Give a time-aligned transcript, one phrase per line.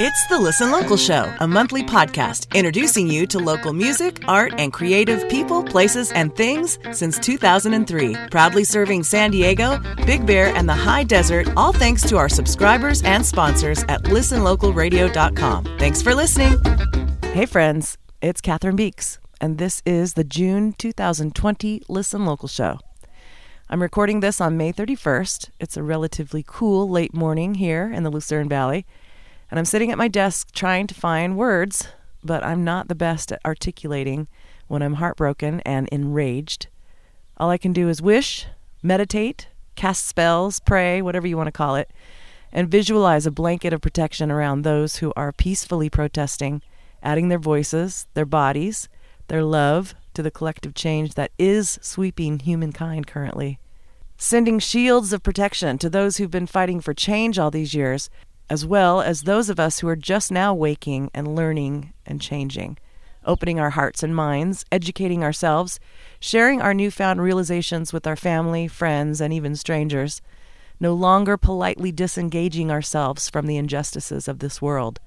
[0.00, 4.72] It's the Listen Local Show, a monthly podcast introducing you to local music, art, and
[4.72, 8.16] creative people, places, and things since 2003.
[8.28, 13.04] Proudly serving San Diego, Big Bear, and the high desert, all thanks to our subscribers
[13.04, 15.64] and sponsors at listenlocalradio.com.
[15.78, 16.58] Thanks for listening.
[17.32, 22.80] Hey, friends, it's Catherine Beeks, and this is the June 2020 Listen Local Show.
[23.70, 25.50] I'm recording this on May 31st.
[25.60, 28.84] It's a relatively cool late morning here in the Lucerne Valley.
[29.50, 31.88] And I'm sitting at my desk trying to find words,
[32.22, 34.28] but I'm not the best at articulating
[34.66, 36.68] when I'm heartbroken and enraged.
[37.36, 38.46] All I can do is wish,
[38.82, 41.90] meditate, cast spells, pray, whatever you want to call it,
[42.52, 46.62] and visualize a blanket of protection around those who are peacefully protesting,
[47.02, 48.88] adding their voices, their bodies,
[49.28, 53.58] their love to the collective change that is sweeping humankind currently.
[54.16, 58.08] Sending shields of protection to those who've been fighting for change all these years
[58.50, 62.78] as well as those of us who are just now waking and learning and changing,
[63.24, 65.80] opening our hearts and minds, educating ourselves,
[66.20, 70.20] sharing our newfound realizations with our family, friends, and even strangers,
[70.78, 75.00] no longer politely disengaging ourselves from the injustices of this world.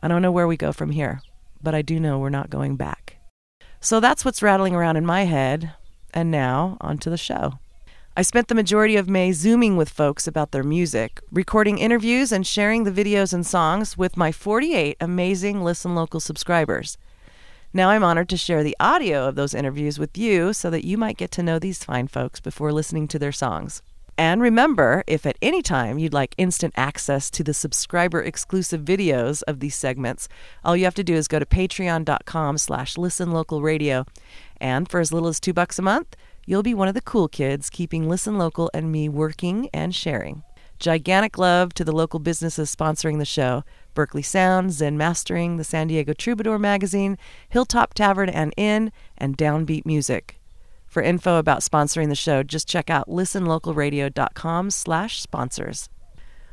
[0.00, 1.22] I don't know where we go from here,
[1.62, 3.16] but I do know we're not going back.
[3.80, 5.72] So that's what's rattling around in my head.
[6.12, 7.58] And now, on to the show.
[8.16, 12.46] I spent the majority of May Zooming with folks about their music, recording interviews, and
[12.46, 16.96] sharing the videos and songs with my 48 amazing Listen Local subscribers.
[17.72, 20.96] Now I'm honored to share the audio of those interviews with you so that you
[20.96, 23.82] might get to know these fine folks before listening to their songs.
[24.16, 29.42] And remember, if at any time you'd like instant access to the subscriber exclusive videos
[29.48, 30.28] of these segments,
[30.64, 34.06] all you have to do is go to patreon.com slash listenlocalradio.
[34.60, 36.14] And for as little as two bucks a month,
[36.46, 40.42] You'll be one of the cool kids keeping Listen Local and me working and sharing.
[40.78, 43.64] Gigantic love to the local businesses sponsoring the show
[43.94, 47.16] Berkeley Sound, Zen Mastering, the San Diego Troubadour Magazine,
[47.48, 50.40] Hilltop Tavern and Inn, and Downbeat Music.
[50.86, 55.88] For info about sponsoring the show, just check out listenlocalradio.com slash sponsors.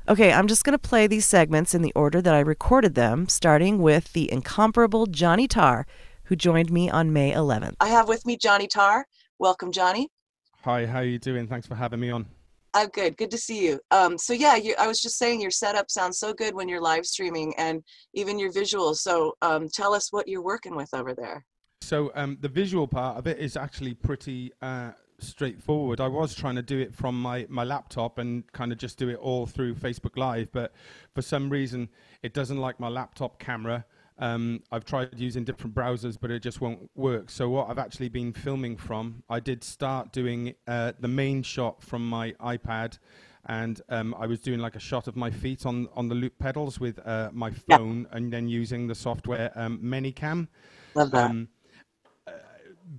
[0.08, 3.28] Okay, I'm just going to play these segments in the order that I recorded them,
[3.28, 5.86] starting with the incomparable Johnny Tarr,
[6.26, 7.76] who joined me on May 11th.
[7.80, 9.06] I have with me Johnny Tarr.
[9.42, 10.08] Welcome, Johnny.
[10.66, 11.48] Hi, how are you doing?
[11.48, 12.28] Thanks for having me on.
[12.76, 13.18] I'm good.
[13.18, 13.80] Good to see you.
[13.90, 16.80] Um, so yeah, you, I was just saying your setup sounds so good when you're
[16.80, 17.82] live streaming and
[18.14, 18.98] even your visuals.
[18.98, 21.44] So um, tell us what you're working with over there.
[21.82, 26.02] So um, the visual part of it is actually pretty uh, straightforward.
[26.02, 29.10] I was trying to do it from my, my laptop and kind of just do
[29.10, 30.72] it all through Facebook Live, but
[31.16, 31.90] for some reason
[32.22, 33.86] it doesn't like my laptop camera.
[34.22, 37.32] Um, I've tried using different browsers, but it just won't work.
[37.32, 41.82] So what I've actually been filming from, I did start doing uh, the main shot
[41.82, 43.00] from my iPad,
[43.48, 46.38] and um, I was doing like a shot of my feet on on the loop
[46.38, 48.18] pedals with uh, my phone, yeah.
[48.18, 50.48] and then using the software um, ManyCam.
[50.94, 51.32] Love that.
[51.32, 51.50] Um,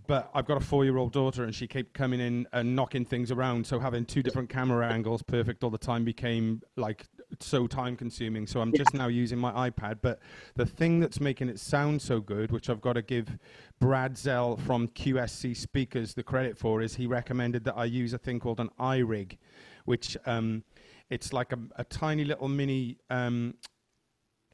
[0.07, 3.67] but I've got a four-year-old daughter, and she kept coming in and knocking things around.
[3.67, 7.07] So having two different camera angles, perfect all the time, became like
[7.41, 8.47] so time-consuming.
[8.47, 8.79] So I'm yeah.
[8.79, 9.99] just now using my iPad.
[10.03, 10.21] But
[10.55, 13.39] the thing that's making it sound so good, which I've got to give
[13.81, 18.19] Brad Zell from QSC Speakers the credit for, is he recommended that I use a
[18.19, 19.39] thing called an iRig,
[19.85, 20.65] which um,
[21.11, 23.55] it's like a, a, tiny little mini um,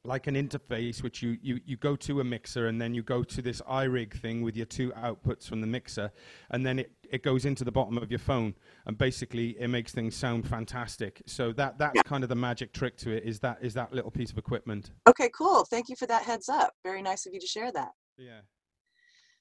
[0.08, 3.22] like an interface which you, you, you go to a mixer and then you go
[3.22, 6.10] to this iRig thing with your two outputs from the mixer
[6.50, 8.54] and then it, it goes into the bottom of your phone
[8.86, 11.22] and basically it makes things sound fantastic.
[11.26, 12.02] So that that's yeah.
[12.02, 14.90] kind of the magic trick to it is that is that little piece of equipment.
[15.06, 15.64] Okay, cool.
[15.64, 16.72] Thank you for that heads up.
[16.82, 17.90] Very nice of you to share that.
[18.16, 18.40] Yeah.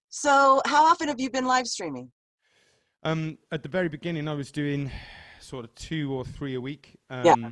[0.09, 2.11] So how often have you been live streaming?
[3.03, 4.91] Um, at the very beginning I was doing
[5.39, 6.97] sort of two or three a week.
[7.09, 7.49] Um, yeah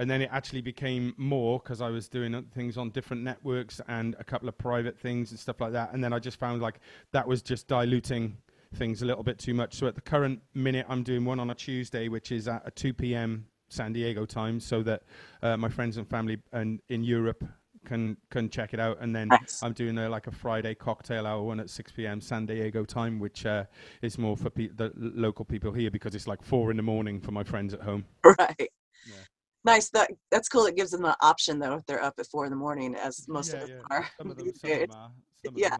[0.00, 4.16] and then it actually became more because I was doing things on different networks and
[4.18, 5.92] a couple of private things and stuff like that.
[5.92, 6.80] And then I just found like
[7.12, 8.38] that was just diluting
[8.76, 9.74] things a little bit too much.
[9.74, 12.94] So at the current minute, I'm doing one on a Tuesday, which is at 2
[12.94, 13.46] p.m.
[13.68, 15.02] San Diego time, so that
[15.42, 17.44] uh, my friends and family and in Europe
[17.84, 18.96] can can check it out.
[19.02, 19.62] And then nice.
[19.62, 22.22] I'm doing a, like a Friday cocktail hour one at 6 p.m.
[22.22, 23.64] San Diego time, which uh,
[24.00, 27.20] is more for pe- the local people here because it's like four in the morning
[27.20, 28.06] for my friends at home.
[28.24, 28.70] Right.
[29.06, 29.24] Yeah
[29.64, 29.90] nice.
[29.90, 30.66] That that's cool.
[30.66, 33.26] It gives them the option though if they're up at four in the morning, as
[33.28, 33.96] most yeah, of us yeah.
[33.96, 34.08] are.
[34.18, 35.10] Some of them, some of them are.
[35.44, 35.76] Some yeah.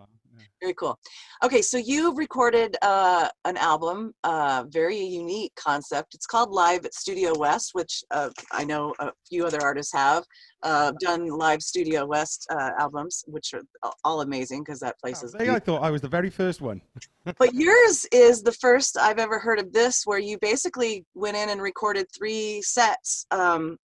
[0.61, 0.99] Very cool.
[1.43, 6.15] Okay, so you've recorded uh, an album, uh, very unique concept.
[6.15, 10.25] It's called Live at Studio West, which uh, I know a few other artists have
[10.63, 15.27] uh, done live Studio West uh, albums, which are all amazing because that place oh,
[15.27, 15.35] is.
[15.35, 16.83] I thought I was the very first one.
[17.39, 21.49] but yours is the first I've ever heard of this, where you basically went in
[21.49, 23.27] and recorded three sets.
[23.31, 23.79] Um,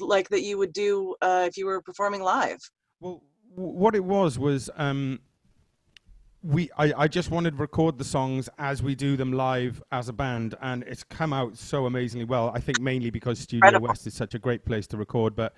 [0.00, 2.58] like that you would do uh, if you were performing live?
[3.00, 3.22] Well,
[3.54, 5.20] what it was was um,
[6.42, 10.08] we I, I just wanted to record the songs as we do them live as
[10.08, 12.50] a band, and it's come out so amazingly well.
[12.54, 13.88] I think mainly because Studio Incredible.
[13.88, 15.36] West is such a great place to record.
[15.36, 15.54] But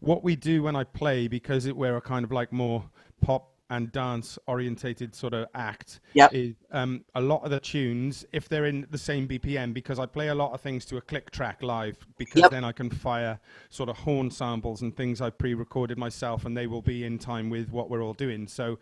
[0.00, 2.84] what we do when I play, because it, we're a kind of like more
[3.20, 6.34] pop and dance orientated sort of act, Yep.
[6.34, 10.04] is um, a lot of the tunes, if they're in the same BPM, because I
[10.04, 12.50] play a lot of things to a click track live, because Yep.
[12.50, 13.40] then I can fire
[13.70, 17.48] sort of horn samples and things I pre-recorded myself, and they will be in time
[17.48, 18.46] with what we're all doing.
[18.46, 18.78] So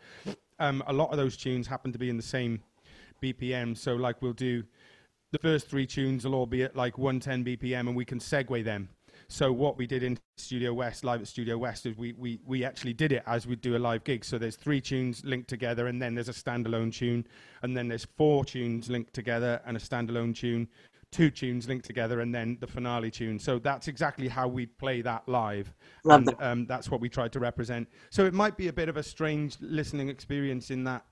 [0.59, 2.61] um, a lot of those tunes happen to be in the same
[3.23, 3.77] BPM.
[3.77, 4.65] So like we'll do
[5.31, 8.65] the first three tunes will all be at like 110 BPM, and we can segue
[8.65, 8.89] them.
[9.33, 12.65] So what we did in Studio West, live at Studio West, is we, we, we
[12.65, 14.25] actually did it as we do a live gig.
[14.25, 17.25] So there's three tunes linked together, and then there's a standalone tune,
[17.63, 20.67] and then there's four tunes linked together and a standalone tune,
[21.13, 23.39] two tunes linked together, and then the finale tune.
[23.39, 25.73] So that's exactly how we play that live.
[26.03, 26.43] Love and, that.
[26.43, 27.89] Um, that's what we tried to represent.
[28.11, 31.05] So it might be a bit of a strange listening experience in that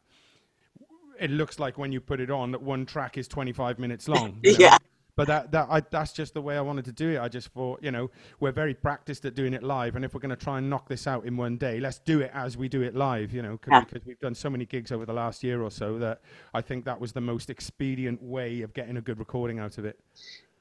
[1.21, 4.41] it looks like when you put it on that one track is 25 minutes long.
[4.43, 4.59] you know?
[4.59, 4.79] Yeah.
[5.19, 7.19] But that, that I, that's just the way I wanted to do it.
[7.19, 10.21] I just thought, you know, we're very practiced at doing it live, and if we're
[10.21, 12.69] going to try and knock this out in one day, let's do it as we
[12.69, 13.33] do it live.
[13.35, 13.81] You know, Yeah.
[13.81, 16.21] because we've done so many gigs over the last year or so that
[16.55, 19.85] I think that was the most expedient way of getting a good recording out of
[19.85, 19.99] it.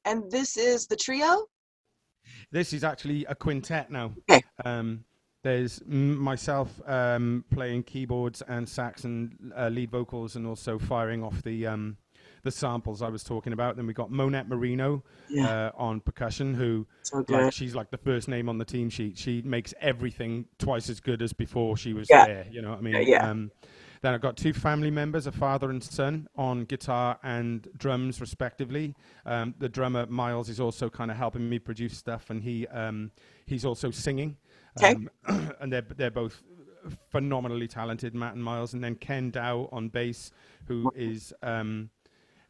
[0.06, 1.46] And this is the trio.
[2.52, 4.14] This is actually a quintet now.
[4.28, 4.44] Okay.
[4.66, 5.04] Um,
[5.44, 11.44] there's myself um, playing keyboards and sax and uh, lead vocals, and also firing off
[11.44, 11.98] the um,
[12.44, 13.76] the samples I was talking about.
[13.76, 15.48] Then we got Monette Marino Yeah.
[15.48, 19.18] uh, on percussion, who So like she's like the first name on the team sheet.
[19.18, 22.26] She makes everything twice as good as before she was Yeah.
[22.26, 22.48] there.
[22.50, 22.94] You know what I mean?
[22.94, 23.30] Yeah, yeah.
[23.30, 23.52] Um,
[24.02, 28.96] then I've got two family members, a father and son, on guitar and drums, respectively.
[29.26, 33.12] Um, the drummer Miles is also kind of helping me produce stuff, and he um,
[33.48, 34.38] he's also singing.
[34.80, 34.94] Okay.
[35.28, 36.44] Um, and they're they're both
[37.10, 38.74] phenomenally talented, Matt and Miles.
[38.74, 40.32] And then Ken Dow on bass,
[40.68, 41.90] who is um,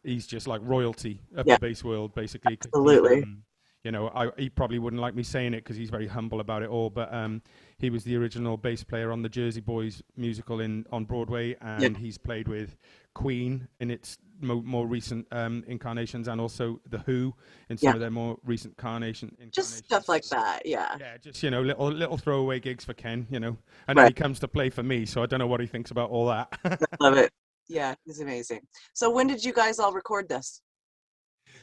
[0.08, 1.56] he's just like royalty of Yeah.
[1.58, 2.58] the bass world, basically.
[2.64, 3.24] Absolutely.
[3.24, 3.44] um,
[3.84, 6.62] you know, I, he probably wouldn't like me saying it because he's very humble about
[6.64, 6.90] it all.
[6.90, 7.42] But um,
[7.78, 11.96] he was the original bass player on the Jersey Boys musical in on Broadway, and
[11.96, 12.76] he's played with
[13.14, 17.34] Queen in its mo- more recent um, incarnations, and also the Who
[17.70, 17.94] in some Yeah.
[17.94, 19.34] of their more recent carnation.
[19.52, 20.66] Just stuff like that.
[20.66, 20.98] Yeah.
[21.00, 23.26] Yeah, just you know, little little throwaway gigs for Ken.
[23.30, 23.58] You know,
[23.88, 24.04] and Right.
[24.04, 26.10] then he comes to play for me, so I don't know what he thinks about
[26.10, 26.60] all that.
[27.00, 27.32] Love it.
[27.68, 28.62] Yeah, he's amazing.
[28.94, 30.62] So when did you guys all record this?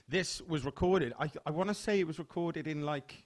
[0.08, 1.12] this was recorded.
[1.18, 3.24] I I want to say it was recorded in like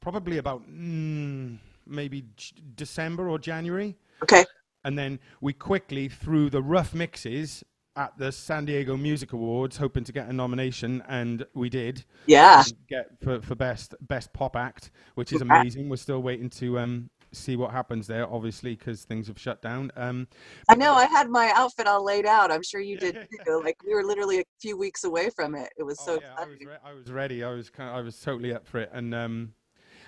[0.00, 4.44] probably about mm, maybe J- December or January, Okay.
[4.84, 7.62] and then we quickly threw the rough mixes
[7.96, 12.62] at the San Diego Music Awards, hoping to get a nomination, and we did Yeah.
[12.88, 15.88] get for, for best best pop act, which is amazing.
[15.88, 19.90] We're still waiting to um, see what happens there, obviously, because things have shut down.
[19.96, 20.28] Um,
[20.68, 20.94] I know.
[20.94, 22.50] I had my outfit all laid out.
[22.50, 23.16] I'm sure you did
[23.46, 23.62] too.
[23.64, 25.70] Like we were literally a few weeks away from it.
[25.78, 27.44] It was Oh, so yeah, I was, re- I was ready.
[27.44, 29.52] I was kind I was totally up for it, and um,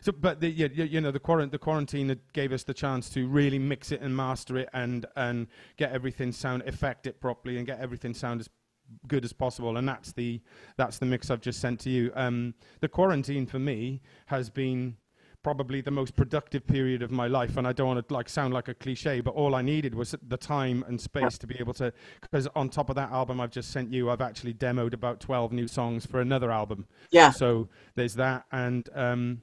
[0.01, 3.29] so but the, you, you know the quarant the quarantine gave us the chance to
[3.29, 5.47] really mix it and master it and and
[5.77, 8.49] get everything sound affect it properly and get everything sound as
[9.07, 10.41] good as possible and that's the
[10.77, 12.13] that's the mix I've just sent to you.
[12.15, 14.97] Um, the quarantine for me has been
[15.43, 18.55] probably the most productive period of my life and I don't want to like sound
[18.55, 21.75] like a cliche but all I needed was the time and space to be able
[21.75, 25.21] to because on top of that album I've just sent you I've actually demoed about
[25.21, 27.31] 12 new songs for another album Yeah.
[27.31, 29.43] so there's that and um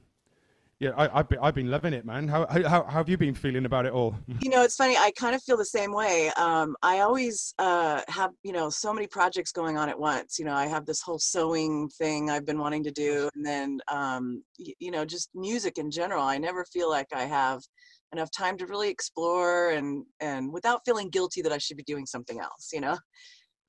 [0.80, 3.34] yeah I, I've, been, I've been loving it man how, how, how have you been
[3.34, 4.96] feeling about it all You know, it's funny.
[4.96, 6.30] I kind of feel the same way.
[6.38, 10.38] Um, I always uh, have, you know, so many projects going on at once.
[10.38, 13.80] You know, I have this whole sewing thing I've been wanting to do, and then,
[13.88, 16.22] um, y- you know, just music in general.
[16.24, 17.60] I never feel like I have
[18.12, 22.06] enough time to really explore and and without feeling guilty that I should be doing
[22.06, 22.70] something else.
[22.72, 22.96] You know,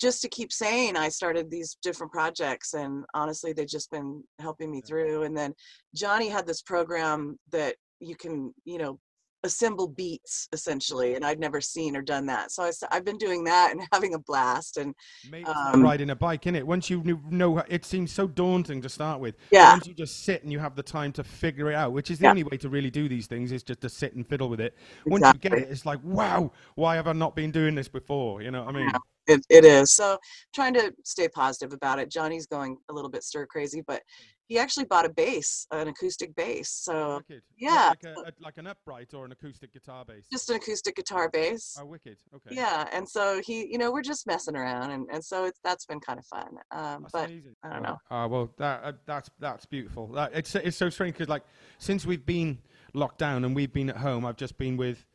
[0.01, 4.72] just to keep saying I started these different projects, and honestly, they've just been helping
[4.72, 5.24] me through.
[5.24, 5.53] And then
[5.96, 9.00] Johnny had this program that you can, you know,
[9.43, 13.43] assemble beats essentially and i'd never seen or done that so I, have been doing
[13.46, 14.93] that and having a blast and
[15.31, 18.27] Maybe it's like Um, riding a bike, in it Once you know, it seems so
[18.27, 19.36] daunting to start with.
[19.51, 19.72] Yeah.
[19.74, 22.20] Once you just sit and you have the time to figure it out, which is
[22.20, 22.29] the Yeah.
[22.29, 24.75] only way to really do these things, is just to sit and fiddle with it.
[25.05, 28.41] Once you get it, it's like, wow, why have I not been doing this before?
[28.41, 28.91] You know what I mean?
[29.28, 30.18] It, it is so
[30.54, 34.01] trying to stay positive about it johnny's going a little bit stir crazy but
[34.48, 36.70] he actually bought a bass, an acoustic bass.
[36.70, 37.42] So Wicked.
[37.58, 40.25] Yeah, Like, a, a- like an upright or an acoustic guitar bass.
[40.30, 41.78] just an acoustic guitar bass.
[41.80, 42.18] Oh, wicked.
[42.36, 42.54] Okay.
[42.56, 45.86] Yeah, and so he, you know, we're just messing around, and, and so it's that's
[45.86, 46.50] been kind of fun.
[46.72, 47.56] Um, but amazing.
[47.63, 47.98] I don't know.
[48.12, 50.08] Uh, well, that uh, that's that's beautiful.
[50.08, 51.44] That, it's it's so strange because like
[51.78, 52.58] since we've been
[52.94, 55.06] locked down and we've been at home, I've just been with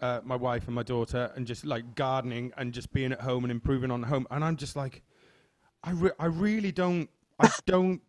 [0.00, 3.44] uh, my wife and my daughter and just like gardening and just being at home
[3.44, 4.26] and improving on home.
[4.30, 5.02] And I'm just like,
[5.82, 8.02] I re- I really don't I don't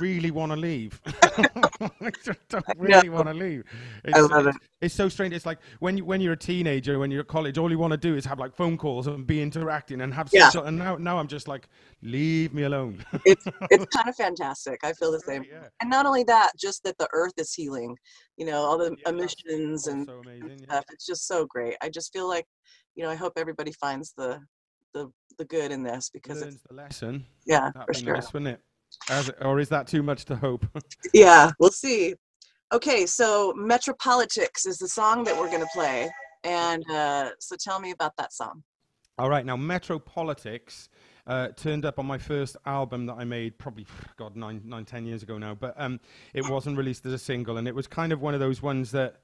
[0.00, 1.00] really want to leave.
[1.06, 3.64] I just don't really want to leave.
[4.04, 5.34] It's, love it's, it's so strange.
[5.34, 7.92] It's like when you when you're a teenager, when you're at college, all you want
[7.92, 10.28] to do is have like phone calls and be interacting and have.
[10.32, 10.48] Yeah.
[10.50, 11.68] So, and now now I'm just like,
[12.02, 13.04] leave me alone.
[13.24, 14.80] it's it's kind of fantastic.
[14.84, 15.44] I feel the same.
[15.44, 15.68] Yeah.
[15.80, 17.96] And not only that, just that the earth is healing.
[18.36, 20.58] You know, all the Yeah, emissions and also amazing.
[20.60, 20.64] yeah.
[20.64, 20.84] stuff.
[20.92, 21.76] It's just so great.
[21.82, 22.46] I just feel like,
[22.94, 24.40] you know, I hope everybody finds the
[24.94, 27.24] the the good in this because it's Learns the lesson.
[27.46, 28.14] yeah, That'd for sure.
[28.14, 28.60] nice, wouldn't it?
[29.10, 30.66] As, or is that too much to hope?
[31.14, 32.14] Yeah, we'll see.
[32.72, 36.10] Okay, so Metropolitics is the song that we're gonna play,
[36.44, 38.62] and uh, so tell me about that song.
[39.18, 40.88] All right, now Metro Politics
[41.26, 45.04] uh, turned up on my first album that I made probably, God, nine, nine, ten
[45.04, 45.54] years ago now.
[45.54, 46.00] But um,
[46.34, 48.90] it wasn't released as a single, and it was kind of one of those ones
[48.92, 49.16] that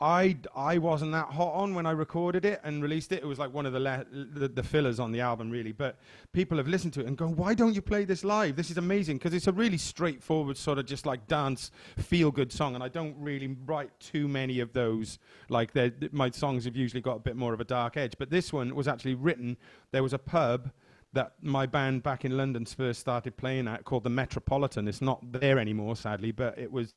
[0.00, 3.22] I I wasn't that hot on when I recorded it and released it.
[3.22, 5.72] It was like one of the le- the, the fillers on the album, really.
[5.72, 5.98] But
[6.32, 8.54] people have listened to it and gone, "Why don't you play this live?
[8.54, 12.52] This is amazing!" Because it's a really straightforward sort of just like dance feel good
[12.52, 15.18] song, and I don't really write too many of those.
[15.48, 18.30] Like th- my songs have usually got a bit more of a dark edge, but
[18.30, 19.56] this one was actually written.
[19.90, 20.70] There was a pub
[21.12, 24.86] that my band back in London first started playing at called the Metropolitan.
[24.86, 26.94] It's not there anymore, sadly, but it was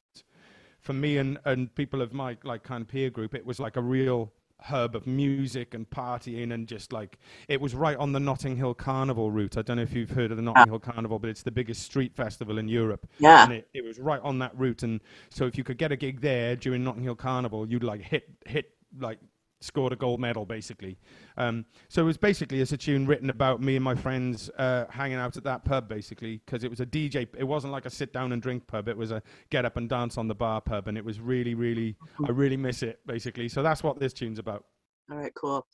[0.81, 3.77] for me and, and people of my like kind of peer group, it was like
[3.77, 8.19] a real hub of music and partying and just like it was right on the
[8.19, 9.57] Notting Hill Carnival route.
[9.57, 11.83] I don't know if you've heard of the Notting Hill Carnival, but it's the biggest
[11.83, 13.07] street festival in Europe.
[13.19, 13.43] Yeah.
[13.43, 14.83] And it, it was right on that route.
[14.83, 18.01] And so if you could get a gig there during Notting Hill Carnival, you'd like
[18.01, 19.19] hit hit like
[19.61, 20.97] scored a gold medal basically.
[21.37, 24.85] Um, so it was basically it's a tune written about me and my friends uh,
[24.89, 27.27] hanging out at that pub basically because it was a DJ.
[27.37, 28.87] It wasn't like a sit down and drink pub.
[28.87, 31.53] It was a get up and dance on the bar pub, and it was really,
[31.55, 31.95] really,
[32.27, 33.47] I really miss it basically.
[33.47, 34.65] So that's what this tune's about.
[35.09, 35.65] All right, cool.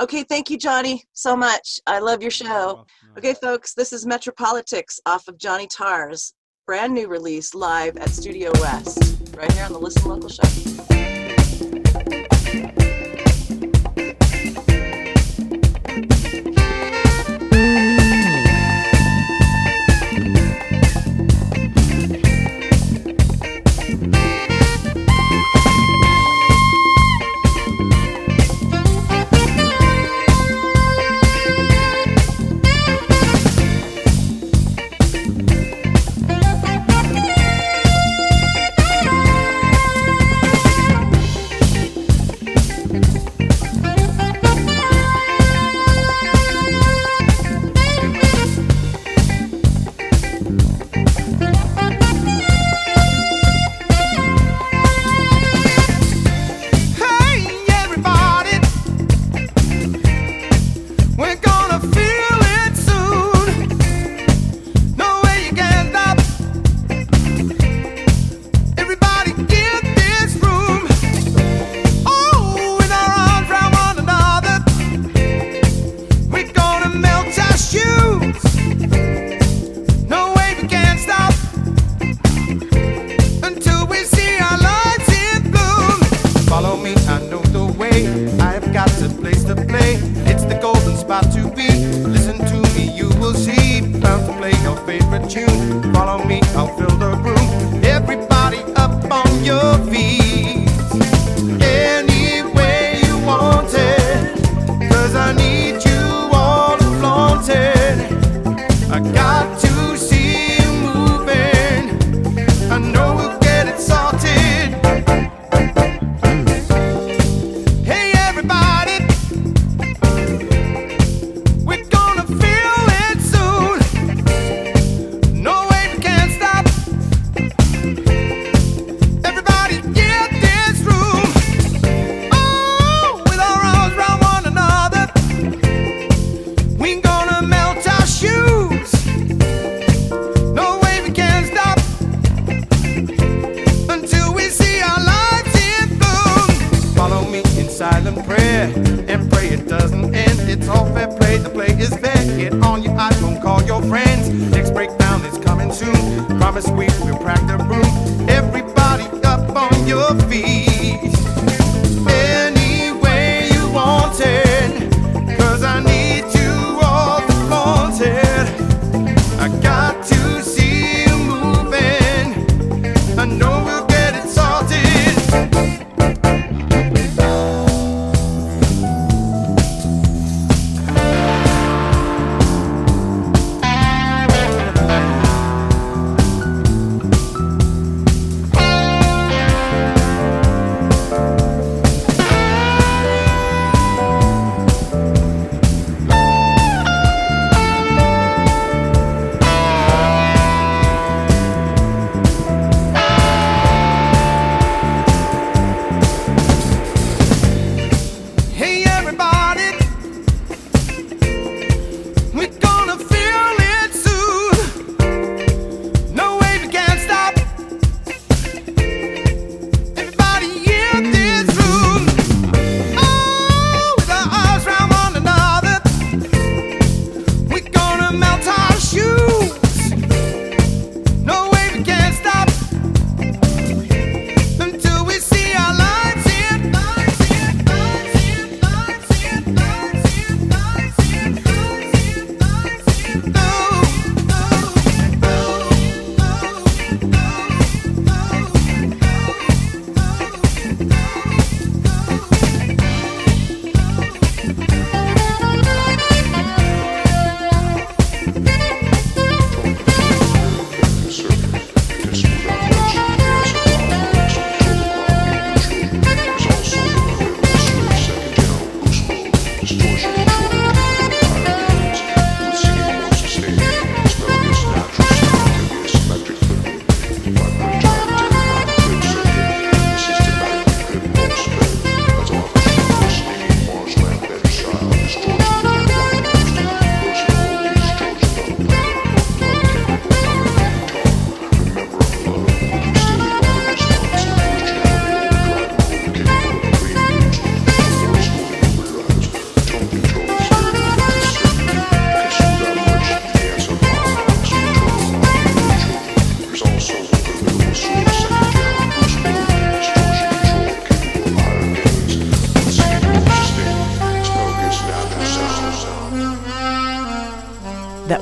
[0.00, 1.78] Okay, thank you, Johnny, so much.
[1.86, 2.86] I love your show.
[3.18, 6.32] Okay, folks, this is Metropolitics off of Johnny Tarr's
[6.66, 10.42] brand new release live at Studio West, right here on the Listen Local show.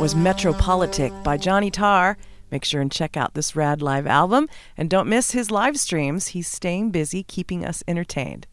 [0.00, 2.16] Was Metropolitic by Johnny Tarr.
[2.50, 4.48] Make sure and check out this rad live album.
[4.78, 6.28] And don't miss his live streams.
[6.28, 8.46] He's staying busy keeping us entertained.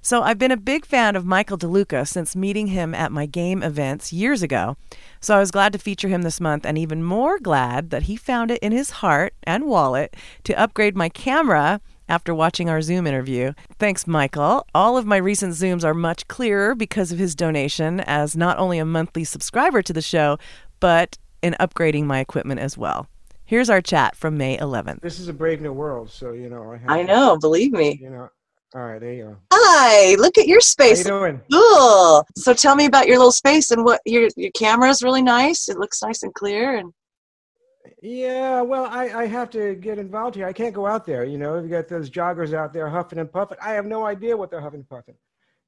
[0.00, 3.62] So I've been a big fan of Michael DeLuca since meeting him at my game
[3.62, 4.76] events years ago.
[5.20, 8.16] So I was glad to feature him this month and even more glad that he
[8.16, 11.80] found it in his heart and wallet to upgrade my camera
[12.12, 13.54] after watching our Zoom interview.
[13.78, 14.66] Thanks, Michael.
[14.74, 18.78] All of my recent Zooms are much clearer because of his donation as not only
[18.78, 20.36] a monthly subscriber to the show,
[20.78, 23.06] but in upgrading my equipment as well.
[23.46, 25.00] Here's our chat from May 11th.
[25.00, 26.90] This is a brave new world, so you know I have.
[26.90, 27.98] I to- know, believe me.
[28.00, 28.28] You know.
[28.74, 29.36] All right, there you go.
[29.52, 31.04] Hi, look at your How you space.
[31.04, 31.40] doing?
[31.50, 32.26] Cool.
[32.36, 35.68] So tell me about your little space and what your your camera is really nice.
[35.68, 36.92] It looks nice and clear and
[38.00, 40.46] Yeah, well, I, I have to get involved here.
[40.46, 41.24] I can't go out there.
[41.24, 43.58] You know, you got those joggers out there huffing and puffing.
[43.62, 45.16] I have no idea what they're huffing and puffing.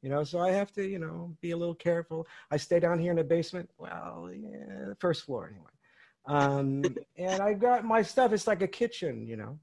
[0.03, 2.27] You know, so I have to, you know, be a little careful.
[2.50, 3.70] I stay down here in the basement.
[3.79, 5.70] Well, yeah, first floor anyway.
[6.27, 6.85] Um,
[7.16, 8.33] and I've got my stuff.
[8.33, 9.59] It's like a kitchen, you know.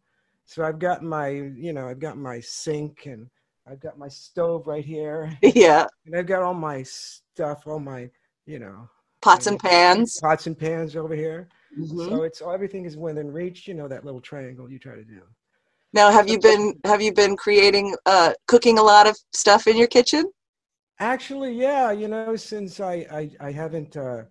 [0.45, 3.29] So I've got my, you know, I've got my sink and
[3.69, 8.09] I've got my stove right here, yeah, and I've got all my stuff, all my,
[8.45, 8.89] you know,
[9.21, 10.19] pots and pans.
[10.19, 11.47] pots and pans over here.
[11.77, 12.09] Mhm.
[12.09, 13.67] So it's everything is within reach.
[13.67, 15.21] You know that little triangle you try to do.
[15.93, 19.77] Now, have you been have you been creating uh cooking a lot of stuff in
[19.77, 20.31] your kitchen?
[20.99, 21.91] Actually, yeah.
[21.91, 24.23] You know, since I I, I haven't, uh,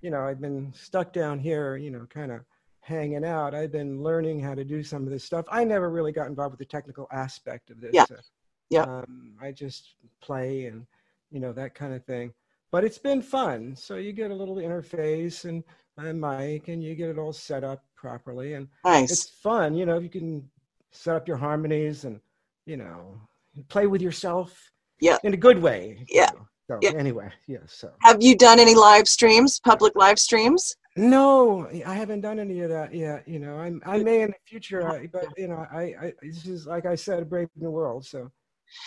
[0.00, 1.76] you know, I've been stuck down here.
[1.76, 2.40] You know, kind of
[2.80, 3.54] hanging out.
[3.54, 5.44] I've been learning how to do some of this stuff.
[5.50, 7.92] I never really got involved with the technical aspect of this.
[7.94, 8.04] Yeah.
[8.10, 8.20] uh,
[8.70, 8.82] Yeah.
[8.82, 10.86] Um, I just play and
[11.30, 12.32] you know that kind of thing.
[12.70, 13.74] But it's been fun.
[13.76, 15.64] So you get a little interface and
[16.06, 19.10] a Mike, and you get it all set up properly, and Nice.
[19.10, 20.48] it's fun you know you can
[20.92, 22.20] set up your harmonies and
[22.66, 23.20] you know
[23.68, 25.18] play with yourself Yeah.
[25.24, 26.30] in a good way you Yeah.
[26.34, 26.46] know.
[26.70, 26.90] so Yeah.
[26.96, 30.76] anyway yeah so Have you done any live streams, public live streams?
[30.96, 34.36] no i haven't done any of that yet you know i'm i may in the
[34.46, 37.70] future I, but you know I, I this is like i said a brave new
[37.70, 38.30] world so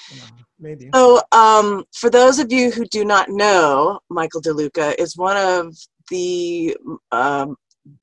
[0.10, 0.28] you know
[0.60, 5.38] maybe So, um, for those of you who do not know, Michael DeLuca is one
[5.38, 5.74] of
[6.12, 6.78] the
[7.12, 7.56] um,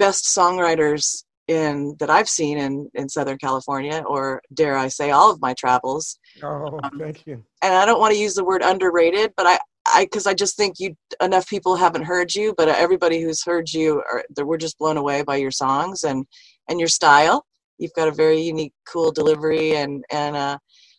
[0.02, 5.30] best songwriters in that I've seen in in Southern California, or dare I say, all
[5.30, 6.18] of my travels.
[6.42, 7.36] Oh, Um, thank you.
[7.64, 9.58] And I don't want to use the word underrated, but I.
[9.90, 10.94] I, because I just think you
[11.26, 15.22] enough people haven't heard you, but everybody who's heard you, are, we're just blown away
[15.30, 16.26] by your songs and
[16.68, 17.38] and your style.
[17.78, 20.58] You've got a very unique, cool delivery, and and uh,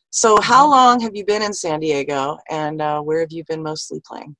[0.09, 3.61] so how long have you been in San Diego, and uh, where have you been
[3.61, 4.35] mostly playing?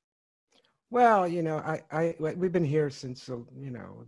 [0.92, 4.06] Well, you know, I, I, we've been here since, you know,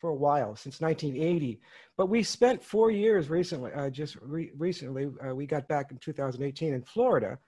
[0.00, 1.60] for a while, since 1980.
[1.96, 5.98] But we spent four years recently, uh, just re- recently, uh, we got back in
[5.98, 7.38] 2018 in Florida.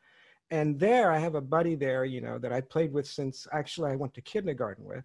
[0.50, 3.90] And there, I have a buddy there, you know, that I played with since actually
[3.90, 5.04] I went to kindergarten with.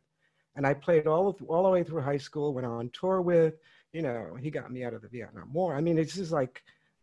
[0.56, 3.56] And I played all, all the way through high school, went on tour with,
[3.93, 5.75] you know, he got me out of the Vietnam War.
[5.75, 6.62] I mean, it's just like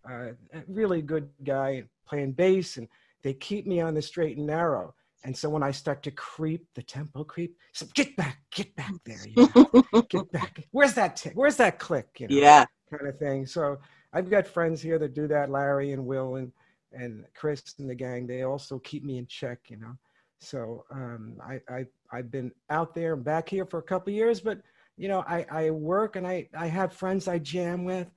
[0.08, 2.88] uh, a really good guy playing bass, and
[3.22, 4.94] they keep me on the straight and narrow.
[5.24, 8.92] And so when I start to creep, the tempo creep, so get back, get back
[9.04, 10.64] there, you know, get back.
[10.70, 11.32] Where's that tick?
[11.34, 12.08] Where's that click?
[12.18, 13.46] You know, Yeah, kind of thing.
[13.46, 13.78] So
[14.12, 16.52] I've got friends here that do that, Larry and Will and
[16.92, 18.26] and Chris and the gang.
[18.26, 19.96] They also keep me in check, you know.
[20.38, 24.16] So um, I, I I've been out there and back here for a couple of
[24.16, 24.60] years, but
[24.96, 28.08] you know I, I work and I, I have friends I jam with,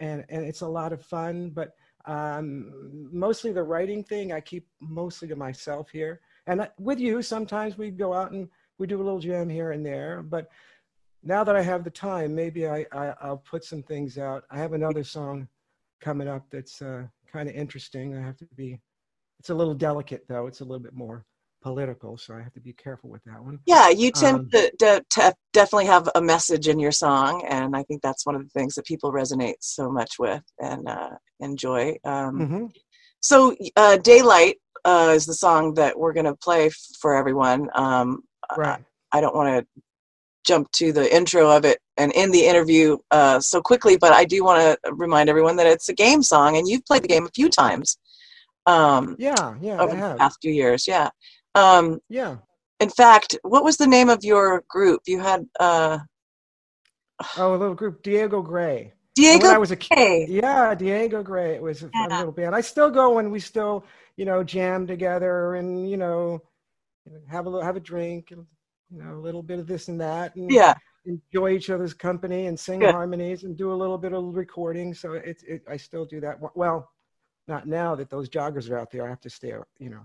[0.00, 1.50] and and it's a lot of fun.
[1.50, 2.72] But um,
[3.12, 6.20] mostly the writing thing I keep mostly to myself here.
[6.48, 9.84] And with you, sometimes we go out and we do a little jam here and
[9.84, 10.22] there.
[10.22, 10.48] But
[11.22, 14.44] now that I have the time, maybe I, I I'll put some things out.
[14.50, 15.46] I have another song
[16.00, 18.16] coming up that's uh, kind of interesting.
[18.16, 18.80] I have to be.
[19.38, 20.46] It's a little delicate though.
[20.46, 21.24] It's a little bit more
[21.62, 23.58] political, so I have to be careful with that one.
[23.66, 23.88] yeah.
[23.90, 27.82] You tend Um, to, to, to definitely have a message in your song, and I
[27.84, 31.96] think that's one of the things that people resonate so much with and uh, enjoy.
[32.04, 32.66] Um, hmm
[33.20, 34.56] So, uh, Daylight
[34.88, 37.60] uh, is the song that we're going to play f- for everyone.
[37.84, 38.08] Um,
[38.56, 38.82] Right.
[39.12, 39.60] I don't want to
[40.50, 44.24] jump to the intro of it and end the interview uh, so quickly, but I
[44.24, 47.26] do want to remind everyone that it's a game song, and you've played the game
[47.26, 47.88] a few times
[48.74, 49.46] um, Yeah.
[49.60, 49.76] Yeah.
[49.78, 50.80] I over the past few years.
[50.94, 51.08] Yeah.
[51.54, 52.32] Um, Yeah.
[52.80, 55.00] in fact, what was the name of your group?
[55.06, 55.98] You had uh,
[57.36, 58.80] Oh, a little group, Diego Gray.
[58.82, 59.46] And Diego.
[59.46, 60.28] when I was a kid.
[60.28, 61.50] Yeah, Diego Gray.
[61.58, 62.18] It was a fun Yeah.
[62.18, 62.54] little band.
[62.54, 63.84] I still go and we still,
[64.18, 66.40] you know, jam together and you know,
[67.28, 68.44] have a little, have a drink and
[68.90, 70.74] you know, a little bit of this and that, and Yeah.
[71.06, 72.90] enjoy each other's company and sing Good.
[72.90, 74.92] harmonies and do a little bit of recording.
[74.94, 76.36] So it's, it, I still do that.
[76.54, 76.90] Well,
[77.46, 79.06] not now that those joggers are out there.
[79.06, 80.02] I have to stay, you know,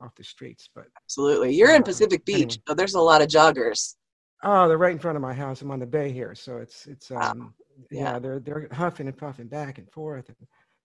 [0.00, 0.68] off the streets.
[0.74, 1.54] But Absolutely.
[1.54, 2.62] You're in Uh, Pacific Beach, anyway.
[2.68, 3.96] so there's a lot of joggers.
[4.42, 5.60] oh, they're right in front of my house.
[5.62, 7.32] I'm on the bay here, so it's it's Wow.
[7.32, 7.54] um
[7.90, 8.12] Yeah.
[8.14, 10.28] yeah, they're they're huffing and puffing back and forth.
[10.28, 10.36] And,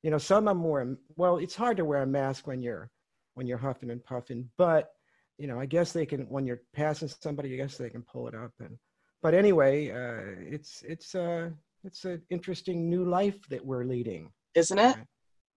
[0.04, 1.38] you know, some of them wear well.
[1.38, 2.90] It's hard to wear a mask when you're
[3.36, 4.90] when you're huffing and puffing, but
[5.38, 7.54] you know, I guess they can when you're passing somebody.
[7.54, 8.52] I guess they can pull it up.
[8.60, 8.78] And
[9.22, 11.50] but anyway, uh, it's it's uh
[11.84, 14.32] it's an interesting new life that we're leading.
[14.56, 14.98] Isn't it?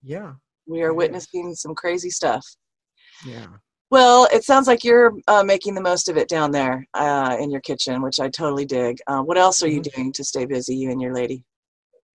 [0.02, 0.34] Yeah,
[0.66, 0.96] We are is.
[0.96, 2.44] witnessing some crazy stuff.
[3.26, 3.46] yeah.
[3.90, 7.50] Well, it sounds like you're uh, making the most of it down there uh, in
[7.50, 8.98] your kitchen, which I totally dig.
[9.06, 9.92] Uh, what else are you Mhm.
[9.94, 11.44] doing to stay busy, you and your lady?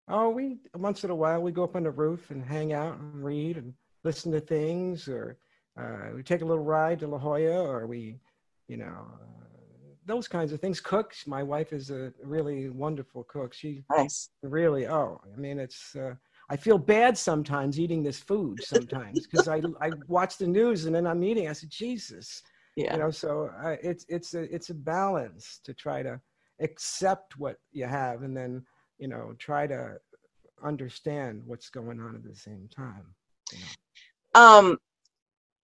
[0.07, 2.97] Oh, we once in a while we go up on the roof and hang out
[2.97, 5.37] and read and listen to things, or
[5.79, 8.17] uh, we take a little ride to La Jolla, or we,
[8.69, 9.45] you know, uh,
[10.05, 10.79] those kinds of things.
[10.79, 11.27] Cooks.
[11.27, 13.53] My wife is a really wonderful cook.
[13.53, 14.29] She Nice.
[14.43, 14.87] really.
[14.87, 15.95] Oh, I mean, it's.
[15.95, 16.15] Uh,
[16.49, 20.95] I feel bad sometimes eating this food sometimes because I I watch the news and
[20.95, 21.49] then I'm eating.
[21.49, 22.41] I said, Jesus,
[22.77, 22.93] Yeah.
[22.93, 23.11] you know.
[23.11, 26.21] So I, it's it's a it's a balance to try to
[26.61, 28.65] accept what you have and then
[28.97, 29.99] you know try to
[30.63, 33.05] understand what's going on at the same time.
[33.51, 34.41] You know.
[34.41, 34.77] Um,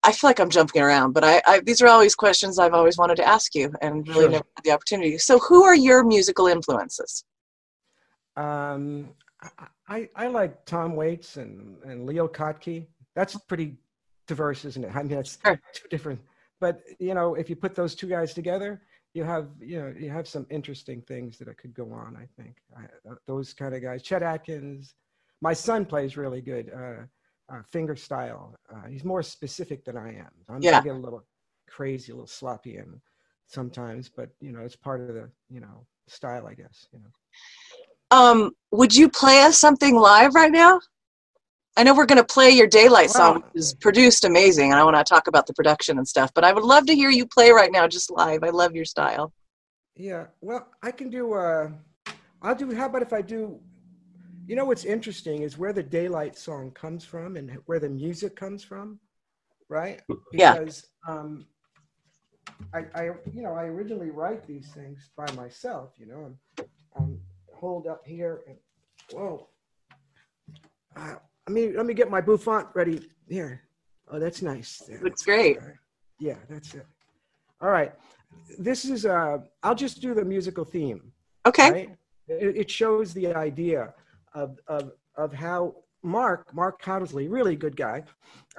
[0.04, 2.98] I feel like I'm jumping around, but I, I these are always questions I've always
[2.98, 4.30] wanted to ask you and really Sure.
[4.32, 5.18] never had the opportunity.
[5.18, 7.24] So, who are your musical influences?
[8.36, 9.10] Um,
[9.88, 12.88] I, I like Tom Waits and and Leo Kottke.
[13.16, 13.78] That's pretty
[14.28, 14.96] diverse, isn't it?
[14.96, 15.60] I mean, it's Sure.
[15.74, 16.20] two different.
[16.60, 18.82] But you know, if you put those two guys together,
[19.14, 22.18] you have you know you have some interesting things that could go on.
[22.18, 24.02] I think I, uh, those kind of guys.
[24.02, 24.96] Chet Atkins.
[25.42, 26.72] My son plays really good.
[26.74, 27.04] Uh,
[27.54, 28.56] uh, finger style.
[28.74, 30.32] Uh, he's more specific than I am.
[30.50, 30.80] I'm, Yeah.
[30.80, 31.24] I get a little
[31.68, 33.00] crazy, a little sloppy, and
[33.48, 36.88] sometimes, but you know, it's part of the you know style, I guess.
[36.92, 38.18] You know.
[38.18, 40.80] Um, would you play us something live right now?
[41.76, 44.84] I know we're going to play your Daylight song, which is produced amazing, and I
[44.84, 46.32] want to talk about the production and stuff.
[46.34, 48.44] But I would love to hear you play right now, just live.
[48.44, 49.34] I love your style.
[49.96, 51.34] Yeah, well, I can do.
[51.34, 51.72] Uh,
[52.42, 52.74] I'll do.
[52.74, 53.60] How about if I do?
[54.46, 58.36] You know what's interesting is where the daylight song comes from and where the music
[58.36, 59.00] comes from,
[59.70, 60.02] right?
[60.34, 60.54] Yeah.
[60.60, 61.46] Because um,
[62.74, 65.94] I, I, you know, I originally write these things by myself.
[65.98, 66.66] You know, I'm,
[66.98, 67.20] I'm
[67.54, 68.42] hold up here.
[68.48, 68.58] And,
[69.14, 69.48] whoa.
[70.96, 71.16] Uh,
[71.48, 73.62] let me let me get my bouffant ready here.
[74.10, 74.78] Oh, that's nice.
[74.88, 75.00] There.
[75.02, 75.60] Looks great.
[75.60, 75.76] Right.
[76.20, 76.86] Yeah, that's it.
[77.62, 77.94] All right.
[78.58, 81.12] This is uh I'll just do the musical theme.
[81.46, 81.72] Okay.
[81.72, 81.98] Right?
[82.28, 83.94] It, it shows the idea
[84.34, 88.04] of of of how Mark, Mark Cowdesley, really good guy.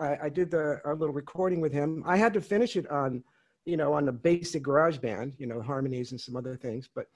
[0.00, 2.02] I, I did the a little recording with him.
[2.06, 3.22] I had to finish it on,
[3.66, 7.06] you know, on the basic garage band, you know, harmonies and some other things, but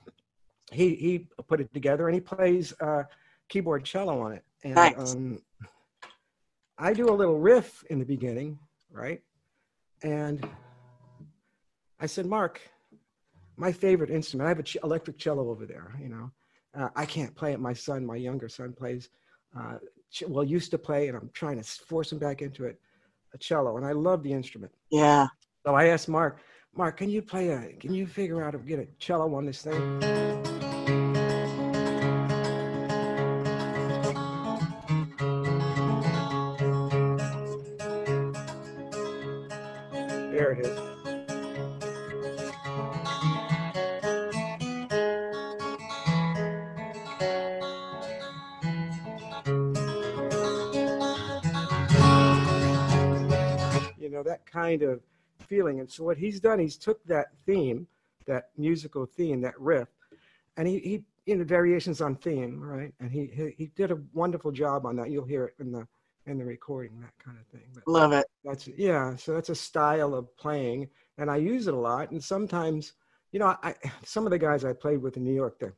[0.70, 3.04] he he put it together and he plays uh,
[3.48, 4.44] keyboard cello on it.
[4.64, 5.14] And Nice.
[5.14, 5.40] um,
[6.78, 8.58] I do a little riff in the beginning,
[8.90, 9.20] right?
[10.02, 10.46] And
[12.00, 12.60] I said, Mark,
[13.56, 14.46] my favorite instrument.
[14.46, 15.92] I have an ch- electric cello over there.
[16.00, 16.30] You know,
[16.76, 17.60] uh, I can't play it.
[17.60, 19.08] My son, my younger son, plays.
[19.58, 19.78] Uh,
[20.12, 22.80] ch- well, used to play, and I'm trying to force him back into it.
[23.34, 24.72] A cello, and I love the instrument.
[24.90, 25.26] Yeah.
[25.66, 26.40] So I asked Mark,
[26.74, 27.74] Mark, can you play a?
[27.74, 30.57] Can you figure out how to get a cello on this thing?
[55.88, 57.86] And so what he's done he's took that theme
[58.26, 59.88] that musical theme that riff
[60.58, 62.92] and he, he you know variations on theme right?
[63.00, 65.10] And he, he he did a wonderful job on that.
[65.10, 65.88] You'll hear it in the
[66.26, 67.66] in the recording that kind of thing.
[67.72, 68.26] But Love it.
[68.44, 72.10] that's yeah so that's a style of playing and i use it a lot.
[72.10, 72.92] And sometimes
[73.32, 73.74] you know i
[74.04, 75.76] some of the guys i played with in new york they're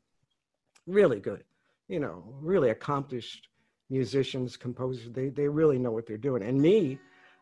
[0.88, 1.44] really good
[1.86, 3.46] you know really accomplished
[3.90, 5.12] musicians composers.
[5.12, 6.42] They they really know what they're doing.
[6.42, 6.98] And me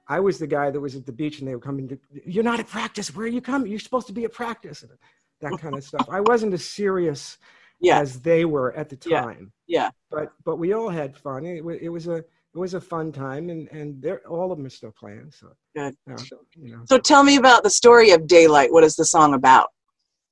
[0.09, 2.45] i was the guy that was at the beach and they were coming to you're
[2.45, 4.93] not at practice where are you coming you're supposed to be at practice and
[5.41, 7.39] that kind of stuff i wasn't as serious
[7.81, 8.01] Yeah.
[8.01, 9.85] as they were at the time Yeah.
[9.85, 9.91] yeah.
[10.11, 12.17] but but we all had fun it, it was a
[12.55, 15.49] it was a fun time and and they're all of them are still playing so
[15.77, 15.95] Good.
[16.57, 18.73] you know So tell me about the story of Daylight.
[18.73, 19.69] What is the song about?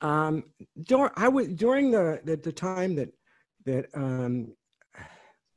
[0.02, 0.44] um
[0.82, 3.10] dur- i was during the, the the time that
[3.64, 4.52] that um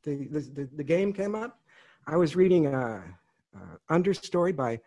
[0.03, 1.59] the the, the, the game came up
[2.07, 3.03] i was reading a,
[3.55, 4.79] a understory by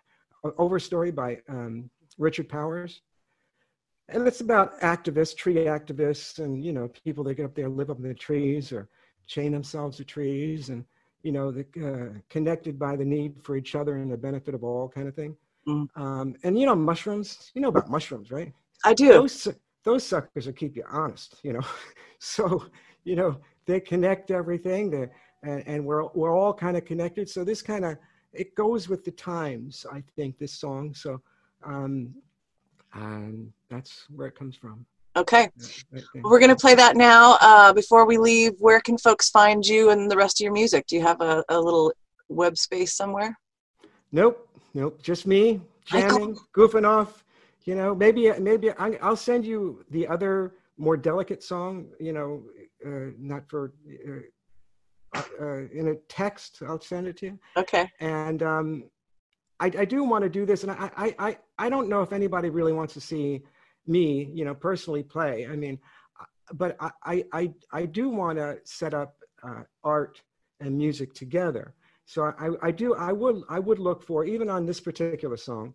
[0.44, 3.00] a overstory by um richard powers.
[4.08, 7.90] And it's about activists tree activists and you know people that get up there live
[7.90, 8.88] up in the trees or
[9.26, 10.84] chain themselves to trees and
[11.22, 14.64] you know the uh, connected by the need for each other and the benefit of
[14.64, 15.36] all kind of thing.
[15.68, 15.86] Mm.
[15.94, 18.52] um and you know mushrooms you know about mushrooms right?
[18.84, 19.08] I do.
[19.08, 19.46] those
[19.84, 21.62] those suckers will keep you honest you know.
[22.24, 22.66] So
[23.02, 25.08] you know they connect everything they
[25.42, 27.28] and, and we're we're all kind of connected.
[27.28, 27.96] So this kind of
[28.32, 31.20] it goes with the times i think this song so
[31.64, 32.14] um
[32.94, 35.50] and that's where it comes from Okay.
[36.22, 37.36] We're going to play that now.
[37.40, 40.86] Uh, before we leave, where can folks find you and the rest of your music?
[40.86, 41.92] Do you have a, a little
[42.28, 43.38] web space somewhere?
[44.12, 45.02] Nope, nope.
[45.02, 47.24] Just me jamming, goofing off.
[47.64, 51.88] You know, maybe maybe I, I'll send you the other more delicate song.
[52.00, 52.42] You know,
[52.84, 53.72] uh, not for
[54.08, 54.12] uh,
[55.14, 56.62] uh, in a text.
[56.66, 57.38] I'll send it to you.
[57.56, 57.88] Okay.
[58.00, 58.84] And um,
[59.60, 62.12] I, I do want to do this, and I, I I I don't know if
[62.12, 63.42] anybody really wants to see
[63.86, 65.46] me, you know, personally play.
[65.46, 65.78] I mean,
[66.20, 70.22] uh, but I I I, do want to set up uh, art
[70.60, 71.74] and music together.
[72.04, 75.74] So I, I do I would I would look for even on this particular song,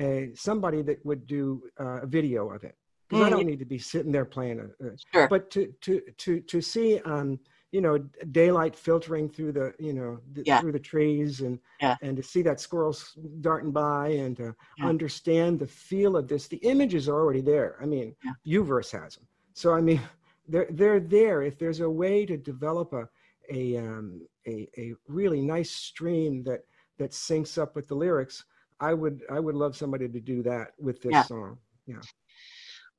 [0.00, 2.76] a somebody that would do uh, a video of it
[3.08, 3.30] because I Mm.
[3.30, 5.28] don't need to be sitting there playing a, a Sure.
[5.28, 7.38] but to to to to see um
[7.72, 7.98] you know
[8.32, 10.60] daylight filtering through the you know the, Yeah.
[10.60, 11.96] through the trees and Yeah.
[12.02, 14.86] and to see that squirrels darting by and to Yeah.
[14.86, 18.14] understand the feel of this the images are already there i mean
[18.46, 20.00] uverse has them so i mean
[20.48, 23.08] they're they're there if there's a way to develop a
[23.52, 26.60] a um a, a really nice stream that
[26.98, 28.44] that syncs up with the lyrics
[28.80, 31.58] i would i would love somebody to do that with this song.
[31.86, 32.02] Yeah.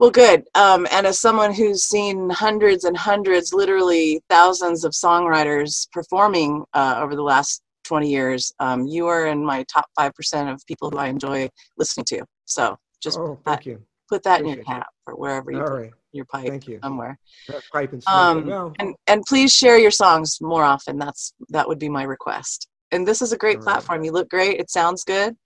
[0.02, 0.48] Well, good.
[0.56, 7.00] Um, and as someone who's seen hundreds and hundreds, literally thousands of songwriters performing uh,
[7.00, 10.98] over the last 20 years, um, you are in my top 5% of people who
[10.98, 12.26] I enjoy listening to.
[12.46, 13.78] So just oh put, that,
[14.10, 16.80] put that in your cap or wherever you all put right your pipe thank you
[16.84, 17.20] somewhere.
[17.48, 18.04] That pipe and.
[18.08, 20.98] Um, well, and and please share your songs more often.
[20.98, 22.68] That's that would be my request.
[22.92, 23.74] And this is a great All right.
[23.76, 24.04] platform.
[24.04, 24.60] You look great.
[24.60, 25.38] It sounds good.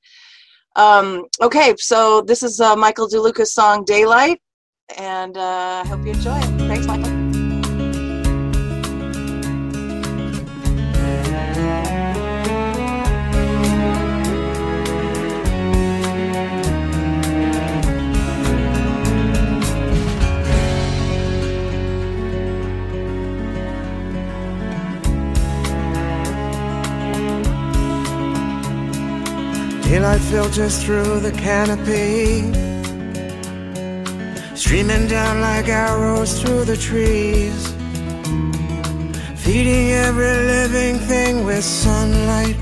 [0.76, 4.42] Um, okay, so this is uh, Michael DeLuca's song "Daylight,"
[4.98, 6.68] and uh, I hope you enjoy it.
[6.68, 7.12] Thanks, Michael.
[29.84, 32.65] Daylight filters through the canopy
[34.56, 37.74] streaming down like arrows through the trees,
[39.36, 42.56] feeding every living thing with sunlight.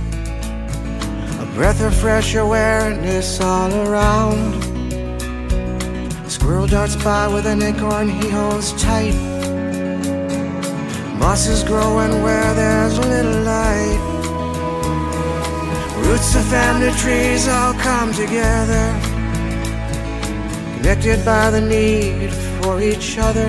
[1.39, 4.56] A breath of fresh awareness all around.
[6.25, 9.15] A Squirrel darts by with an acorn he holds tight.
[11.19, 13.99] Moss is growing where there's little light.
[16.08, 18.86] Roots of family trees all come together,
[20.84, 22.30] connected by the need
[22.62, 23.48] for each other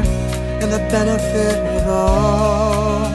[0.62, 3.08] and the benefit of all.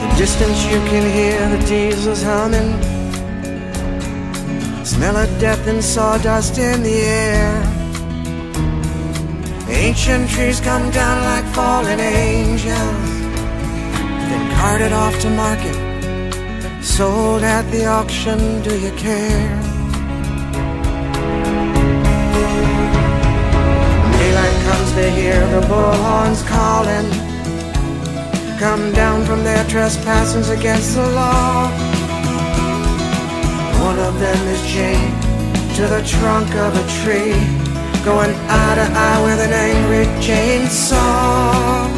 [0.00, 2.70] The distance, you can hear the diesels humming,
[4.84, 7.52] smell of death and sawdust in the air.
[9.68, 13.10] Ancient trees come down like fallen angels
[14.30, 15.76] then carted off to market,
[16.80, 18.62] sold at the auction.
[18.62, 19.73] Do you care?
[24.94, 27.10] They hear the bullhorns calling.
[28.58, 31.68] Come down from their trespassings against the law.
[33.82, 35.22] One of them is chained
[35.76, 37.34] to the trunk of a tree,
[38.04, 41.93] going eye to eye with an angry chainsaw.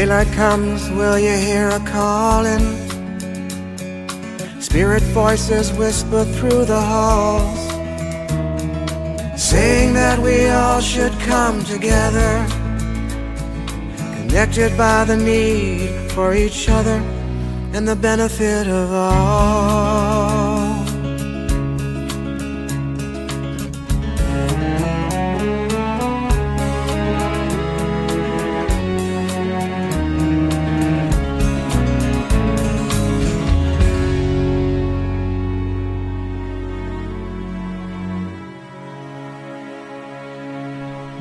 [0.00, 2.64] Daylight comes, will you hear a calling?
[4.58, 7.62] Spirit voices whisper through the halls,
[9.38, 12.32] saying that we all should come together,
[14.16, 16.98] connected by the need for each other
[17.74, 20.29] and the benefit of all.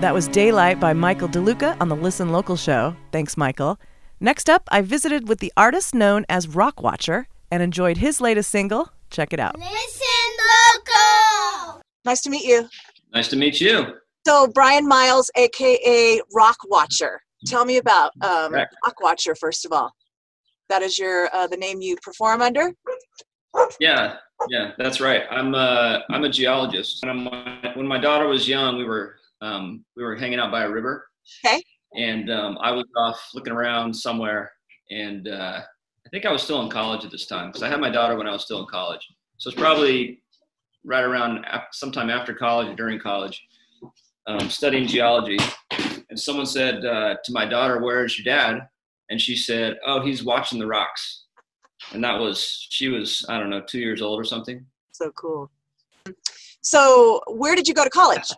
[0.09, 2.95] That was Daylight by Michael DeLuca on the Listen Local show.
[3.11, 3.79] Thanks, Michael.
[4.19, 8.49] Next up, I visited with the artist known as Rock Watcher and enjoyed his latest
[8.49, 8.91] single.
[9.11, 9.59] Check it out.
[9.59, 10.31] Listen
[10.73, 11.83] Local!
[12.05, 12.67] Nice to meet you.
[13.13, 13.97] Nice to meet you.
[14.25, 17.21] So, Brian Miles, aka Rock Watcher.
[17.45, 19.91] Tell me about um, Rock Watcher, first of all.
[20.69, 22.71] That is your uh, the name you perform under.
[23.79, 24.15] Yeah,
[24.49, 25.25] yeah, that's right.
[25.29, 27.05] I'm uh, I'm a geologist.
[27.05, 30.63] When, I'm, when my daughter was young, we were um, we were hanging out by
[30.63, 31.07] a river.
[31.45, 31.61] Okay.
[31.95, 34.51] And um, I was off looking around somewhere,
[34.91, 35.61] and uh,
[36.05, 38.15] I think I was still in college at this time because I had my daughter
[38.15, 39.05] when I was still in college.
[39.37, 40.21] So it's probably
[40.83, 43.41] right around sometime after college or during college,
[44.27, 45.37] um, studying geology.
[46.09, 48.67] And someone said uh, to my daughter, "Where's your dad?"
[49.09, 51.25] And she said, "Oh, he's watching the rocks."
[51.93, 54.65] And that was she was I don't know two years old or something.
[54.91, 55.49] So cool.
[56.61, 58.31] So, where did you go to college?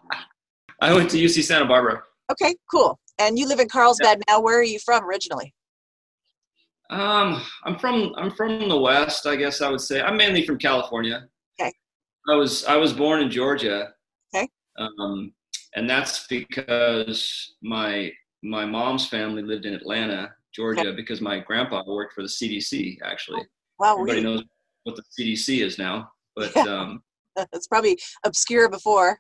[0.82, 2.02] I went to UC Santa Barbara.
[2.32, 3.00] Okay, cool.
[3.20, 4.42] And you live in Carlsbad now.
[4.42, 5.54] Where are you from originally?
[6.90, 10.02] Um, I'm from I'm from the West, I guess I would say.
[10.02, 11.28] I'm mainly from California.
[11.60, 11.72] Okay.
[12.30, 13.94] I was I was born in Georgia.
[14.36, 14.50] Okay.
[14.78, 15.32] Um,
[15.76, 18.12] and that's because my
[18.44, 22.98] my mom's family lived in Atlanta, Georgia, because my grandpa worked for the CDC.
[23.06, 23.44] Actually,
[23.80, 24.44] Wow, everybody we- knows
[24.84, 26.64] what the CDC is now, but Yeah.
[26.64, 27.04] um,
[27.54, 29.20] it's probably obscure before.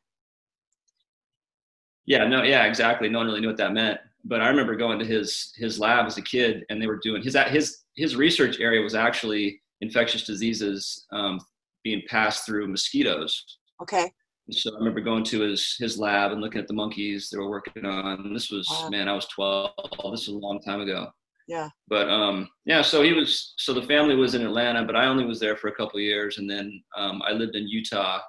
[2.06, 3.10] Yeah, no, yeah, exactly.
[3.10, 4.00] No one really knew what that meant.
[4.24, 7.22] But I remember going to his his lab as a kid, and they were doing
[7.24, 11.40] his his his research area was actually infectious diseases um,
[11.84, 13.58] being passed through mosquitoes.
[13.82, 14.12] Okay.
[14.48, 17.38] And so I remember going to his his lab and looking at the monkeys they
[17.40, 18.34] were working on.
[18.34, 18.90] This was Wow.
[18.90, 19.72] man, I was twelve.
[20.12, 21.08] This was a long time ago.
[21.48, 21.70] Yeah.
[21.88, 25.26] But um, yeah, so he was so the family was in Atlanta, but I only
[25.26, 28.20] was there for a couple of years, and then um, I lived in Utah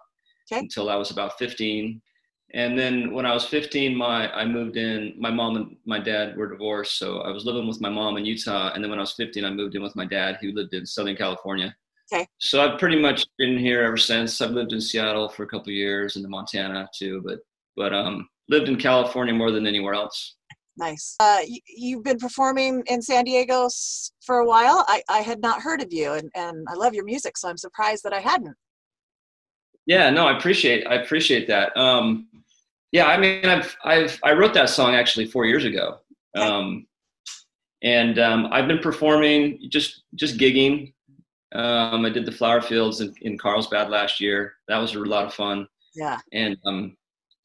[0.51, 0.61] Okay.
[0.61, 2.01] until I was about 15.
[2.55, 5.14] And then when I was 15, my I moved in.
[5.18, 8.26] My mom and my dad were divorced, so I was living with my mom in
[8.26, 8.72] Utah.
[8.74, 10.84] And then when I was 15, I moved in with my dad, who lived in
[10.84, 11.74] Southern California.
[12.12, 12.26] Okay.
[12.38, 14.40] So I've pretty much been here ever since.
[14.42, 17.38] I've lived in Seattle for a couple of years, and in Montana too, but
[17.74, 20.36] but um, lived in California more than anywhere else.
[20.76, 21.16] Nice.
[21.20, 24.84] Uh, you, you've been performing in San Diego s- for a while.
[24.88, 27.59] I, I had not heard of you, and, and I love your music, so I'm
[27.59, 28.57] surprised that I hadn't.
[29.86, 31.76] Yeah, no, I appreciate I appreciate that.
[31.76, 32.28] Um,
[32.93, 35.99] yeah, I mean, I've I've I wrote that song actually four years ago.
[36.36, 36.86] Um,
[37.82, 40.93] and um, I've been performing just just gigging.
[41.55, 44.55] Um, I did the flower fields in, in Carlsbad last year.
[44.68, 45.66] That was a lot of fun.
[45.95, 46.18] Yeah.
[46.32, 46.97] And um,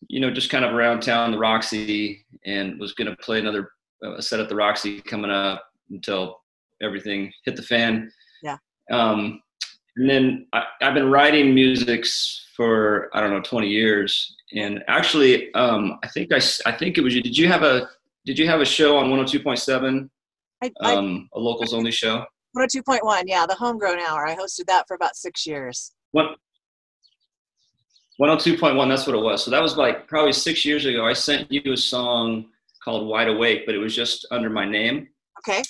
[0.07, 3.71] you know, just kind of around town, the Roxy, and was going to play another
[4.05, 6.41] uh, set at the Roxy coming up until
[6.81, 8.11] everything hit the fan.
[8.43, 8.57] Yeah.
[8.91, 9.41] Um,
[9.97, 15.53] and then I, have been writing musics for I don't know 20 years, and actually,
[15.53, 17.21] um, I think I, I think it was you.
[17.21, 17.89] Did you have a
[18.25, 20.09] Did you have a show on 102.7?
[20.63, 22.25] I, I, Um, a locals only show.
[22.57, 24.25] 102.1, yeah, the Homegrown Hour.
[24.27, 25.91] I hosted that for about six years.
[26.11, 26.37] What?
[28.19, 29.43] 102.1, that's what it was.
[29.43, 31.05] So that was like probably six years ago.
[31.05, 32.45] I sent you a song
[32.83, 35.07] called Wide Awake, but it was just under my name.
[35.39, 35.61] Okay.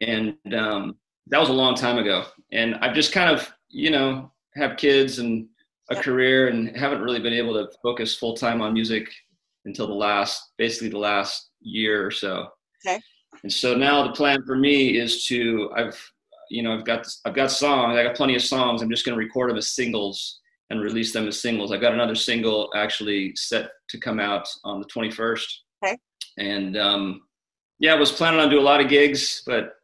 [0.00, 0.96] And um,
[1.26, 2.26] that was a long time ago.
[2.52, 5.48] And I've just kind of, you know, have kids and
[5.90, 6.04] a Yep.
[6.04, 9.08] career and haven't really been able to focus full time on music
[9.64, 12.48] until the last, basically the last year or so.
[12.86, 13.00] Okay.
[13.42, 16.00] And so now the plan for me is to, I've,
[16.48, 18.82] you know, I've got, I've got songs, I got plenty of songs.
[18.82, 21.72] I'm just going to record them as singles and release them as singles.
[21.72, 25.46] I've got another single actually set to come out on the 21st.
[25.84, 25.96] Okay.
[26.38, 27.22] And um,
[27.78, 29.74] yeah, I was planning on doing a lot of gigs, but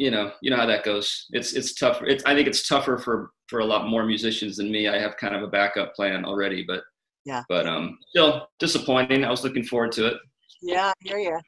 [0.00, 1.26] you know, you know how that goes.
[1.30, 2.00] It's it's tough.
[2.02, 4.88] It's I think it's tougher for for a lot more musicians than me.
[4.88, 6.82] I have kind of a backup plan already, but
[7.26, 7.42] Yeah.
[7.50, 9.26] But um, still disappointing.
[9.26, 10.14] I was looking forward to it.
[10.62, 11.38] Yeah, I hear you.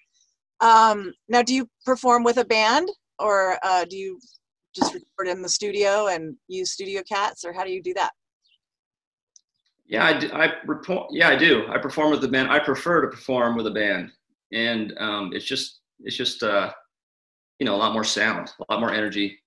[0.60, 4.20] Um, now, do you perform with a band or uh, do you
[4.76, 8.10] just record in the studio and use Studio Cats or how do you do that?
[9.86, 11.08] Yeah, I, do, I report.
[11.10, 11.66] Yeah, I do.
[11.70, 12.50] I perform with the band.
[12.50, 14.12] I prefer to perform with a band,
[14.52, 16.70] and um, it's just it's just uh,
[17.58, 19.38] you know a lot more sound, a lot more energy,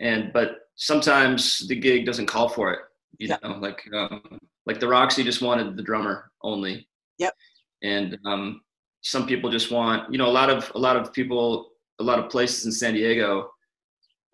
[0.00, 2.80] and but sometimes the gig doesn't call for it.
[3.18, 3.38] You Yeah.
[3.42, 6.88] know, like um, like the Roxy just wanted the drummer only.
[7.18, 7.34] Yep.
[7.82, 8.60] And um,
[9.02, 12.18] some people just want you know a lot of a lot of people a lot
[12.18, 13.50] of places in San Diego.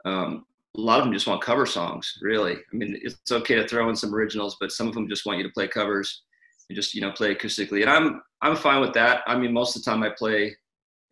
[0.05, 3.67] Um, a lot of them just want cover songs really i mean it's okay to
[3.67, 6.25] throw in some originals but some of them just want you to play covers
[6.69, 9.75] and just you know play acoustically and i'm i'm fine with that i mean most
[9.75, 10.55] of the time i play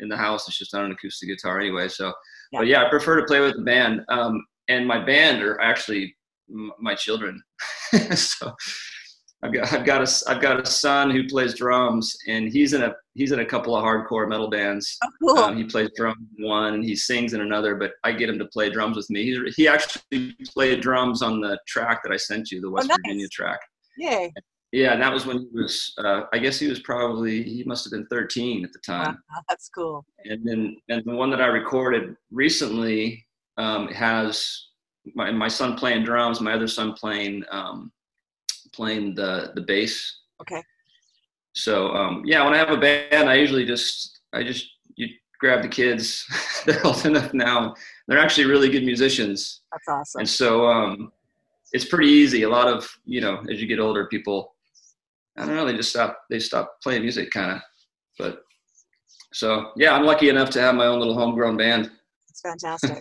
[0.00, 2.12] in the house it's just on an acoustic guitar anyway so
[2.52, 2.58] Yeah.
[2.60, 6.14] but yeah i prefer to play with the band um, and my band are actually
[6.50, 7.42] m- my children
[8.14, 8.52] so
[9.42, 12.82] I've got I've got a I've got a son who plays drums and he's in
[12.82, 15.38] a he's in a couple of hardcore metal bands Oh, cool.
[15.38, 18.38] um, he plays drums in one and he sings in another, but I get him
[18.38, 19.22] to play drums with me.
[19.24, 22.96] He, he actually played drums on the track that I sent you, the West nice.
[23.04, 23.60] Virginia track.
[23.98, 24.32] Yay.
[24.74, 27.84] Yeah, and that was when he was, uh, I guess he was probably, he must
[27.84, 29.18] have been 13 at the Wow, time.
[29.48, 30.04] that's cool.
[30.24, 33.24] And then, and the one that I recorded recently
[33.56, 34.66] um, has
[35.14, 37.92] my, my son playing drums, my other son playing, um,
[38.72, 40.60] playing the, the bass Okay.
[41.54, 44.66] so um, yeah, when I have a band, I usually just I just
[44.96, 45.06] you
[45.38, 46.26] grab the kids.
[46.66, 47.74] They're old enough now.
[48.08, 50.18] They're actually really good musicians, That's awesome.
[50.20, 51.12] and so um,
[51.72, 52.42] it's pretty easy.
[52.42, 54.53] A lot of you know, as you get older, people
[55.36, 57.60] I don't know, they just stop they stop playing music, kind of.
[58.18, 58.42] But
[59.32, 61.90] so yeah, I'm lucky enough to have my own little homegrown band
[62.28, 62.96] It's fantastic.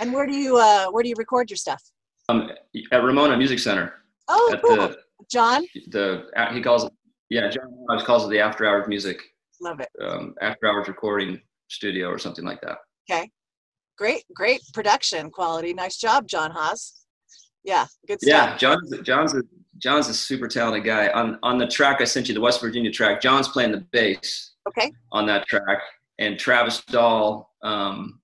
[0.00, 1.82] and where do you uh, where do you record your stuff?
[2.28, 2.50] um,
[2.92, 3.94] at Ramona Music Center.
[4.28, 4.76] Oh, cool.
[4.76, 4.98] the
[5.30, 6.92] John, the he calls it
[7.30, 9.20] yeah, John Hodge calls it the After Hours Music
[9.60, 9.88] love it.
[10.02, 12.78] um, After Hours Recording Studio or something like that.
[13.10, 13.30] Okay.
[13.98, 15.74] Great, great production quality.
[15.74, 17.04] Nice job, John Haas.
[17.64, 18.60] Yeah, good Yeah, stuff.
[18.60, 19.42] John's John's a,
[19.80, 21.08] John's a super talented guy.
[21.08, 24.52] On on the track I sent you, the West Virginia track, John's playing the bass
[24.68, 24.92] Okay.
[25.12, 25.78] on that track,
[26.18, 28.20] and Travis Dahl, um,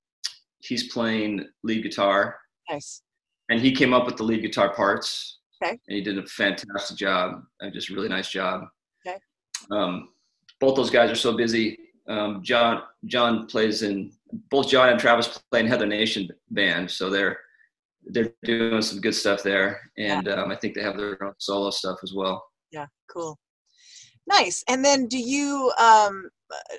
[0.60, 2.38] he's playing lead guitar,
[2.70, 3.02] Nice.
[3.48, 5.38] and he came up with the lead guitar parts.
[5.62, 5.70] Okay.
[5.88, 8.64] And he did a fantastic job, and just a really nice job.
[9.06, 9.16] Okay.
[9.70, 10.10] Um,
[10.60, 11.78] both those guys are so busy.
[12.08, 14.12] Um, John John plays in
[14.50, 17.38] both John and Travis play in Heather Nation band, so they're
[18.06, 21.70] they're doing some good stuff there, and um, I think they have their own solo
[21.70, 22.44] stuff as well.
[22.70, 23.38] Yeah, cool.
[24.26, 24.64] Nice.
[24.68, 26.28] And then do you um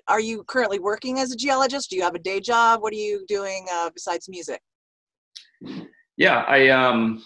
[0.07, 1.89] are you currently working as a geologist?
[1.89, 2.81] Do you have a day job?
[2.81, 4.61] What are you doing uh, besides music?
[6.17, 7.23] Yeah, I um,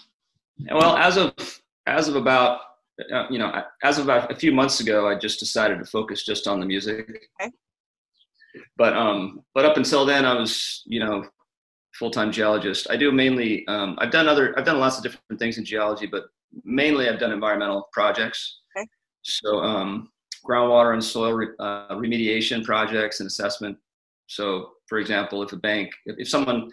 [0.72, 1.34] well as of
[1.88, 2.62] as of about
[3.14, 3.52] uh, you know
[3.84, 6.66] as of about a few months ago, I just decided to focus just on the
[6.66, 7.30] music.
[7.42, 7.52] Okay.
[8.78, 11.26] But um, but up until then, I was you know
[12.02, 12.88] full time geologist.
[12.90, 16.08] I do mainly um, I've done other I've done lots of different things in geology,
[16.08, 16.24] but
[16.64, 18.40] mainly I've done environmental projects.
[18.76, 18.88] Okay.
[19.22, 20.10] So um,
[20.44, 23.78] groundwater and soil re- uh, remediation projects and assessment.
[24.26, 26.72] So, for example, if a bank, if, if someone,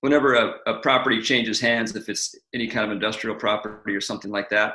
[0.00, 4.30] whenever a, a property changes hands, if it's any kind of industrial property or something
[4.30, 4.74] like that,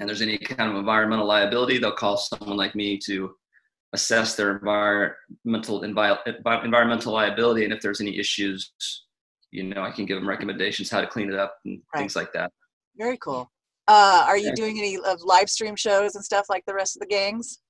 [0.00, 3.34] and there's any kind of environmental liability, they'll call someone like me to
[3.92, 8.72] assess their environmental envi- environmental liability, and if there's any issues,
[9.50, 12.00] you know, I can give them recommendations how to clean it up and Right.
[12.00, 12.52] things like that.
[12.96, 13.50] Very cool.
[13.86, 14.54] Uh, are you Yeah.
[14.54, 17.60] doing any of live stream shows and stuff like the rest of the gangs?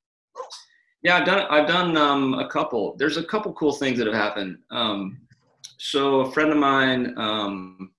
[1.03, 2.97] Yeah, I've done I've done um, a couple.
[2.97, 4.59] There's a couple cool things that have happened.
[4.73, 5.21] Um,
[5.79, 7.93] so a friend of mine, um,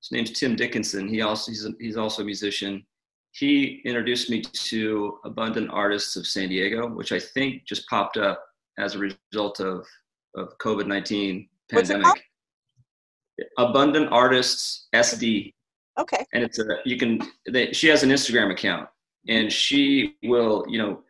[0.00, 1.06] his name's Tim Dickinson.
[1.08, 2.86] He also he's a, he's also a musician.
[3.32, 8.42] He introduced me to Abundant Artists of San Diego, which I think just popped up
[8.78, 9.86] as a result of
[10.34, 12.24] of COVID nineteen pandemic.
[13.58, 15.54] Abundant Artists SD
[15.98, 16.24] Okay.
[16.32, 17.20] and it's a you can
[17.50, 18.88] they, she has an instagram account
[19.28, 21.02] and she will you know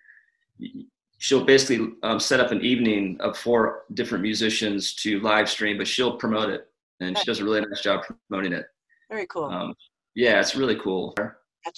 [1.18, 5.86] she'll basically um, set up an evening of four different musicians to live stream but
[5.86, 6.68] she'll promote it
[7.00, 8.64] and she does a really nice job promoting it
[9.10, 9.44] Very cool.
[9.44, 9.74] um,
[10.14, 11.14] yeah it's really cool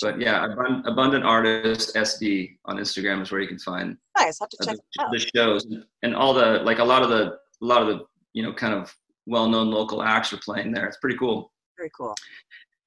[0.01, 0.13] Gotcha.
[0.13, 4.39] but yeah Abund- abundant artist sd on instagram is where you can find nice.
[4.41, 5.11] Have to check the, out.
[5.13, 5.67] the shows
[6.03, 7.23] and all the like a lot of the
[7.63, 8.95] a lot of the you know kind of
[9.27, 12.15] well-known local acts are playing there it's pretty cool Very cool.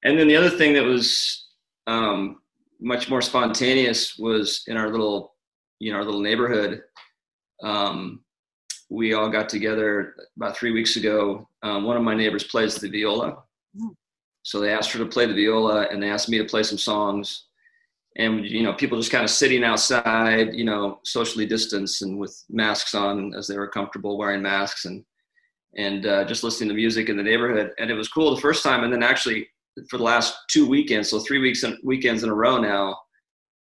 [0.04, 1.46] and then the other thing that was
[1.86, 2.40] um,
[2.80, 5.34] much more spontaneous was in our little,
[5.80, 6.82] you know, our little neighborhood.
[7.62, 8.20] Um,
[8.90, 11.48] we all got together about three weeks ago.
[11.62, 13.38] Um, one of my neighbors plays the viola,
[13.78, 13.90] Mm.
[14.44, 16.78] So they asked her to play the viola, and they asked me to play some
[16.78, 17.46] songs.
[18.16, 22.44] And you know, people just kind of sitting outside, you know, socially distanced and with
[22.48, 25.04] masks on as they were comfortable wearing masks, and
[25.76, 27.72] and uh, just listening to music in the neighborhood.
[27.78, 29.48] And it was cool the first time, and then actually
[29.90, 32.96] for the last two weekends, so three weeks and weekends in a row now,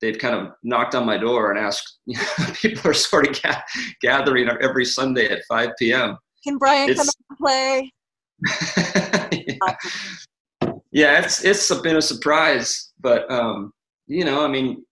[0.01, 1.99] they've kind of knocked on my door and asked.
[2.61, 3.63] people are sort of ga-
[4.01, 6.17] gathering every Sunday at 5 p.m.
[6.43, 7.91] Can Brian come It's- out and play?
[9.47, 9.75] yeah.
[10.91, 13.71] yeah, it's it's been a surprise, but um,
[14.07, 14.85] you know, I mean,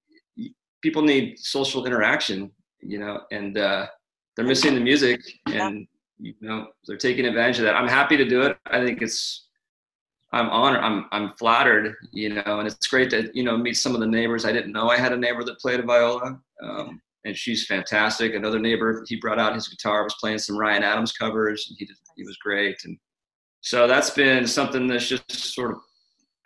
[0.81, 3.87] people need social interaction, you know, and uh,
[4.35, 5.87] they're missing the music, and
[6.19, 7.75] you know, they're taking advantage of that.
[7.75, 8.57] I'm happy to do it.
[8.67, 9.47] I think it's
[10.31, 10.81] I'm honored.
[10.81, 14.07] I'm I'm flattered, you know, and it's great to you know meet some of the
[14.07, 14.45] neighbors.
[14.45, 18.35] I didn't know I had a neighbor that played a viola, um, and she's fantastic.
[18.35, 21.85] Another neighbor, he brought out his guitar, was playing some Ryan Adams covers, and he
[21.85, 22.77] did, he was great.
[22.85, 22.97] And
[23.61, 25.77] so that's been something that's just sort of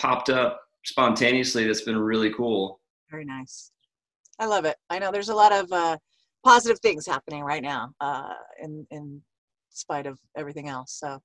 [0.03, 1.65] popped up spontaneously.
[1.65, 2.79] That's been really cool.
[3.09, 3.71] Very nice.
[4.37, 4.75] I love it.
[4.89, 5.97] I know there's a lot of uh,
[6.45, 9.21] positive things happening right now, uh, in in
[9.69, 10.91] spite of everything else.
[10.99, 11.19] So,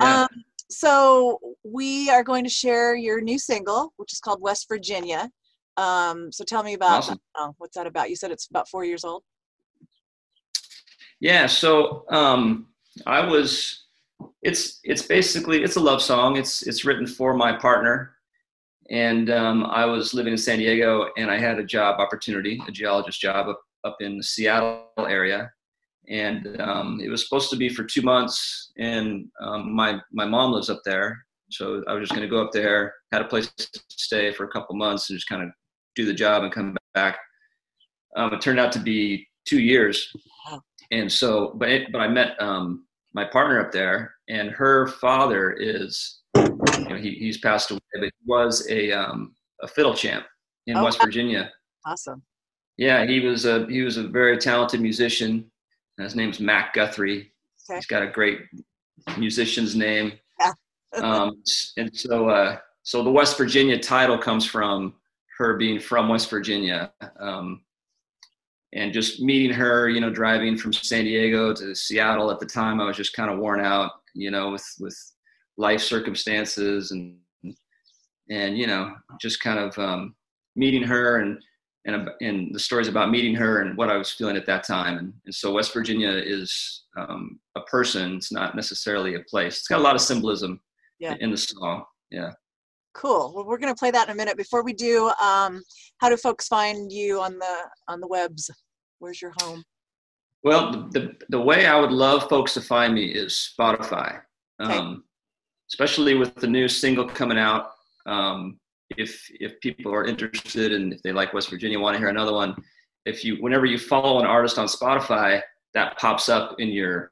[0.00, 0.22] Yeah.
[0.22, 0.28] um,
[0.70, 5.30] so we are going to share your new single, which is called West Virginia.
[5.76, 7.20] Um, so tell me about Awesome.
[7.38, 8.10] oh, what's that about?
[8.10, 9.22] You said it's about four years old.
[11.20, 12.66] Yeah, so um,
[13.06, 13.85] I was.
[14.42, 16.36] It's it's basically it's a love song.
[16.36, 18.16] It's it's written for my partner,
[18.90, 22.70] and um, I was living in San Diego, and I had a job opportunity, a
[22.70, 25.50] geologist job up up in the Seattle area,
[26.08, 28.72] and um, it was supposed to be for two months.
[28.78, 32.42] And um, my my mom lives up there, so I was just going to go
[32.42, 35.50] up there, had a place to stay for a couple months, and just kind of
[35.94, 37.18] do the job and come back.
[38.16, 40.12] Um, it turned out to be two years,
[40.90, 42.85] and so but it, but I met um,
[43.16, 48.02] my partner up there, and her father is you know he, he's passed away, but
[48.04, 50.26] he was a um, a fiddle champ
[50.66, 51.00] in Oh, West.
[51.02, 51.50] Virginia.
[51.86, 52.22] Awesome.
[52.76, 55.50] Yeah, he was a he was a very talented musician.
[55.98, 57.32] His name's Mac Guthrie.
[57.68, 57.76] Okay.
[57.78, 58.40] He's got a great
[59.16, 60.12] musician's name.
[60.38, 60.52] Yeah.
[61.02, 61.42] um,
[61.78, 64.94] and so uh, so the West Virginia title comes from
[65.38, 66.92] her being from West Virginia.
[67.18, 67.62] Um,
[68.76, 72.78] and just meeting her, you know, driving from San Diego to Seattle at the time,
[72.78, 74.96] I was just kind of worn out, you know, with with
[75.56, 77.16] life circumstances and
[78.28, 80.14] and you know, just kind of um,
[80.56, 81.38] meeting her and
[81.86, 84.98] and and the stories about meeting her and what I was feeling at that time.
[84.98, 89.58] And, and so West Virginia is um, a person; it's not necessarily a place.
[89.58, 90.60] It's got a lot of symbolism
[90.98, 91.14] Yeah.
[91.20, 91.84] in the song.
[92.10, 92.32] Yeah.
[92.94, 93.32] Cool.
[93.34, 94.38] Well, we're going to play that in a minute.
[94.38, 95.62] Before we do, um,
[95.98, 97.56] how do folks find you on the
[97.88, 98.50] on the webs?
[98.98, 99.62] Where's your home?
[100.42, 104.20] Well, the, the, way I would love folks to find me is Spotify,
[104.62, 104.76] Okay.
[104.76, 105.04] um,
[105.70, 107.70] especially with the new single coming out.
[108.06, 108.60] Um,
[108.96, 112.32] if if people are interested and if they like West Virginia, want to hear another
[112.32, 112.54] one,
[113.04, 115.40] if you whenever you follow an artist on Spotify,
[115.74, 117.10] that pops up in your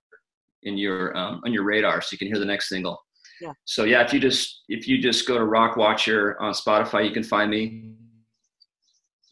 [0.62, 3.02] in your um, on your radar, so you can hear the next single.
[3.40, 3.52] Yeah.
[3.64, 7.12] So yeah, if you just if you just go to Rock Watcher on Spotify, you
[7.12, 7.90] can find me.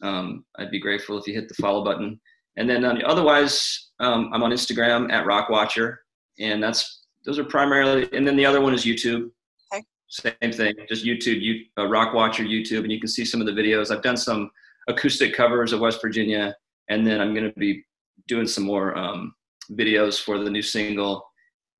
[0.01, 2.19] Um, I'd be grateful if you hit the follow button.
[2.57, 6.01] And then um, otherwise, um, I'm on Instagram at Rock Watcher,
[6.39, 8.07] and that's those are primarily.
[8.13, 9.31] And then the other one is YouTube.
[9.73, 9.83] Okay.
[10.07, 13.47] Same thing, just YouTube, you, uh, Rock Watcher YouTube, and you can see some of
[13.47, 13.91] the videos.
[13.91, 14.51] I've done some
[14.87, 16.55] acoustic covers of West Virginia,
[16.89, 17.83] and then I'm going to be
[18.27, 19.33] doing some more um,
[19.71, 21.25] videos for the new single.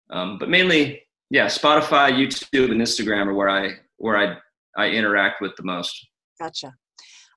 [0.09, 4.37] Um, but mainly, yeah, Spotify, YouTube, and Instagram are where I where I
[4.77, 6.07] I interact with the most.
[6.39, 6.73] Gotcha.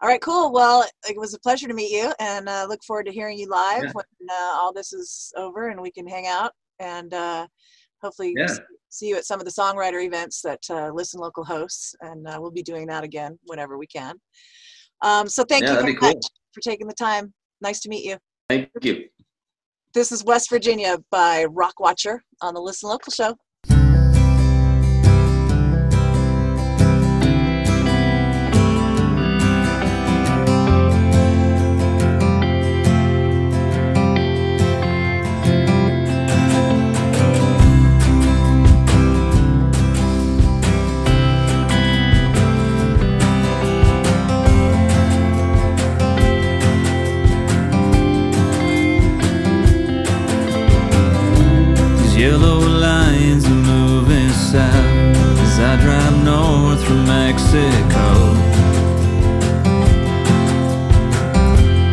[0.03, 0.53] All right, cool.
[0.53, 3.49] Well, it was a pleasure to meet you, and uh, look forward to hearing you
[3.49, 3.93] live Yeah.
[3.93, 7.47] when uh, all this is over and we can hang out and uh,
[8.03, 8.55] hopefully Yeah.
[8.91, 12.37] see you at some of the songwriter events that uh, Listen Local hosts, and uh,
[12.39, 14.17] we'll be doing that again whenever we can.
[15.01, 16.09] Um, so thank Yeah, you very cool.
[16.09, 17.33] much for taking the time.
[17.63, 18.19] Nice to meet you.
[18.51, 19.05] Thank you.
[19.95, 23.35] This is West Virginia by Rock Watcher on the Listen Local show.
[52.27, 55.17] Yellow lines moving south
[55.47, 58.09] as I drive north from Mexico.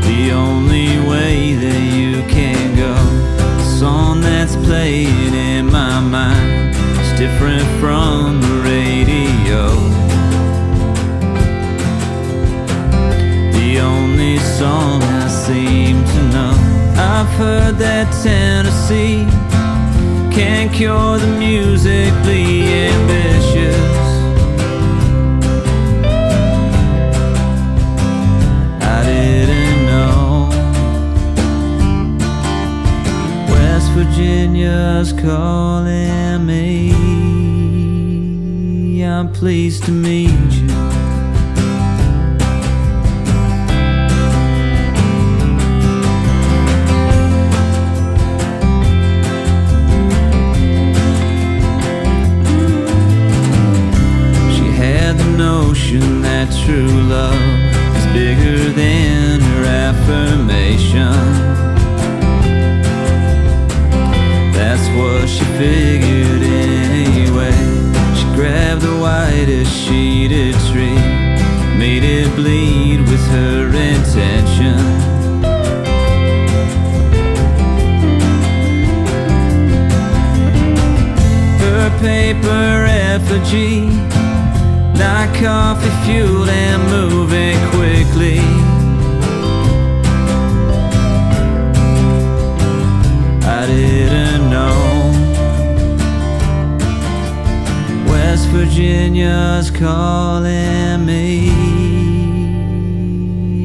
[0.09, 2.95] The only way that you can go,
[3.59, 9.63] the song that's playing in my mind is different from the radio.
[13.59, 16.55] The only song I seem to know.
[16.97, 19.27] I've heard that Tennessee
[20.73, 23.97] cure the musically ambitious.
[28.81, 30.49] I didn't know
[33.51, 36.93] West Virginia's calling me.
[39.03, 40.62] I'm pleased to meet you.
[56.61, 57.33] True love
[57.97, 61.13] is bigger than her affirmation.
[64.53, 67.51] That's what she figured anyway.
[68.15, 71.01] She grabbed the whitest sheeted tree,
[71.77, 74.77] made it bleed with her intention.
[81.59, 84.12] Her paper effigy
[84.97, 88.39] like coffee fueled and moving quickly.
[93.45, 95.11] I didn't know
[98.07, 101.51] West Virginia's calling me.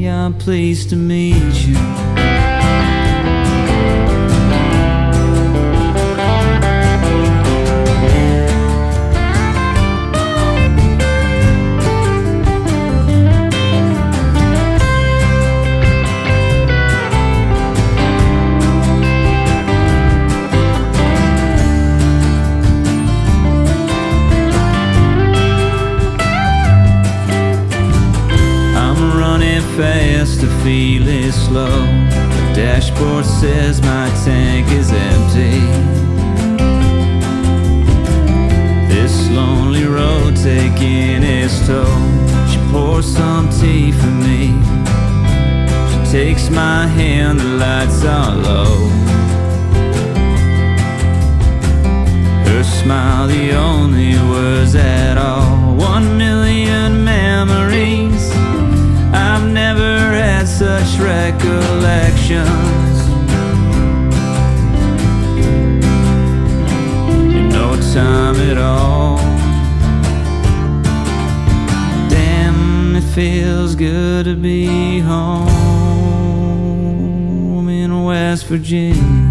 [0.07, 1.98] I'm pleased to meet you.
[33.39, 35.61] Says my tank is empty.
[38.93, 41.85] This lonely road taking its toll.
[42.49, 44.47] She pours some tea for me.
[45.89, 48.89] She takes my hand, the lights are low.
[52.43, 55.75] Her smile, the only words at all.
[55.75, 58.33] One million memories.
[59.13, 62.78] I've never had such recollections.
[67.93, 69.17] Time at all.
[72.07, 75.47] Damn, it feels good to be home
[77.69, 79.28] in West Virginia.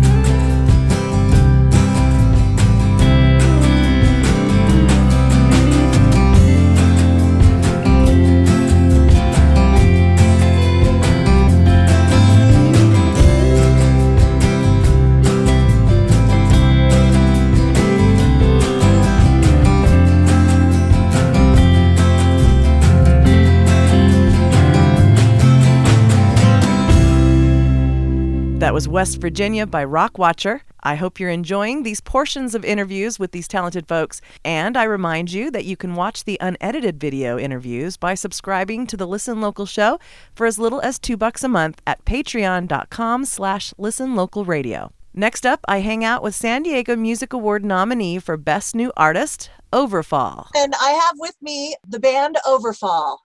[28.78, 30.62] Was West Virginia by Rock Watcher.
[30.84, 35.32] I hope you're enjoying these portions of interviews with these talented folks, and I remind
[35.32, 39.66] you that you can watch the unedited video interviews by subscribing to the Listen Local
[39.66, 39.98] show
[40.32, 44.92] for as little as two bucks a month at patreon.com slash listenlocalradio.
[45.12, 49.50] Next up, I hang out with San Diego Music Award nominee for Best New Artist,
[49.72, 50.50] Overfall.
[50.54, 53.24] And I have with me the band Overfall.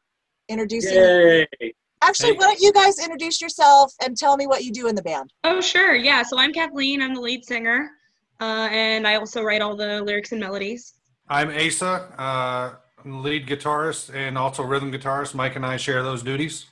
[0.50, 1.76] Introducing Yay.
[2.04, 2.38] Actually, Hey.
[2.38, 5.32] why don't you guys introduce yourself and tell me what you do in the band?
[5.46, 5.96] Oh, sure.
[5.96, 6.22] Yeah.
[6.24, 7.02] So I'm Kathleen.
[7.02, 7.90] I'm the lead singer.
[8.42, 10.94] Uh, and I also write all the lyrics and melodies.
[11.30, 15.34] I'm Asa, uh, I'm the lead guitarist and also rhythm guitarist.
[15.34, 16.66] Mike and I share those duties.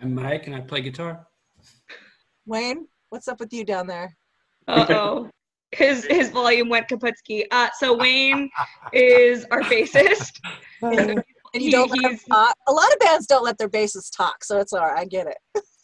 [0.00, 1.26] I'm Mike and I play guitar.
[2.46, 4.16] Wayne, what's up with you down there?
[4.68, 5.30] Uh oh.
[5.72, 7.44] His his volume went kaputsky.
[7.50, 8.48] Uh, so Wayne
[8.94, 10.38] is our bassist.
[11.54, 12.54] And you He- don't let them he's- talk.
[12.66, 14.98] A lot of bands don't let their bassists talk, so it's all right.
[14.98, 15.38] I get it.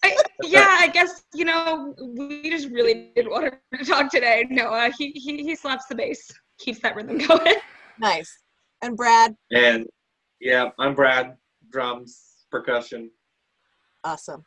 [0.05, 4.47] I, yeah, I guess you know we just really didn't want to talk today.
[4.51, 7.55] No, uh, he he he slaps the bass, keeps that rhythm going.
[8.01, 8.31] Nice.
[8.83, 9.87] And Brad, And
[10.41, 11.37] yeah, I'm Brad,
[11.71, 13.11] drums, percussion.
[14.03, 14.45] awesome.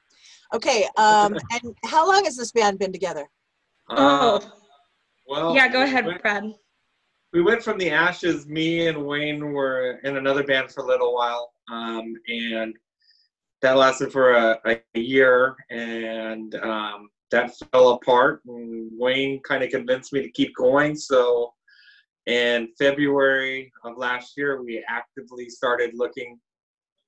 [0.53, 3.25] Okay, um, and how long has this band been together?
[3.89, 3.95] Uh,
[4.41, 4.51] Oh,
[5.27, 5.69] well, yeah.
[5.69, 6.43] Go ahead, went- Brad.
[7.33, 8.47] We went from the ashes.
[8.47, 12.73] Me and Wayne were in another band for a little while, um, and
[13.61, 18.41] that lasted for a, a year, and um, that fell apart.
[18.45, 20.95] And Wayne kind of convinced me to keep going.
[20.95, 21.53] So,
[22.27, 26.39] in February of last year, we actively started looking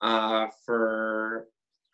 [0.02, 1.48] uh, for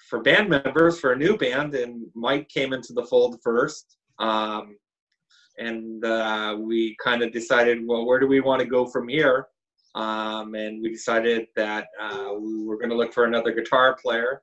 [0.09, 3.97] for band members for a new band, and Mike came into the fold first.
[4.19, 4.78] Um,
[5.58, 9.47] and uh, we kind of decided, well, where do we want to go from here?
[9.95, 14.41] Um, and we decided that uh, we were going to look for another guitar player.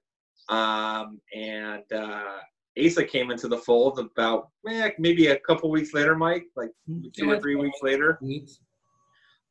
[0.48, 2.38] Um, and uh,
[2.82, 6.70] Asa came into the fold about eh, maybe a couple weeks later, Mike, like
[7.14, 8.18] two or three weeks later.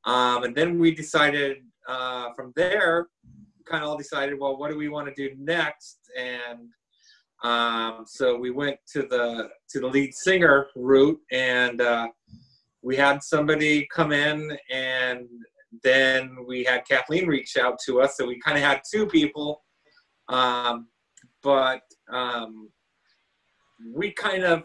[0.05, 1.57] Um, and then we decided
[1.87, 3.07] uh, from there,
[3.65, 5.99] kind of all decided, well, what do we want to do next?
[6.17, 6.69] And
[7.43, 12.07] um, so we went to the to the lead singer route, and uh,
[12.81, 15.27] we had somebody come in, and
[15.83, 18.17] then we had Kathleen reach out to us.
[18.17, 19.63] So we kind of had two people,
[20.29, 20.87] um,
[21.41, 21.81] but
[22.11, 22.69] um,
[23.93, 24.63] we kind of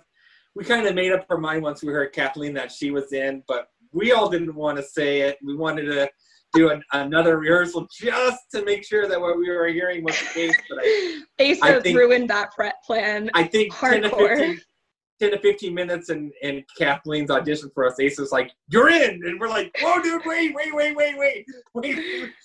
[0.55, 3.43] we kind of made up our mind once we heard Kathleen that she was in,
[3.49, 5.39] but we all didn't want to say it.
[5.43, 6.11] We wanted to
[6.57, 10.27] do an, another rehearsal just to make sure that what we were hearing was the
[10.27, 10.57] case.
[10.69, 13.31] But I, Asa I think- ruined that pre- plan.
[13.35, 14.37] I think 10 to, Hardcore.
[14.37, 14.61] 15,
[15.21, 19.21] 10 to 15 minutes in, in Kathleen's audition for us, Ace was like, You're in.
[19.25, 21.45] And we're like, Whoa, dude, wait, wait, wait, wait, wait.
[21.75, 21.99] wait.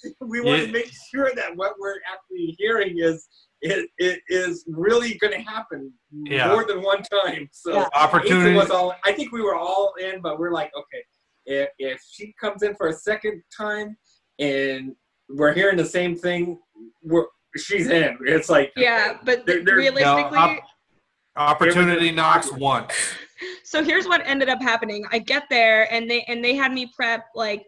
[0.21, 0.65] We want Yeah.
[0.67, 3.27] to make sure that what we're actually hearing is.
[3.63, 6.47] It, it is really going to happen Yeah.
[6.47, 7.47] more than one time.
[7.51, 7.87] So Yeah.
[7.93, 8.55] Opportunity.
[8.55, 8.95] Was all.
[9.05, 11.03] I think we were all in, but we're like, okay,
[11.45, 13.97] if, if she comes in for a second time
[14.39, 14.95] and
[15.29, 16.59] we're hearing the same thing,
[17.03, 17.25] we're
[17.57, 18.17] she's in.
[18.25, 20.63] It's like Yeah, but There- there- realistically, No, op-
[21.37, 22.93] Opportunity knocks once.
[23.63, 25.05] so here's what ended up happening.
[25.11, 27.65] I get there and they and they had me prep like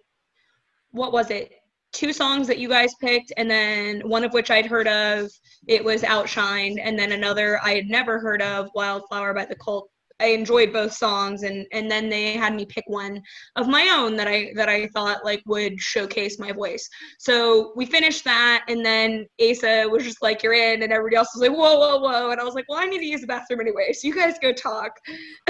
[0.91, 1.53] what was it?
[1.93, 5.31] Two songs that you guys picked and then one of which I'd heard of.
[5.67, 9.89] It was Outshined and then another I had never heard of, Wildflower by the Cult.
[10.23, 13.21] I enjoyed both songs and and then they had me pick one
[13.57, 16.89] of my own that I that I thought like would showcase my voice.
[17.19, 21.29] So we finished that and then Asa was just like you're in and everybody else
[21.35, 23.27] was like whoa whoa whoa and I was like well I need to use the
[23.27, 24.97] bathroom anyway so you guys go talk.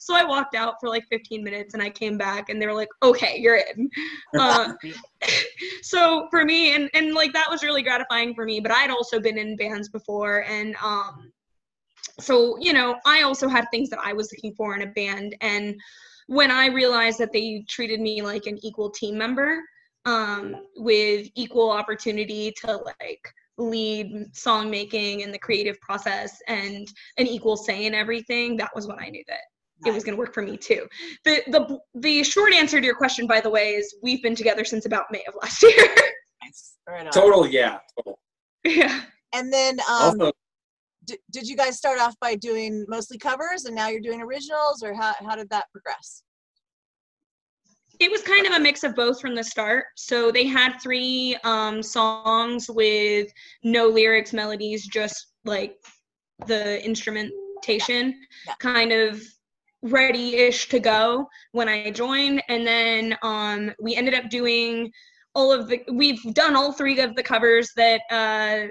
[0.00, 2.74] so I walked out for like 15 minutes and I came back and they were
[2.74, 3.90] like okay you're in.
[4.38, 4.72] Uh,
[5.82, 9.20] so for me and and like that was really gratifying for me but I'd also
[9.20, 11.32] been in bands before and um
[12.20, 15.36] so you know i also had things that i was looking for in a band
[15.40, 15.74] and
[16.26, 19.60] when i realized that they treated me like an equal team member
[20.06, 23.28] um, with equal opportunity to like
[23.58, 26.86] lead song making and the creative process and
[27.18, 29.40] an equal say in everything that was when i knew that
[29.84, 30.86] it was going to work for me too
[31.24, 34.64] the the the short answer to your question by the way is we've been together
[34.64, 35.88] since about may of last year
[36.42, 36.76] Nice.
[36.88, 38.18] Right total, yeah, total.
[38.64, 39.02] yeah
[39.32, 40.32] And then, um, Also,
[41.06, 44.82] d- did you guys start off by doing mostly covers, and now you're doing originals,
[44.82, 46.22] or how how did that progress?
[47.98, 49.86] it was kind of a mix of both from the start.
[49.96, 53.28] So they had three um, songs with
[53.64, 55.76] no lyrics, melodies, just like
[56.46, 58.14] the instrumentation,
[58.46, 58.54] Yeah.
[58.60, 59.22] kind of
[59.82, 62.42] ready-ish to go when I joined.
[62.48, 64.92] And then um, we ended up doing
[65.34, 65.80] all of the.
[65.90, 68.02] We've done all three of the covers that.
[68.10, 68.68] Uh,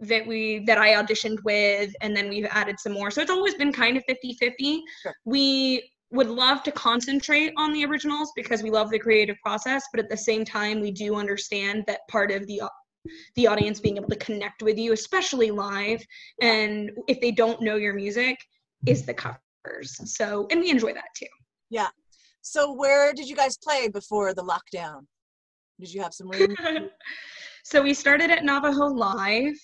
[0.00, 3.10] that we that I auditioned with and then we've added some more.
[3.10, 4.80] So it's always been kind of 50-50.
[5.02, 5.14] Sure.
[5.24, 10.00] We would love to concentrate on the originals because we love the creative process, but
[10.00, 12.62] at the same time, we do understand that part of the
[13.36, 16.02] the audience being able to connect with you, especially live,
[16.40, 18.38] and if they don't know your music,
[18.86, 20.00] is the covers.
[20.06, 21.26] So, and we enjoy that too.
[21.68, 21.88] Yeah.
[22.40, 25.00] So where did you guys play before the lockdown?
[25.80, 26.56] Did you have some room?
[27.64, 29.54] So we started at Navajo Live,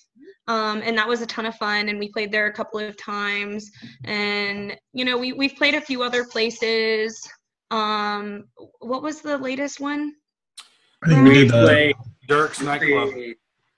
[0.48, 1.90] um, and that was a ton of fun.
[1.90, 3.70] And we played there a couple of times.
[4.05, 7.20] And you know, we we've played a few other places.
[7.70, 8.44] Um,
[8.80, 10.14] what was the latest one?
[11.05, 11.94] I think we did uh, Play-
[12.26, 13.11] Dirk's nightclub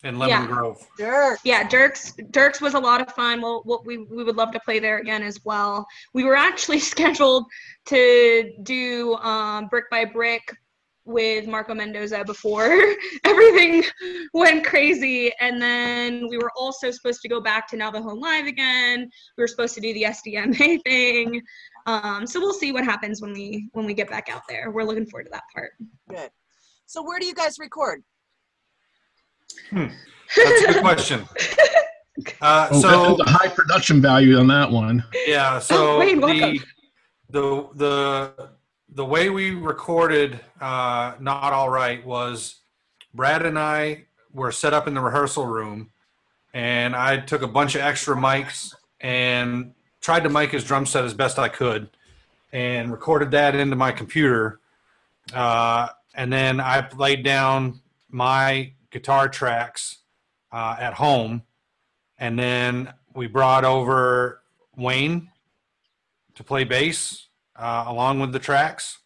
[0.05, 0.47] in Lemon Yeah.
[0.47, 0.87] Grove.
[0.99, 1.41] Dirk.
[1.45, 3.43] Yeah, Dirk's Dirk's was a lot of fun.
[3.43, 5.85] Well, well, we we would love to play there again as well.
[6.14, 7.47] We were actually scheduled
[7.87, 10.43] to do um, brick by brick
[11.05, 12.78] with Marco Mendoza before
[13.24, 13.84] everything
[14.34, 19.11] went crazy, and then we were also supposed to go back to Navajo Live again.
[19.36, 21.42] We were supposed to do the SDMA thing.
[21.86, 24.70] Um, so we'll see what happens when we when we get back out there.
[24.70, 25.72] We're looking forward to that part.
[26.09, 26.30] Good.
[26.86, 28.03] So where do you guys record?
[29.72, 29.92] That's
[30.36, 31.26] a good question.
[32.42, 35.03] Uh, Oh, so there's a high production value on that one.
[35.26, 35.59] Yeah.
[35.59, 36.61] So Wayne, the,
[37.30, 38.50] the the
[38.95, 42.57] the way we recorded uh, "Not All Right" was
[43.14, 45.90] Brad and I were set up in the rehearsal room,
[46.53, 51.05] and I took a bunch of extra mics and tried to mic his drum set
[51.05, 51.90] as best I could,
[52.53, 54.61] and recorded that into my computer.
[55.32, 57.80] Uh, and then I laid down
[58.11, 59.99] my guitar tracks
[60.53, 61.43] uh, at home,
[62.18, 64.43] and then we brought over
[64.76, 65.30] Wayne
[66.34, 68.98] to play bass uh, along with the tracks.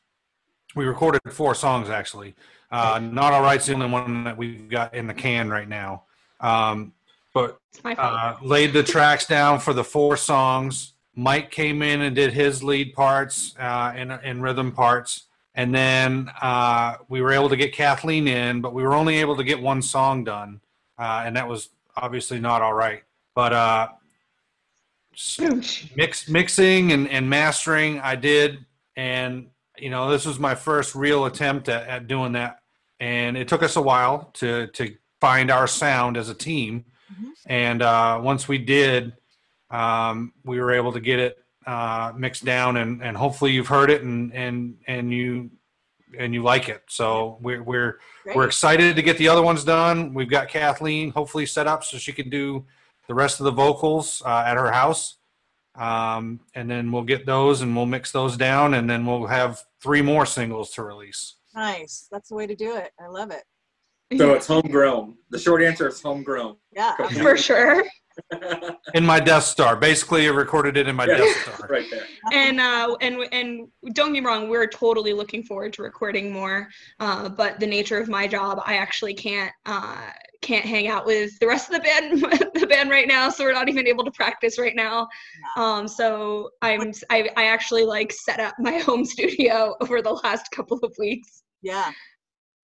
[0.74, 2.34] We recorded four songs actually.
[2.70, 6.02] Uh, Not All Right's the only one that we've got in the can right now.
[6.40, 6.92] Um,
[7.32, 10.94] but uh, laid the tracks down for the four songs.
[11.14, 15.24] Mike came in and did his lead parts uh, and, and rhythm parts.
[15.54, 19.36] And then uh, we were able to get Kathleen in, but we were only able
[19.36, 20.60] to get one song done.
[20.98, 23.02] Uh, and that was obviously not all right.
[23.34, 23.88] But uh,
[25.96, 28.64] mix, mixing and, and mastering, I did.
[28.96, 32.60] And, you know, this was my first real attempt at, at doing that.
[33.00, 36.84] And it took us a while to, to find our sound as a team.
[37.46, 39.14] And uh, once we did,
[39.70, 43.90] um, we were able to get it uh, mixed down, and, and hopefully you've heard
[43.90, 45.50] it and and and you
[46.18, 46.82] and you like it.
[46.88, 48.36] So we're we're Great.
[48.36, 50.14] we're excited to get the other ones done.
[50.14, 52.64] We've got Kathleen hopefully set up so she can do
[53.08, 55.18] the rest of the vocals uh, at her house,
[55.76, 59.60] um, and then we'll get those and we'll mix those down, and then we'll have
[59.82, 61.34] three more singles to release.
[61.54, 62.08] Nice.
[62.10, 62.90] That's the way to do it.
[63.00, 63.44] I love it.
[64.16, 65.16] So it's homegrown.
[65.30, 66.56] The short answer is homegrown.
[66.72, 66.94] Yeah.
[67.08, 67.84] For sure.
[68.94, 71.18] In my Death Star, basically, I recorded it in my Yeah.
[71.18, 71.66] Death Star.
[71.70, 72.04] right there.
[72.32, 76.68] and uh, and and don't get me wrong, we're totally looking forward to recording more.
[77.00, 80.10] Uh, but the nature of my job, I actually can't uh,
[80.46, 82.20] can't hang out with the rest of the band
[82.54, 85.08] the band right now, so we're not even able to practice right now.
[85.56, 90.50] Um, so I'm I, I actually like set up my home studio over the last
[90.52, 91.42] couple of weeks.
[91.62, 91.90] Yeah.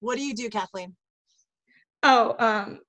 [0.00, 0.94] What do you do, Kathleen?
[2.04, 2.80] Oh, um,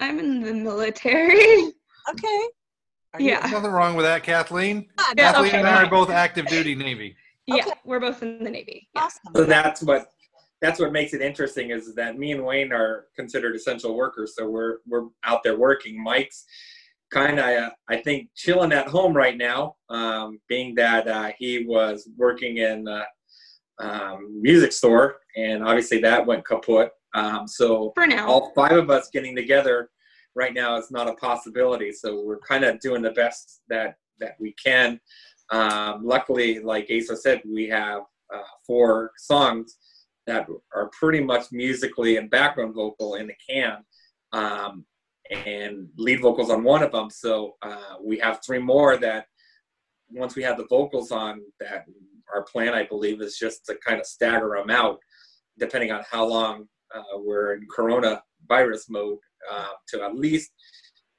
[0.00, 1.72] I'm in the military.
[2.10, 2.48] Okay.
[3.20, 3.38] yeah.
[3.42, 4.88] There's nothing wrong with that, Kathleen.
[5.16, 7.14] Yeah, Kathleen okay, and I are both active duty Navy.
[7.46, 8.88] Yeah, we're both in the Navy.
[8.92, 9.02] Yeah.
[9.02, 9.32] Awesome.
[9.36, 10.08] So that's what
[10.62, 14.34] that's what makes it interesting is that me and Wayne are considered essential workers.
[14.36, 16.02] So we're we're out there working.
[16.02, 16.44] Mike's
[17.10, 21.66] kind of uh, I think chilling at home right now, um, being that uh, he
[21.66, 23.04] was working in uh,
[23.80, 26.90] um, music store, and obviously that went kaput.
[27.12, 28.28] Um, so For now.
[28.28, 29.90] all five of us getting together
[30.34, 31.92] right now is not a possibility.
[31.92, 35.00] So we're kind of doing the best that that we can.
[35.50, 38.02] Um, luckily, like Asa said, we have
[38.32, 39.76] uh, four songs
[40.26, 43.78] that are pretty much musically and background vocal in the can,
[44.32, 44.84] um,
[45.30, 47.10] and lead vocals on one of them.
[47.10, 49.26] So uh, we have three more that
[50.10, 51.86] once we have the vocals on, that
[52.34, 54.98] our plan, I believe, is just to kind of stagger them out,
[55.58, 59.18] depending on how long uh, we're in coronavirus mode,
[59.50, 60.50] uh, to at least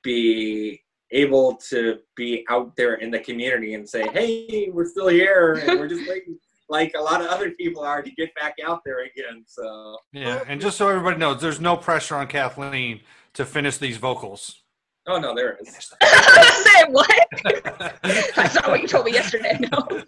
[0.03, 0.81] be
[1.11, 5.79] able to be out there in the community and say, "Hey, we're still here, and
[5.79, 6.37] we're just waiting."
[6.73, 9.43] Like a lot of other people are to get back out there again.
[9.45, 13.01] So Yeah, and just so everybody knows, there's no pressure on Kathleen
[13.35, 14.63] to finish these vocals.
[15.05, 15.69] Oh no, there is.
[16.03, 17.27] Say what?
[18.35, 19.59] That's not what you told me yesterday.
[19.71, 19.87] No.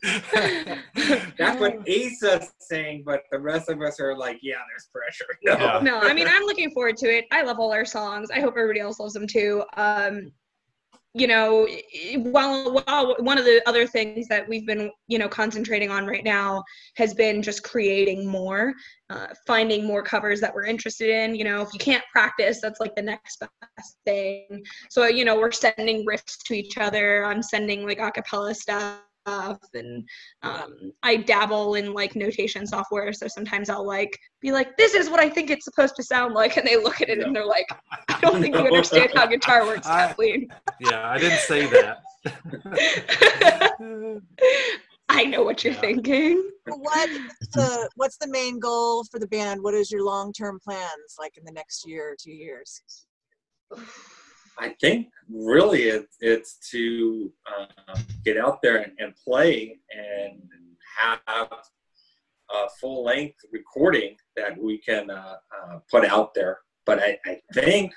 [1.38, 5.26] That's what Asa's saying, but the rest of us are like, yeah, there's pressure.
[5.43, 5.80] No, Yeah.
[5.84, 7.26] no, I mean I'm looking forward to it.
[7.32, 8.32] I love all our songs.
[8.32, 9.63] I hope everybody else loves them too.
[9.78, 10.32] Um,
[11.18, 11.66] you know,
[12.18, 16.26] while while one of the other things that we've been you know concentrating on right
[16.26, 16.61] now
[16.97, 18.74] has been just creating more,
[19.09, 21.34] uh, finding more covers that we're interested in.
[21.34, 24.61] You know, if you can't practice, that's like the next best thing.
[24.89, 27.24] So you know, we're sending riffs to each other.
[27.24, 30.07] I'm sending like acapella stuff and
[30.43, 35.09] um, i dabble in like notation software so sometimes i'll like be like this is
[35.09, 37.45] what i think it's supposed to sound like and they look at it and they're
[37.45, 37.67] like
[38.09, 40.47] i don't think you understand how guitar works I- kathleen
[40.80, 41.97] Yeah, I didn't say that.
[45.09, 47.19] i know what you're thinking what is
[47.53, 49.61] the what's the main goal for the band?
[49.61, 52.82] What is your long term plans like in the next year or two years?
[54.58, 60.41] I think really it, it's to uh, get out there and, and play and
[60.99, 61.49] have
[62.49, 66.60] a full length recording that we can uh, uh, put out there.
[66.86, 67.91] But I, I think,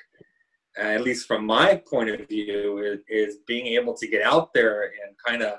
[0.79, 4.53] uh, at least from my point of view, is, is being able to get out
[4.55, 5.59] there and kind of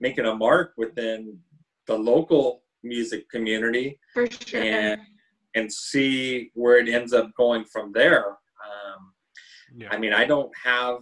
[0.00, 1.38] making a mark within
[1.86, 5.00] the local music community for sure and
[5.54, 8.36] and see where it ends up going from there.
[9.74, 10.98] Um, I mean, I don't have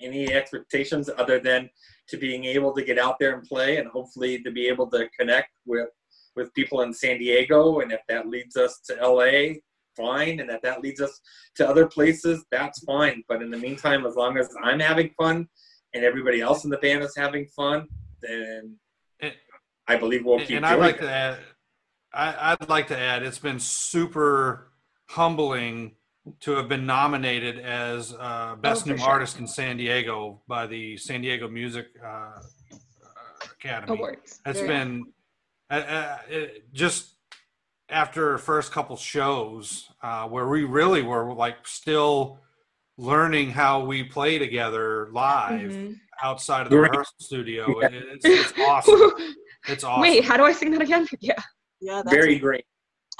[0.00, 1.70] any expectations other than
[2.08, 5.08] to being able to get out there and play, and hopefully to be able to
[5.18, 5.88] connect with
[6.36, 7.80] with people in San Diego.
[7.80, 9.54] And if that leads us to LA,
[9.96, 10.40] fine.
[10.40, 11.20] And if that leads us
[11.56, 13.22] to other places, that's fine.
[13.28, 15.48] But in the meantime, as long as I'm having fun
[15.94, 17.86] and everybody else in the band is having fun,
[18.20, 18.76] then
[19.86, 21.02] I believe we'll keep and I'd doing like it.
[21.02, 21.38] to add,
[22.12, 24.68] I, I'd like to add, it's been super
[25.08, 25.92] humbling
[26.40, 29.08] to have been nominated as uh, best Oh, new sure.
[29.08, 32.40] artist in San Diego by the San Diego Music uh,
[33.52, 33.96] Academy.
[33.98, 34.40] Awards.
[34.46, 34.66] It's Yeah.
[34.66, 35.04] been
[35.70, 37.14] uh, uh, it, just
[37.88, 42.38] after first couple shows uh, where we really were like still
[42.96, 45.96] learning how we play together live Mhm.
[46.22, 46.90] outside of the Right.
[46.90, 47.80] rehearsal studio.
[47.80, 47.88] Yeah.
[47.88, 49.12] It- it's, it's awesome.
[49.66, 50.02] It's awesome.
[50.02, 51.32] wait how do i sing that again yeah
[51.80, 52.66] Yeah, that's Very great.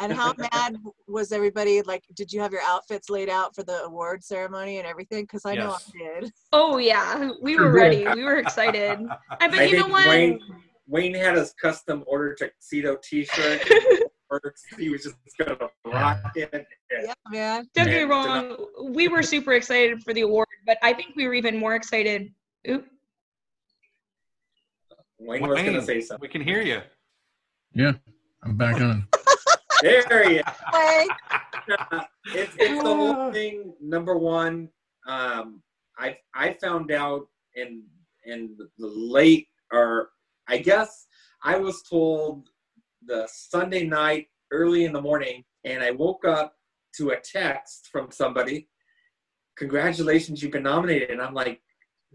[0.00, 0.76] And how mad
[1.06, 1.82] was everybody?
[1.82, 5.24] Like, did you have your outfits laid out for the award ceremony and everything?
[5.24, 6.32] Because I know I did.
[6.52, 8.98] oh yeah we were ready we were excited
[9.30, 10.40] I, but I you know think what Wayne
[10.86, 13.62] Wayne had his custom order tuxedo T-shirt.
[14.78, 16.50] he was just gonna rock it.
[16.52, 17.68] And, Yeah, man.
[17.74, 18.56] Don't get me wrong.
[18.90, 22.32] We were super excited for the award, but I think we were even more excited.
[22.68, 22.86] Oop.
[25.18, 26.20] Wayne was Wayne, gonna say something.
[26.20, 26.80] we can hear you.
[27.72, 27.92] Yeah,
[28.42, 29.06] I'm back on.
[29.82, 30.42] There he is.
[30.72, 31.06] Way.
[32.34, 33.74] it's, it's the whole thing.
[33.80, 34.68] Number one,
[35.08, 35.62] um,
[35.98, 37.82] I I found out in
[38.24, 40.10] in the late or
[40.48, 41.06] I guess
[41.42, 42.48] I was told
[43.06, 46.54] the Sunday night early in the morning, and I woke up
[46.96, 48.68] to a text from somebody.
[49.56, 51.60] Congratulations, you've been nominated, and I'm like,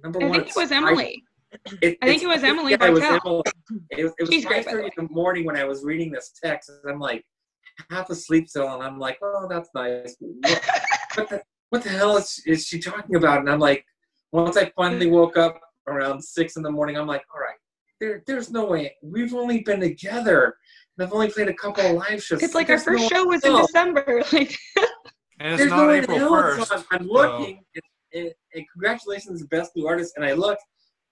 [0.04, 0.34] number I one.
[0.40, 1.24] think it was five- Emily.
[1.82, 3.44] it- I think it was Emily Yeah, it was Bartell.
[3.72, 3.84] Emily.
[3.92, 5.84] It was, it was She's great, by the 5:30 in the morning when I was
[5.84, 7.24] reading this text, and I'm like
[7.90, 10.16] half asleep still, and I'm like, oh, that's nice.
[10.20, 10.62] What,
[11.16, 13.40] what the what the hell is, is she talking about?
[13.40, 13.86] And I'm like,
[14.32, 17.58] once I finally woke up around six in the morning, I'm like, all right,
[18.00, 18.96] there, there's no way.
[19.04, 20.56] We've only been together,
[20.98, 22.42] and I've only played a couple of live shows.
[22.42, 23.56] It's like our first no show was in.
[23.56, 24.24] December.
[24.34, 24.58] Like,
[25.42, 26.78] And it's There's not no way April hell it's 1st.
[26.78, 26.86] on.
[26.92, 30.14] I'm so- looking, and, and, and congratulations, best new artist.
[30.18, 30.58] And I look,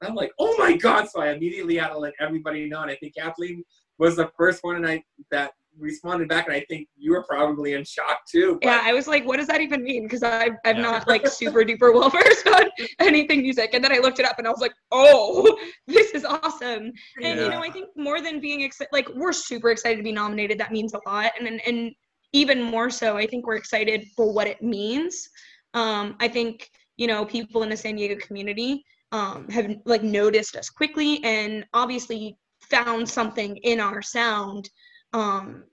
[0.02, 1.08] I'm like, oh my god!
[1.10, 2.82] So I immediately had to let everybody know.
[2.82, 3.64] And I think Kathleen
[4.00, 5.02] was the first one, and I
[5.32, 6.48] that responded back.
[6.48, 8.60] And I think you were probably in shock too.
[8.62, 10.04] yeah, I was like, what does that even mean?
[10.04, 10.82] Because I'm I'm Yeah.
[10.82, 12.64] not like super duper well versed on
[13.00, 13.72] anything music.
[13.74, 15.58] And then I looked it up and I was like, oh,
[15.88, 16.92] this is awesome.
[17.24, 20.12] And you know, I think more than being excited, like we're super excited to be
[20.12, 20.60] nominated.
[20.60, 21.32] That means a lot.
[21.38, 21.92] And and, and
[22.34, 25.30] even more so, I think we're excited for what it means.
[25.74, 30.56] Um, I think you know people in the San Diego community um, have like noticed
[30.56, 32.36] us quickly and obviously
[32.70, 34.70] found something in our sound
[35.14, 35.64] um,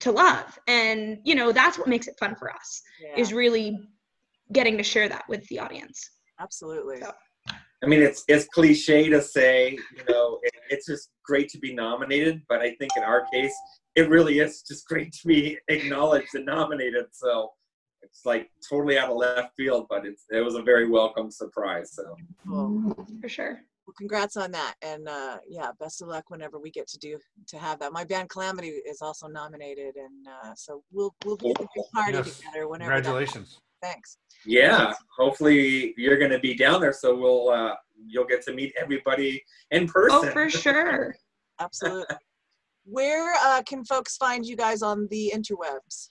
[0.00, 0.58] to love.
[0.66, 3.78] And you know that's what makes it fun for us Yeah, is really
[4.52, 6.10] getting to share that with the audience.
[6.38, 7.00] absolutely.
[7.00, 7.12] So-
[7.82, 11.72] I mean, it's it's cliche to say, you know, it, it's just great to be
[11.72, 12.42] nominated.
[12.46, 13.54] But I think in our case,
[13.94, 17.06] it really is just great to be acknowledged and nominated.
[17.12, 17.50] So
[18.02, 21.94] it's like totally out of left field, but it's it was a very welcome surprise.
[21.94, 22.14] So.
[23.22, 23.62] For sure.
[23.90, 27.18] Well, congrats on that, and uh, yeah, best of luck whenever we get to do
[27.48, 27.92] to have that.
[27.92, 31.84] My band Calamity is also nominated, and uh, so we'll we'll be at a big
[31.92, 32.38] party Yes.
[32.38, 32.90] together whenever.
[32.90, 33.58] that- Congratulations.
[33.82, 34.18] Thanks.
[34.46, 37.74] Yeah, hopefully you're going to be down there, so we'll uh,
[38.06, 40.20] you'll get to meet everybody in person.
[40.28, 41.16] Oh, for sure.
[41.60, 42.14] Absolutely.
[42.84, 46.10] Where uh, can folks find you guys on the interwebs?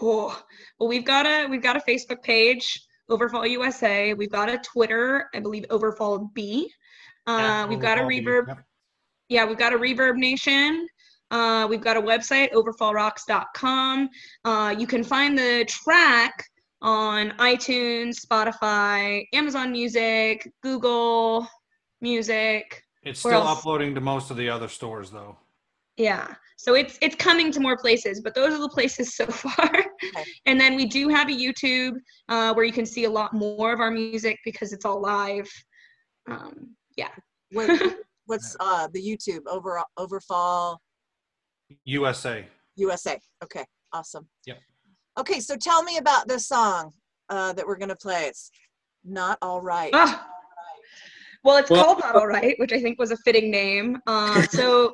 [0.00, 0.40] Oh,
[0.78, 2.80] well, we've got a we've got a Facebook page.
[3.10, 4.14] Overfall USA.
[4.14, 6.70] We've got a Twitter, I believe Overfall B.
[7.26, 8.48] Uh, Yeah, we've got a Overfall B, Reverb.
[8.48, 8.58] yep.
[9.28, 10.88] Yeah, we've got a Reverb Nation.
[11.30, 14.08] Uh, we've got a website, overfallrocks.com.
[14.44, 16.44] Uh, you can find the track
[16.82, 21.46] on iTunes, Spotify, Amazon Music, Google
[22.00, 22.82] Music.
[23.02, 25.36] It's still uploading to most of the other stores though.
[25.96, 26.34] Yeah.
[26.60, 29.70] So it's it's coming to more places, but those are the places so far.
[30.44, 31.94] and then we do have a YouTube
[32.28, 35.50] uh, where you can see a lot more of our music because it's all live.
[36.30, 37.08] Um, yeah.
[37.52, 37.80] What,
[38.26, 40.82] what's uh, the YouTube over overfall
[41.84, 42.46] USA.
[42.76, 43.18] USA?
[43.42, 44.28] Okay, awesome.
[44.46, 44.58] Yep.
[45.18, 46.92] Okay, so tell me about this song
[47.30, 48.24] uh, that we're gonna play.
[48.24, 48.50] It's
[49.02, 49.90] not all right.
[49.94, 50.26] Ah.
[51.42, 53.96] Well, it's Well- called Not All Right, which I think was a fitting name.
[54.06, 54.92] Uh, so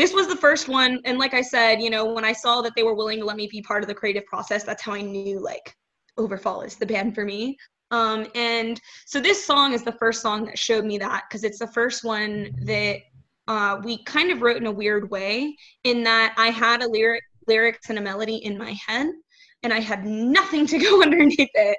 [0.00, 2.72] this was the first one, and like I said, you know, when I saw that
[2.74, 5.02] they were willing to let me be part of the creative process, that's how I
[5.02, 5.76] knew like
[6.16, 7.58] Overfall is the band for me.
[7.90, 11.58] Um, and so this song is the first song that showed me that because it's
[11.58, 13.00] the first one that
[13.46, 17.22] uh, we kind of wrote in a weird way, in that I had a lyric,
[17.46, 19.08] lyrics and a melody in my head,
[19.62, 21.76] and I had nothing to go underneath it.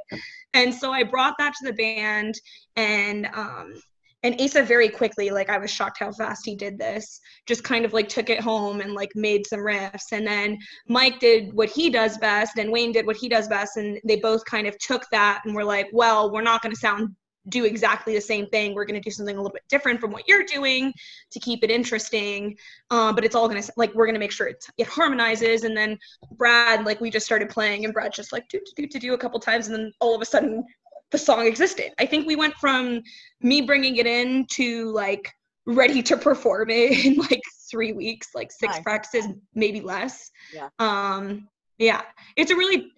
[0.54, 2.36] And so I brought that to the band,
[2.76, 3.82] and um,
[4.24, 7.20] and Asa very quickly, like I was shocked how fast he did this.
[7.48, 10.58] Just kind of like took it home and like made some riffs, and then
[10.88, 14.18] Mike did what he does best, and Wayne did what he does best, and they
[14.18, 17.16] both kind of took that and were like, well, we're not going to sound
[17.50, 18.76] do exactly the same thing.
[18.76, 20.94] We're going to do something a little bit different from what you're doing
[21.32, 22.56] to keep it interesting.
[22.90, 25.64] Uh, but it's all going to like we're going to make sure it, it harmonizes.
[25.64, 25.98] And then
[26.34, 29.18] Brad, like we just started playing, and Brad just like do do do do a
[29.18, 30.64] couple times, and then all of a sudden
[31.12, 31.92] the song existed.
[32.00, 33.02] I think we went from
[33.42, 35.32] me bringing it in to like
[35.66, 38.84] ready to perform it in like three weeks, like six Nice.
[38.84, 40.32] practices, maybe less.
[40.54, 40.70] Yeah.
[40.80, 41.48] Um,
[41.78, 42.02] yeah,
[42.36, 42.92] it's a really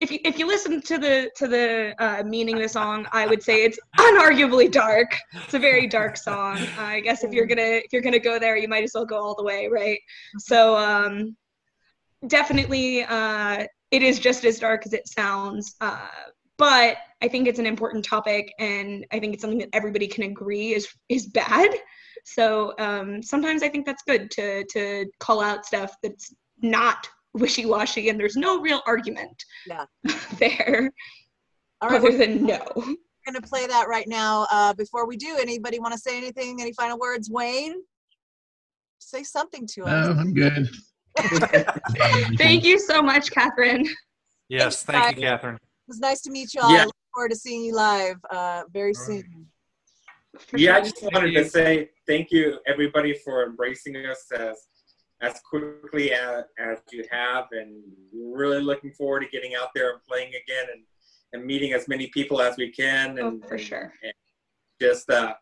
[0.00, 3.26] if you if you listen to the to the uh, meaning of the song, I
[3.26, 5.14] would say it's unarguably dark.
[5.34, 6.56] It's a very dark song.
[6.56, 9.04] Uh, I guess if you're gonna if you're gonna go there, you might as well
[9.04, 10.00] go all the way, right?
[10.38, 11.36] So um,
[12.26, 15.76] definitely, uh, it is just as dark as it sounds.
[15.82, 16.08] Uh,
[16.60, 20.24] but I think it's an important topic, and I think it's something that everybody can
[20.24, 21.70] agree is is bad.
[22.24, 28.10] So um, sometimes I think that's good to to call out stuff that's not wishy-washy
[28.10, 29.84] and there's no real argument Yeah.
[30.38, 30.90] there
[31.80, 32.60] All right, other we're than no.
[32.76, 34.46] We're gonna play that right now.
[34.50, 36.60] Uh, before we do, anybody want to say anything?
[36.60, 37.76] Any final words, Wayne?
[38.98, 40.08] Say something to us.
[40.08, 40.68] No, I'm good.
[42.36, 43.88] Thank you so much, Catherine.
[44.48, 45.22] Yes, Thanks, thank you.
[45.22, 45.58] Catherine.
[45.90, 46.70] It was nice to meet you all.
[46.70, 49.24] I look forward to seeing you live uh, very soon.
[50.54, 54.56] yeah, I just wanted to say thank you everybody for embracing us as
[55.20, 57.82] as quickly as, as you have, and
[58.12, 60.84] we're really looking forward to getting out there and playing again and,
[61.32, 63.18] and meeting as many people as we can.
[63.18, 63.92] And, Oh, for sure.
[64.04, 64.12] and
[64.80, 65.34] just uh,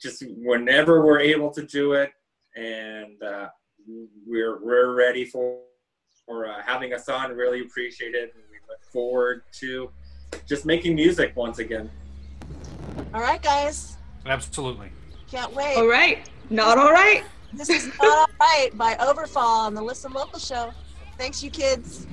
[0.00, 2.10] just whenever we're able to do it,
[2.56, 3.48] and uh,
[4.26, 5.58] we're we're ready for
[6.24, 7.32] for uh, having us on.
[7.32, 8.41] Really appreciate it, and we look
[8.80, 9.90] forward to
[10.46, 11.90] just making music once again.
[13.14, 13.96] All right, guys.
[14.26, 14.90] Absolutely.
[15.30, 15.76] Can't wait.
[15.76, 16.28] All right.
[16.50, 17.24] Not all right.
[17.52, 20.72] This is Not All Right by Overfall on the Listen Local show.
[21.18, 22.06] Thanks, you kids.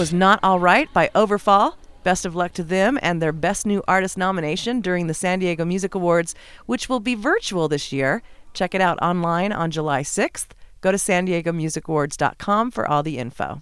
[0.00, 1.76] Was Not All Right by Overfall.
[2.04, 5.62] Best of luck to them and their Best New Artist nomination during the San Diego
[5.66, 8.22] Music Awards, which will be virtual this year.
[8.54, 10.52] Check it out online on July 6th.
[10.80, 13.60] Go to san diego music awards.com for all the info.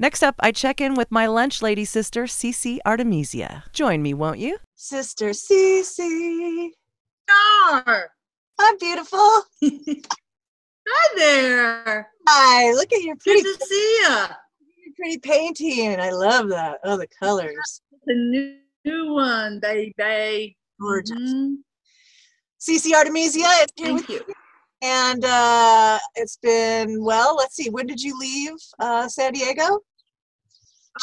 [0.00, 3.62] Next up, I check in with my lunch lady sister, Cece Artemisia.
[3.72, 4.56] Join me, won't you?
[4.74, 6.70] Sister Cece.
[7.30, 8.10] Star.
[8.58, 9.44] I'm beautiful.
[9.62, 12.08] Hi there.
[12.26, 13.44] Hi, look at your pretty.
[13.44, 14.26] Good to see ya.
[15.02, 15.98] Pretty painting.
[15.98, 16.78] I love that.
[16.84, 17.82] Oh, the colors.
[18.06, 20.56] The new, new one, baby.
[20.80, 21.18] Gorgeous.
[21.18, 21.56] Mhm.
[22.60, 24.34] Cece Artemisia is here Thank with you.
[24.80, 29.80] And uh, it's been, well, let's see, when did you leave uh, San Diego?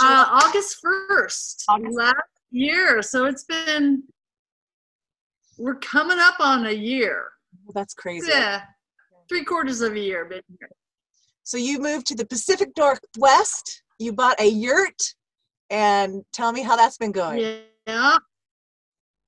[0.01, 2.15] Uh, August 1st last
[2.51, 3.01] year.
[3.01, 4.03] So it's been,
[5.57, 7.31] we're coming up on a year.
[7.65, 8.29] Well, that's crazy.
[8.31, 8.61] Yeah.
[9.27, 10.23] Three quarters of a year.
[10.23, 10.69] Been here.
[11.43, 13.83] So you moved to the Pacific Northwest.
[13.99, 15.01] You bought a yurt,
[15.69, 17.61] and tell me how that's been going.
[17.85, 18.17] Yeah.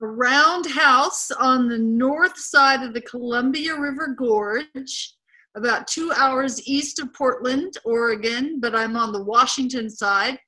[0.01, 5.13] A roundhouse on the north side of the Columbia River Gorge,
[5.55, 10.39] about two hours east of Portland, Oregon, but I'm on the Washington side.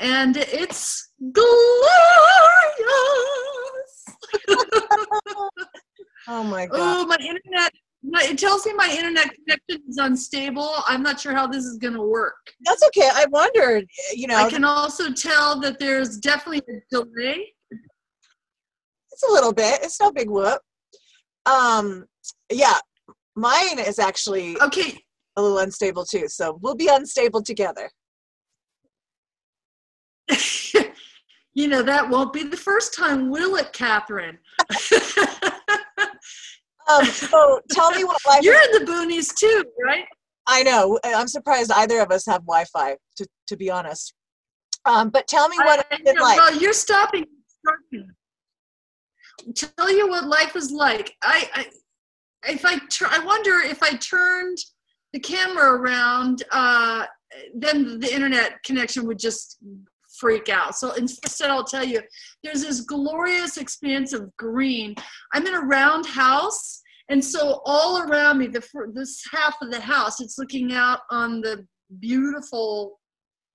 [0.00, 1.48] And it's glorious.
[6.30, 6.78] Oh my oh, god.
[6.78, 7.72] oh, my internet.
[8.04, 10.70] It tells me my internet connection is unstable.
[10.86, 12.36] I'm not sure how this is going to work.
[12.64, 13.08] That's okay.
[13.12, 17.52] I wondered, you know, I can also tell that there's definitely a delay.
[17.70, 19.80] it's a little bit.
[19.82, 20.60] It's no big whoop.
[21.46, 22.06] Um,
[22.52, 22.78] yeah,
[23.34, 24.98] mine is actually okay.
[25.36, 26.28] a little unstable too.
[26.28, 27.90] So we'll be unstable together.
[31.54, 34.38] you know, that won't be the first time, will it, Catherine?
[36.88, 38.42] Um, so tell me what life.
[38.42, 40.04] You're in the boonies too, right?
[40.46, 40.98] I know.
[41.04, 42.96] I'm surprised either of us have Wi-Fi.
[43.16, 44.14] To to be honest.
[44.84, 46.38] Um, but tell me what I it's been like.
[46.38, 47.26] Well, you're stopping.
[47.60, 48.10] stopping.
[49.54, 51.14] Tell you what life is like.
[51.22, 51.66] I, I
[52.50, 54.58] if I tur- I wonder if I turned
[55.12, 57.06] the camera around, uh,
[57.54, 59.58] then the internet connection would just
[60.18, 60.74] freak out.
[60.76, 62.00] So instead, I'll tell you,
[62.42, 64.94] there's this glorious expanse of green.
[65.32, 66.77] I'm in a round house,
[67.08, 68.62] and so all around me, the
[68.92, 71.66] this half of the house, it's looking out on the
[72.00, 72.98] beautiful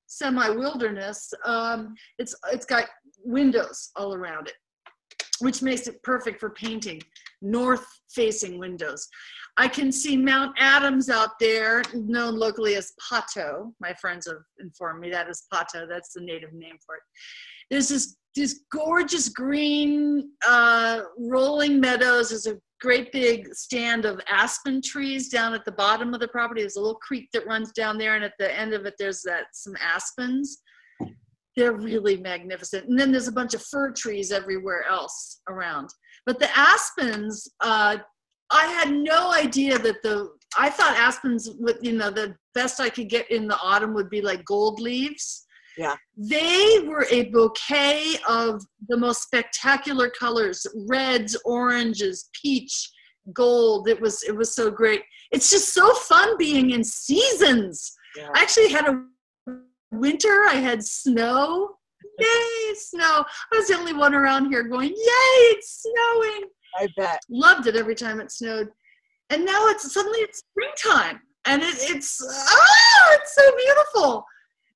[0.07, 1.33] semi-wilderness.
[1.45, 2.85] Um, it's it's got
[3.23, 4.55] windows all around it,
[5.39, 7.01] which makes it perfect for painting.
[7.41, 9.07] North-facing windows.
[9.57, 13.71] I can see Mount Adams out there, known locally as Pahto.
[13.79, 15.87] My friends have informed me that is Pahto.
[15.87, 17.01] That's the native name for it.
[17.69, 22.29] There's this this gorgeous green uh, rolling meadows.
[22.29, 26.61] There's a great big stand of aspen trees down at the bottom of the property.
[26.61, 29.21] There's a little creek that runs down there, and at the end of it, there's
[29.21, 30.61] that some aspens.
[31.55, 32.89] They're really magnificent.
[32.89, 35.89] And then there's a bunch of fir trees everywhere else around.
[36.25, 37.97] But the aspens, uh,
[38.51, 42.89] I had no idea that the I thought aspens would you know the best I
[42.89, 45.45] could get in the autumn would be like gold leaves.
[45.77, 45.95] Yeah.
[46.17, 52.89] They were a bouquet of the most spectacular colors, reds, oranges, peach,
[53.33, 53.87] gold.
[53.87, 55.01] It was it was so great.
[55.31, 57.93] It's just so fun being in seasons.
[58.15, 58.29] Yeah.
[58.35, 59.03] I actually had a
[59.91, 61.75] winter, I had snow.
[62.19, 63.23] Yay, snow.
[63.51, 66.43] I was the only one around here going, Yay, it's snowing
[66.77, 67.19] I bet.
[67.29, 68.67] loved it every time it snowed
[69.29, 74.25] and now it's suddenly it's springtime and it, it's oh it's so beautiful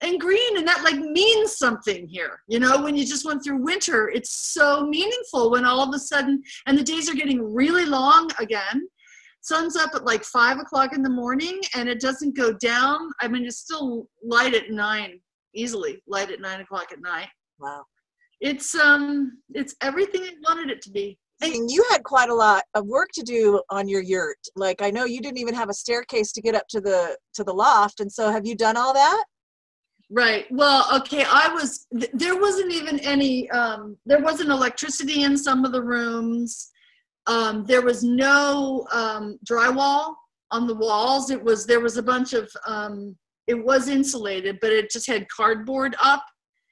[0.02, 3.58] and green and that like means something here you know when you just went through
[3.64, 7.86] winter it's so meaningful when all of a sudden and the days are getting really
[7.86, 8.88] long again
[9.42, 13.28] sun's up at like five o'clock in the morning and it doesn't go down i
[13.28, 15.20] mean it's still light at nine
[15.56, 17.28] easily light at nine o'clock at night
[17.60, 17.84] Wow.
[18.40, 22.64] it's um it's everything i wanted it to be And you had quite a lot
[22.74, 24.40] of work to do on your yurt.
[24.56, 27.44] Like I know you didn't even have a staircase to get up to the to
[27.44, 29.24] the loft, and so have you done all that?
[30.10, 30.46] Right.
[30.52, 31.26] Well, okay.
[31.28, 31.88] I was.
[31.92, 33.50] Th- there wasn't even any.
[33.52, 36.70] Um, there wasn't electricity in some of the rooms.
[37.26, 40.16] Um, there was no um, drywall
[40.52, 41.30] on the walls.
[41.30, 41.66] It was.
[41.66, 42.50] There was a bunch of.
[42.66, 43.18] Um,
[43.48, 46.24] it was insulated, but it just had cardboard up.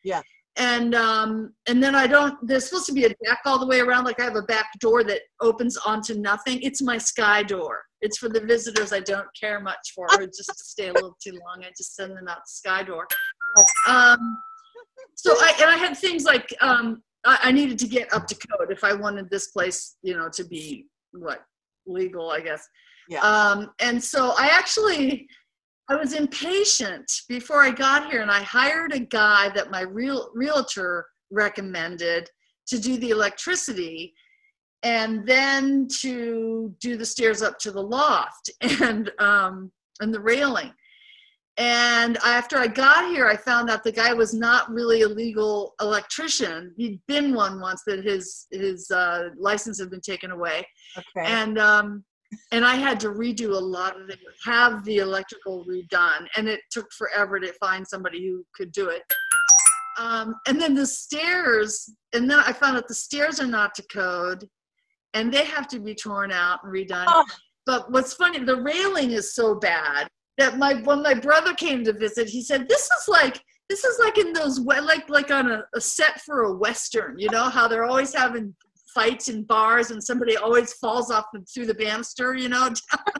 [0.04, 0.22] Yeah.
[0.58, 2.36] And um, and then I don't.
[2.48, 4.06] There's supposed to be a deck all the way around.
[4.06, 6.62] Like I have a back door that opens onto nothing.
[6.62, 7.84] It's my sky door.
[8.02, 11.18] It's for the visitors I don't care much for, or just to stay a little
[11.22, 11.64] too long.
[11.64, 13.06] I just send them out the sky door.
[13.88, 14.38] Um,
[15.16, 18.36] so I and I had things like um, I, I needed to get up to
[18.36, 21.44] code if I wanted this place, you know, to be what
[21.86, 22.66] legal, I guess.
[23.10, 23.20] Yeah.
[23.20, 25.28] Um, and so I actually
[25.88, 30.30] I was impatient before I got here, and I hired a guy that my real
[30.34, 32.30] realtor recommended
[32.68, 34.14] to do the electricity,
[34.82, 40.74] and then to do the stairs up to the loft and um, and the railing.
[41.58, 45.74] And after I got here, I found out the guy was not really a legal
[45.80, 46.74] electrician.
[46.76, 50.68] He'd been one once, that his his uh, license had been taken away.
[50.98, 51.28] Okay.
[51.28, 52.04] And um,
[52.52, 56.62] and I had to redo a lot of it, have the electrical redone, and it
[56.72, 59.04] took forever to find somebody who could do it.
[59.98, 63.84] Um, and then the stairs, and then I found out the stairs are not to
[63.92, 64.48] code,
[65.14, 67.24] and they have to be torn out and redone.
[67.66, 70.08] But what's funny, the railing is so bad
[70.38, 73.98] that my when my brother came to visit, he said, "This is like." This is
[74.00, 77.68] like in those like like on a, a set for a western, you know how
[77.68, 78.54] they're always having
[78.96, 82.70] fights in bars and somebody always falls off the- through the banister, you know.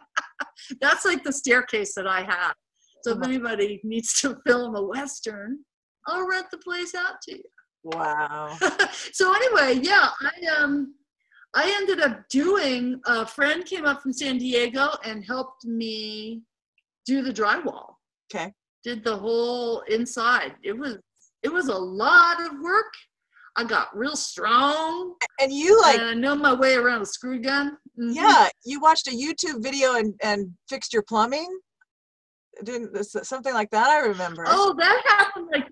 [0.82, 2.56] That's like the staircase that I have.
[3.04, 5.60] So if anybody needs to film a western,
[6.08, 7.44] I'll rent the place out to you.
[7.84, 8.58] Wow.
[9.14, 10.96] so anyway, yeah, I um
[11.54, 16.42] I ended up doing a friend came up from San Diego and helped me
[17.06, 17.94] do the drywall.
[18.34, 18.52] Okay.
[18.84, 20.56] Did the whole inside.
[20.64, 20.98] It was
[21.44, 22.92] it was a lot of work.
[23.58, 25.16] I got real strong.
[25.40, 27.78] And you like and I know my way around a screw gun.
[28.00, 28.14] Mhm.
[28.14, 31.60] Yeah, you watched a YouTube video and and fixed your plumbing.
[32.64, 33.90] Didn't something like that?
[33.90, 34.46] I remember.
[34.48, 35.70] Oh, that happened like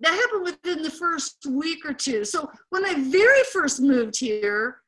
[0.00, 2.24] that happened within the first week or two.
[2.24, 4.82] So when I very first moved here,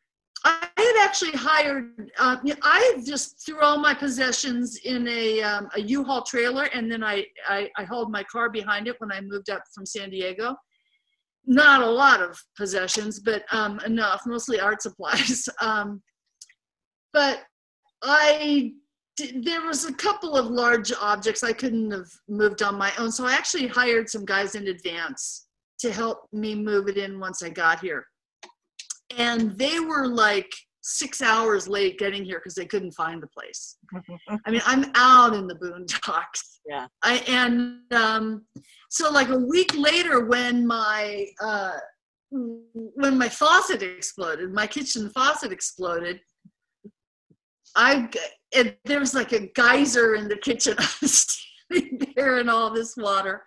[0.45, 2.11] I had actually hired.
[2.19, 7.03] Uh, I just threw all my possessions in a um, a U-Haul trailer, and then
[7.03, 10.57] I, I I hauled my car behind it when I moved up from San Diego.
[11.47, 15.49] Not a lot of possessions, but um, enough, mostly art supplies.
[15.63, 16.03] Um,
[17.13, 17.45] but
[18.03, 18.75] I
[19.35, 23.25] there was a couple of large objects I couldn't have moved on my own, so
[23.25, 25.47] I actually hired some guys in advance
[25.79, 28.07] to help me move it in once I got here.
[29.17, 30.51] And they were like
[30.83, 33.77] six hours late getting here because they couldn't find the place.
[34.47, 36.59] I mean, I'm out in the boondocks.
[36.69, 36.87] Yeah.
[37.03, 38.45] I and um,
[38.91, 41.73] so like a week later, when my uh,
[42.31, 46.21] when my faucet exploded, my kitchen faucet exploded.
[47.75, 48.09] I
[48.53, 50.75] it, there was like a geyser in the kitchen.
[50.79, 51.39] I was
[51.71, 53.43] standing there in all this water,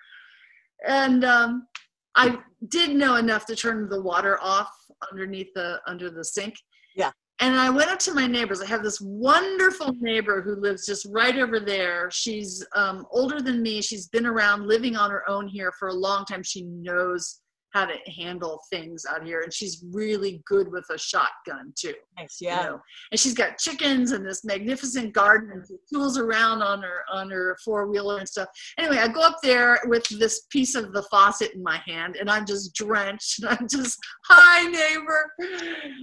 [0.87, 1.67] and um,
[2.15, 2.37] I
[2.67, 4.71] did know enough to turn the water off
[5.11, 6.55] underneath the under the sink.
[6.95, 7.11] Yeah.
[7.41, 8.61] And I went up to my neighbors.
[8.61, 12.11] I have this wonderful neighbor who lives just right over there.
[12.11, 13.81] She's um, older than me.
[13.81, 16.43] She's been around living on her own here for a long time.
[16.43, 17.39] She knows
[17.71, 21.93] how to handle things out here, and she's really good with a shotgun too.
[22.17, 22.63] Nice, you yeah.
[22.63, 22.81] know.
[23.11, 27.57] And she's got chickens and this magnificent garden and tools around on her on her
[27.63, 28.49] four wheeler and stuff.
[28.77, 32.29] Anyway, I go up there with this piece of the faucet in my hand, and
[32.29, 33.39] I'm just drenched.
[33.39, 35.31] And I'm just, hi neighbor,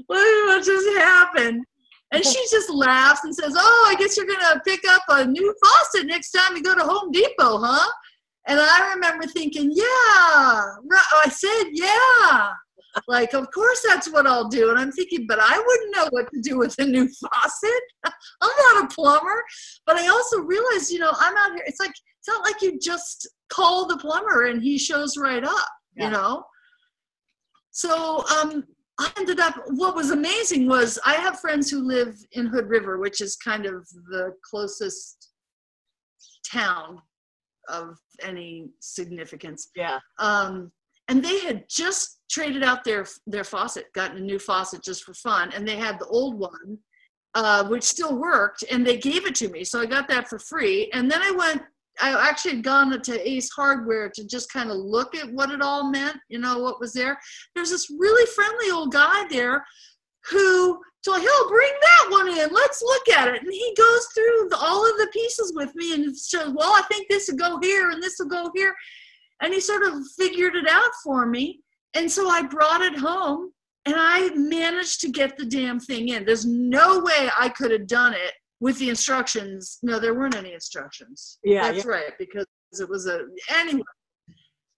[0.07, 1.65] what, what just happened?
[2.13, 5.55] And she just laughs and says, "Oh, I guess you're gonna pick up a new
[5.63, 7.91] faucet next time you go to Home Depot, huh?"
[8.47, 12.53] And I remember thinking, "Yeah." I said, "Yeah."
[13.09, 14.71] Like, of course that's what I'll do.
[14.71, 17.83] And I'm thinking, but I wouldn't know what to do with a new faucet.
[18.05, 19.43] I'm not a plumber.
[19.85, 21.65] But I also realized, you know, I'm out here.
[21.67, 25.69] It's like it's not like you just call the plumber and he shows right up.
[25.95, 26.45] You know.
[27.71, 28.65] So um,
[28.99, 29.55] I ended up.
[29.69, 33.67] What was amazing was I have friends who live in Hood River, which is kind
[33.67, 35.31] of the closest
[36.51, 37.01] town
[37.69, 39.71] of any significance.
[39.75, 39.99] Yeah.
[40.19, 40.73] Um,
[41.09, 45.15] and they had just traded out their their faucet, gotten a new faucet just for
[45.15, 46.79] fun, and they had the old one,
[47.35, 50.39] uh, which still worked, and they gave it to me, so I got that for
[50.39, 50.91] free.
[50.93, 51.63] And then I went.
[51.99, 55.63] I actually had gone to Ace Hardware to just kind of look at what it
[55.63, 57.19] all meant, you know, what was there.
[57.55, 59.65] There's this really friendly old guy there
[60.31, 62.53] who so he'll bring that one in.
[62.53, 63.41] Let's look at it.
[63.41, 66.83] And he goes through the, all of the pieces with me and says, well, I
[66.91, 68.75] think this will go here and this will go here.
[69.41, 71.61] And he sort of figured it out for me.
[71.95, 73.53] And so I brought it home
[73.85, 76.25] and I managed to get the damn thing in.
[76.25, 79.79] There's no way I could have done it with the instructions.
[79.85, 81.39] No, there weren't any instructions.
[81.45, 81.91] Yeah, That's yeah.
[81.93, 82.47] right, because
[82.81, 83.21] it was a,
[83.55, 83.83] anyway,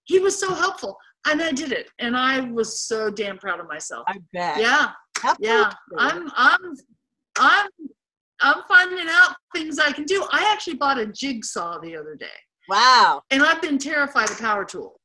[0.04, 0.98] he was so helpful.
[1.30, 1.90] And I did it.
[1.98, 4.04] And I was so damn proud of myself.
[4.08, 4.58] I bet.
[4.60, 4.90] Yeah.
[5.38, 5.72] Yeah.
[5.96, 6.74] I'm, I'm,
[7.38, 7.68] I'm,
[8.40, 10.24] I'm finding out things I can do.
[10.30, 12.26] I actually bought a jigsaw the other day.
[12.68, 13.22] Wow.
[13.30, 15.00] And I've been terrified of power tool.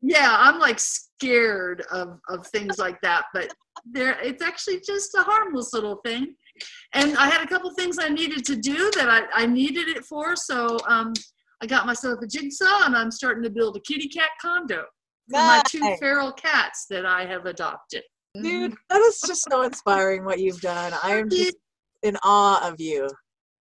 [0.00, 3.52] Yeah, I'm like scared of, of things like that, but
[3.84, 6.34] there it's actually just a harmless little thing.
[6.94, 10.04] and I had a couple things I needed to do that I, I needed it
[10.04, 10.36] for.
[10.36, 11.14] So um,
[11.62, 14.84] I got myself a jigsaw and I'm starting to build a kitty cat condo
[15.30, 18.02] my two feral cats that I have adopted.
[18.40, 20.92] Dude, that is just so inspiring what you've done.
[21.02, 21.56] I am just
[22.02, 23.08] in awe of you.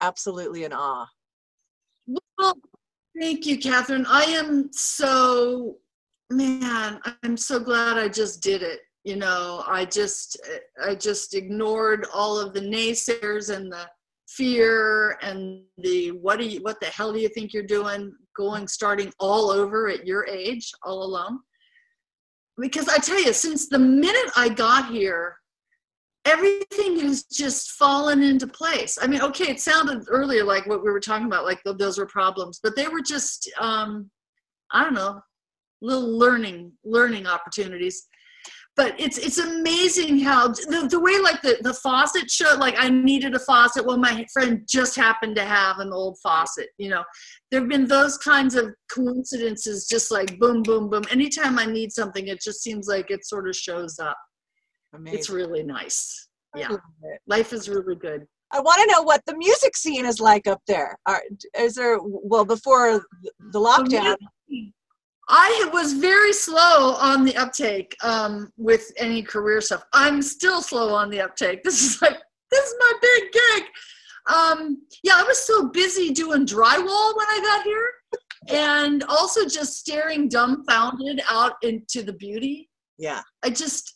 [0.02, 1.06] Absolutely in awe.
[2.38, 2.58] Well,
[3.20, 4.06] thank you, Catherine.
[4.08, 5.78] I am so,
[6.30, 8.82] man, I'm so glad I just did it.
[9.04, 10.40] You know, I just,
[10.84, 13.88] I just ignored all of the naysayers and the
[14.28, 18.12] fear and the what do you, what the hell do you think you're doing?
[18.36, 21.40] Going, starting all over at your age, all alone.
[22.58, 25.38] Because I tell you, since the minute I got here,
[26.26, 28.98] everything has just fallen into place.
[29.02, 32.06] I mean, okay, it sounded earlier like what we were talking about, like those were
[32.06, 34.10] problems, but they were just, um,
[34.72, 35.22] I don't know,
[35.82, 38.08] little learning learning opportunities.
[38.78, 42.90] But it's it's amazing how the, the way like the, the faucet showed like I
[42.90, 43.86] needed a faucet.
[43.86, 46.68] Well, my friend just happened to have an old faucet.
[46.78, 47.04] You know,
[47.52, 51.04] there have been those kinds of coincidences, just like boom, boom, boom.
[51.10, 54.18] Anytime I need something, it just seems like it sort of shows up.
[54.94, 55.20] amazing.
[55.20, 56.28] It's really nice.
[56.54, 56.70] Yeah,
[57.28, 58.26] life is really good.
[58.52, 60.98] I want to know what the music scene is like up there.
[61.06, 61.22] Are,
[61.58, 63.02] is there well before
[63.52, 64.16] the lockdown?
[65.28, 69.84] I was very slow on the uptake um, with any career stuff.
[69.94, 71.62] I'm still slow on the uptake.
[71.64, 72.18] This is like
[72.52, 73.64] this is my big gig.
[74.28, 77.90] Um, yeah, I was so busy doing drywall when I got here,
[78.50, 82.70] and also just staring dumbfounded out into the beauty.
[82.98, 83.22] Yeah.
[83.44, 83.96] I just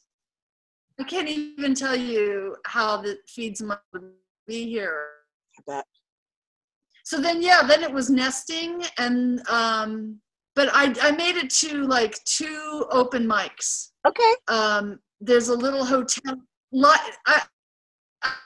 [1.00, 3.78] I can't even tell you how that feeds my
[4.48, 5.06] be here.
[5.58, 5.86] I bet.
[7.06, 10.20] So then, yeah, then it was nesting, and um,
[10.60, 13.92] but I I made it to like two open mics.
[14.06, 14.34] Okay.
[14.50, 16.36] Um, there's a little hotel.
[17.26, 17.42] I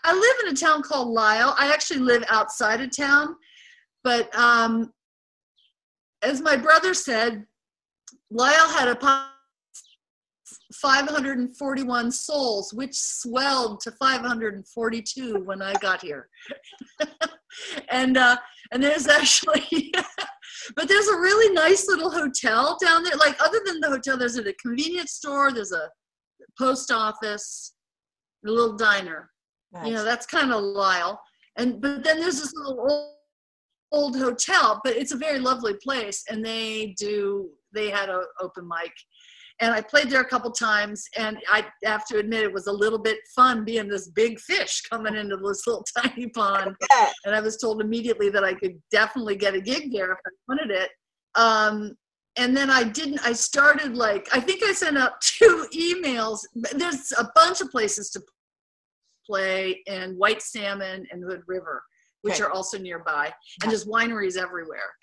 [0.03, 1.55] I live in a town called Lyle.
[1.57, 3.35] I actually live outside of town,
[4.03, 4.93] but um,
[6.21, 7.47] as my brother said,
[8.29, 9.25] Lyle had a po-
[10.75, 16.29] 541 souls, which swelled to 542 when I got here.
[17.89, 18.37] and uh,
[18.73, 19.93] and there's actually,
[20.75, 23.15] but there's a really nice little hotel down there.
[23.15, 25.89] Like other than the hotel, there's a convenience store, there's a
[26.57, 27.73] post office,
[28.45, 29.29] a little diner.
[29.83, 31.19] You know, that's kind of Lyle.
[31.57, 33.15] And but then there's this little old,
[33.91, 38.67] old hotel, but it's a very lovely place, and they do they had a open
[38.67, 38.91] mic
[39.59, 42.71] and I played there a couple times, and I have to admit it was a
[42.71, 46.75] little bit fun being this big fish coming into this little tiny pond.
[47.25, 50.29] And I was told immediately that I could definitely get a gig there if I
[50.47, 50.89] wanted it.
[51.35, 51.95] Um,
[52.35, 53.19] and then I didn't.
[53.23, 56.39] I started like I think I sent out two emails.
[56.73, 58.21] There's a bunch of places to
[59.25, 61.83] play in White Salmon and Hood River,
[62.23, 62.43] which Okay.
[62.43, 63.31] are also nearby,
[63.61, 64.93] and there's wineries everywhere.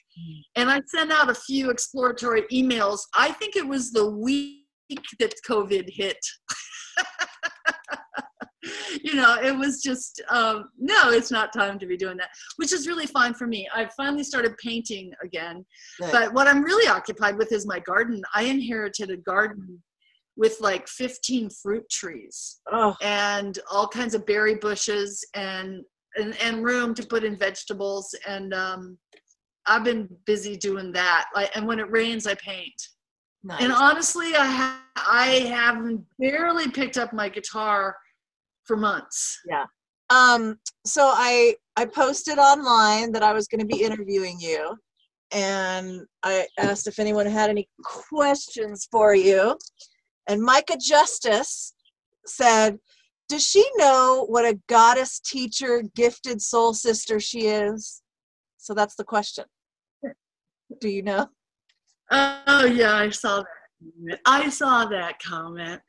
[0.56, 3.00] And I sent out a few exploratory emails.
[3.16, 4.56] I think it was the week
[5.18, 6.18] that COVID hit.
[9.02, 12.72] you know, it was just, um, no, it's not time to be doing that, which
[12.72, 13.68] is really fine for me.
[13.74, 15.64] I finally started painting again.
[16.00, 16.12] Good.
[16.12, 18.22] But what I'm really occupied with is my garden.
[18.34, 19.82] I inherited a garden
[20.36, 22.94] with like 15 fruit trees Oh.
[23.02, 25.82] and all kinds of berry bushes and
[26.16, 28.98] and, and room to put in vegetables and um,
[29.70, 32.88] i've been busy doing that like and when it rains i paint
[33.60, 37.96] and honestly i ha- i haven't barely picked up my guitar
[38.64, 39.64] for months Yeah.
[40.10, 44.76] Um, so I I posted online that I was going to be interviewing you,
[45.32, 49.56] and I asked if anyone had any questions for you,
[50.28, 51.74] and Micah Justice
[52.26, 52.78] said,
[53.28, 58.02] "Does she know what a goddess teacher, gifted soul sister she is?"
[58.58, 59.44] So that's the question.
[60.80, 61.28] Do you know?
[62.12, 63.42] oh yeah i saw
[64.04, 65.80] that i saw that comment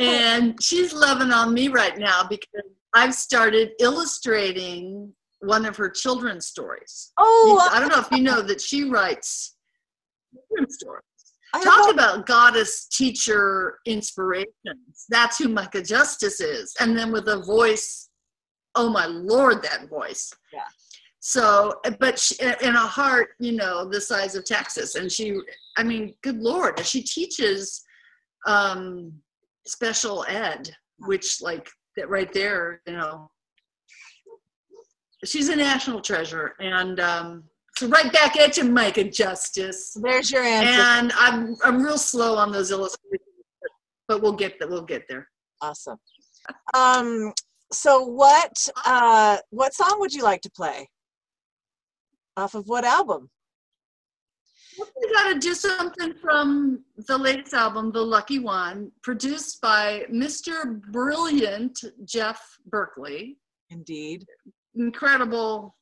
[0.00, 2.64] and she's loving on me right now because
[2.94, 7.12] I've started illustrating one of her children's stories.
[7.16, 9.56] Oh, I don't know if you know that she writes
[10.32, 11.02] children's stories.
[11.54, 15.06] I Talk about goddess teacher inspirations.
[15.08, 16.74] That's who Micah Justice is.
[16.80, 18.10] And then with a voice,
[18.74, 20.30] oh my lord, that voice.
[20.52, 20.60] Yeah.
[21.28, 24.94] So, but she, in a heart, you know, the size of Texas.
[24.94, 25.38] And she,
[25.76, 27.82] I mean, good lord, she teaches
[28.46, 29.12] um,
[29.66, 31.68] special ed, which like
[31.98, 33.30] that right there, you know,
[35.22, 36.54] she's a national treasure.
[36.60, 37.44] And um,
[37.76, 39.94] so right back at you, Micah Justice.
[40.00, 40.80] There's your answer.
[40.80, 43.20] And I'm I'm real slow on those illustrations,
[43.60, 43.70] but-
[44.08, 44.70] but we'll get that.
[44.70, 45.28] We'll get there.
[45.60, 45.98] Awesome.
[46.72, 47.34] Um,
[47.70, 50.88] so what uh what song would you like to play?
[52.38, 53.28] Off of what album?
[54.78, 60.80] We got to do something from the latest album, The Lucky One, produced by Mr.
[60.92, 63.38] Brilliant Jeff Berkley.
[63.70, 64.24] Indeed.
[64.76, 65.76] Incredible,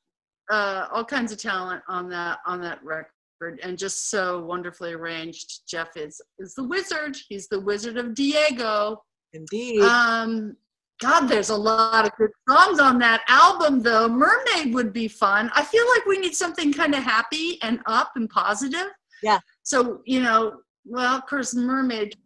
[0.50, 5.68] uh, all kinds of talent on that on that record, and just so wonderfully arranged.
[5.68, 7.18] Jeff is is the wizard.
[7.28, 9.02] He's the Wizard of Diego.
[9.34, 9.82] Indeed.
[9.82, 10.56] Um,
[11.00, 14.08] God, there's a lot of good songs on that album, though.
[14.08, 15.50] Mermaid would be fun.
[15.54, 18.88] I feel like we need something kind of happy and up and positive.
[19.22, 19.40] Yeah.
[19.62, 22.16] So, you know, well, of course, Mermaid,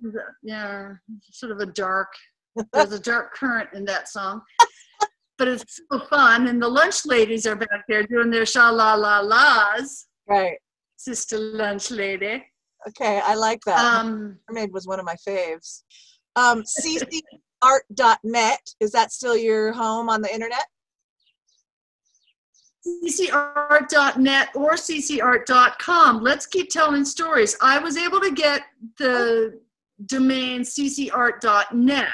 [0.42, 0.92] yeah,
[1.32, 2.12] sort of a dark,
[2.72, 4.42] there's a dark current in that song.
[5.38, 6.48] but it's so fun.
[6.48, 10.06] And the lunch ladies are back there doing their sha la la la's.
[10.28, 10.58] Right.
[10.96, 12.44] Sister Lunch Lady.
[12.86, 13.78] Okay, I like that.
[13.78, 15.82] Um, Mermaid was one of my faves.
[16.36, 16.62] Um,
[17.62, 20.64] ccart.net is that still your home on the internet?
[22.86, 26.22] ccart.net or ccart.com.
[26.22, 27.56] Let's keep telling stories.
[27.60, 28.62] I was able to get
[28.98, 29.60] the
[30.06, 32.08] domain ccart.net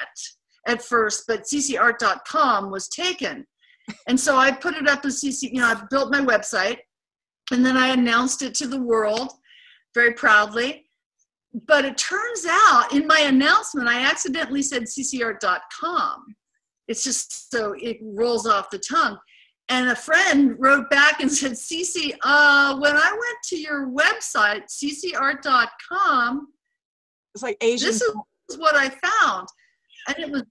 [0.67, 3.47] at first, but ccart.com was taken.
[4.09, 6.79] And so I put it up as cc, you know, I built my website
[7.53, 9.31] and then I announced it to the world
[9.95, 10.86] very proudly.
[11.65, 16.37] But it turns out in my announcement, I accidentally said ccart.com.
[16.87, 19.17] It's just so it rolls off the tongue.
[19.69, 24.65] And a friend wrote back and said, Cece, uh, when I went to your website,
[24.69, 26.49] ccart.com,
[27.35, 27.89] it's like Asian.
[27.89, 29.49] This is what I found.
[30.09, 30.43] And it was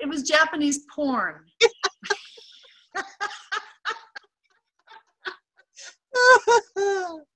[0.00, 1.44] it was Japanese porn.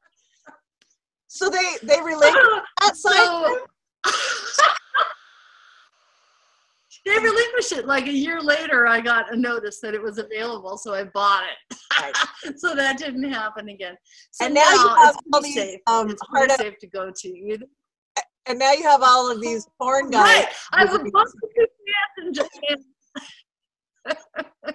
[1.37, 2.33] so they they relate
[2.81, 2.97] that.
[2.97, 3.67] So-
[7.05, 10.77] they relinquished it like a year later i got a notice that it was available
[10.77, 13.95] so i bought it so that didn't happen again
[14.33, 15.81] so And now you have it's all these, safe.
[15.87, 17.59] um, it's pretty hard- safe to go to you
[18.49, 20.23] and now you have all of these porn guys.
[20.25, 22.77] right i have a bunch of good fans in Japan.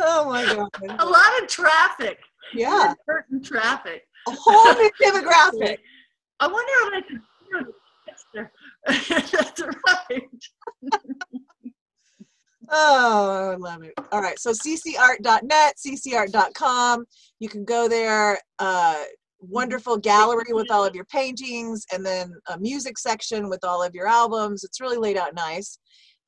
[0.00, 0.70] Oh my god.
[1.00, 2.18] a lot of traffic
[2.54, 2.94] Yeah.
[3.06, 5.78] certain traffic A whole new demographic.
[6.40, 7.20] i wonder i could
[9.30, 10.28] that's right
[12.74, 13.92] Oh, I love it.
[14.12, 14.38] All right.
[14.38, 17.04] So ccart.net, ccart.com.
[17.38, 18.38] You can go there.
[18.58, 19.02] Uh,
[19.40, 23.94] wonderful gallery with all of your paintings, and then a music section with all of
[23.94, 24.64] your albums.
[24.64, 25.78] It's really laid out nice,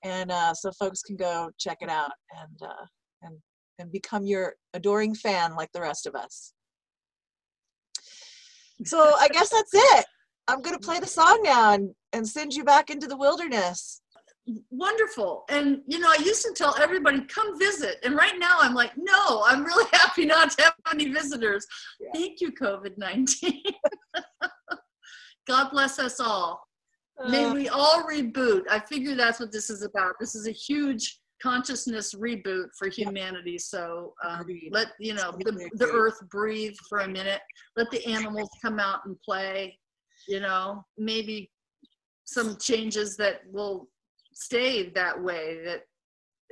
[0.03, 2.87] and uh, so folks can go check it out and uh,
[3.23, 3.37] and
[3.79, 6.53] and become your adoring fan like the rest of us.
[8.85, 10.05] So I guess that's it.
[10.49, 14.01] I'm gonna play the song now and, and send you back into the wilderness.
[14.71, 15.45] wonderful.
[15.49, 17.97] And you know, I used to tell everybody, come visit.
[18.05, 21.67] And right now I'm like, no, I'm really happy not to have any visitors.
[22.13, 23.63] Thank you, COVID 19.
[25.47, 26.67] God bless us all.
[27.29, 27.55] May Uh.
[27.55, 28.63] we all reboot.
[28.71, 30.15] I figure that's what this is about.
[30.21, 33.59] This is a huge consciousness reboot for humanity.
[33.59, 37.41] So um, let you know the, the earth breathe for a minute.
[37.77, 39.79] Let the animals come out and play.
[40.27, 41.51] You know, maybe
[42.25, 43.89] some changes that will
[44.33, 45.83] stay that way that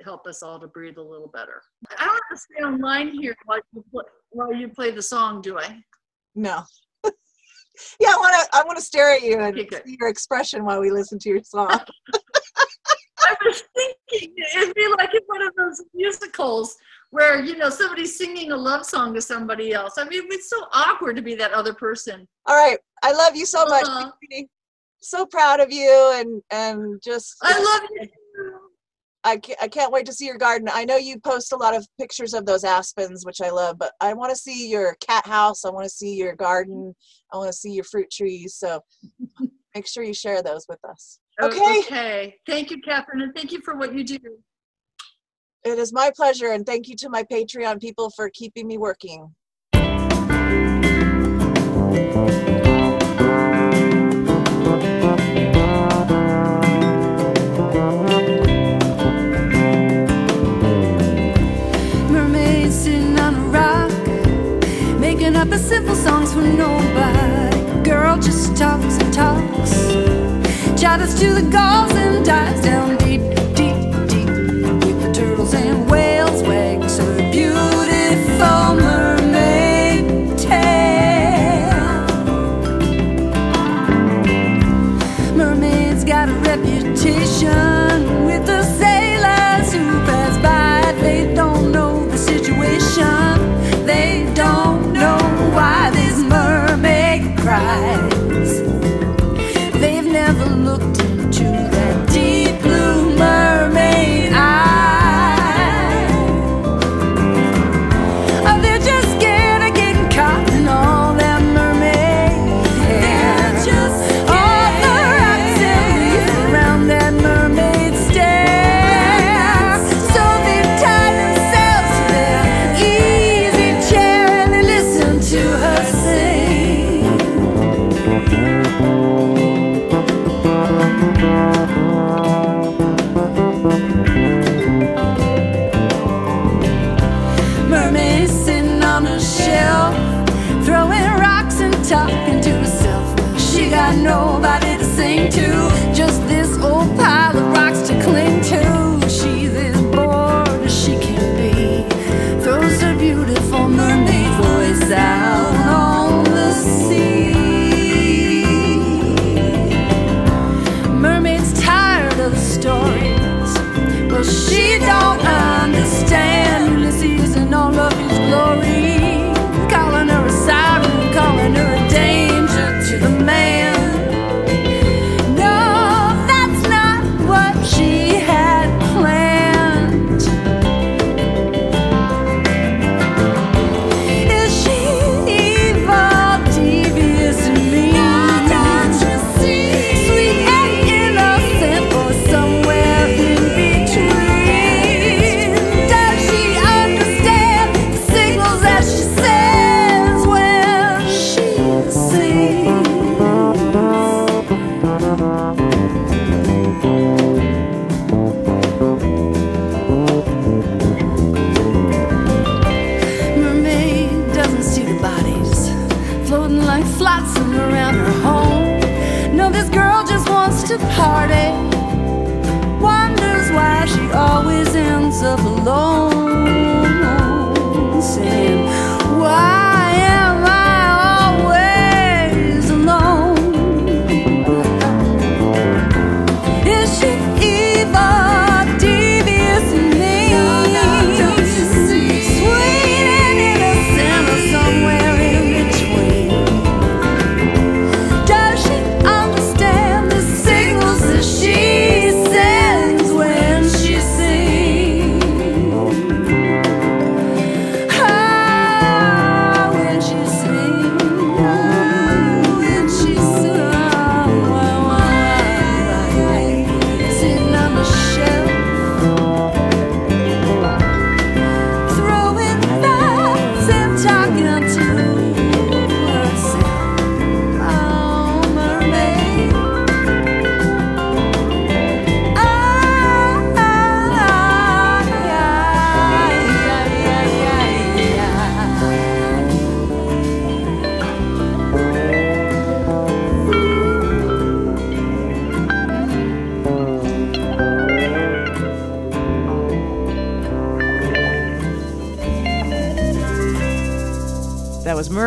[0.05, 1.63] help us all to breathe a little better.
[1.99, 5.41] I don't have to stay online here while you play, while you play the song,
[5.41, 5.79] do I?
[6.35, 6.65] No.
[7.05, 8.59] yeah, I want to.
[8.59, 11.31] I want to stare at you and Okay, see your expression while we listen to
[11.31, 11.81] your song.
[13.27, 16.77] I was thinking it'd be like in one of those musicals
[17.11, 19.95] where you know somebody's singing a love song to somebody else.
[19.99, 22.27] I mean, it's so awkward to be that other person.
[22.47, 23.85] All right, I love you so much.
[23.87, 24.43] Uh-huh.
[25.01, 27.37] So proud of you, and and just.
[27.43, 28.09] I love you.
[29.25, 30.69] I can't, I can't wait to see your garden.
[30.73, 33.93] I know you post a lot of pictures of those aspens, which I love, but
[34.01, 35.65] I want to see your cat house.
[35.65, 36.93] I want to see your garden.
[37.33, 38.57] I want to see your fruit trees.
[38.57, 38.81] So
[39.75, 41.21] make sure you share those with us.
[41.41, 41.79] Oh, okay.
[41.81, 42.37] Okay.
[42.47, 44.19] Thank you, Catherine, and thank you for what you do.
[45.65, 49.35] It is my pleasure, and thank you to my Patreon people for keeping me working.
[62.11, 63.91] Mermaid sitting on a rock,
[64.99, 67.83] making up a simple songs for nobody.
[67.89, 69.73] Girl just talks and talks,
[70.83, 73.02] chatters to the gulls and dives down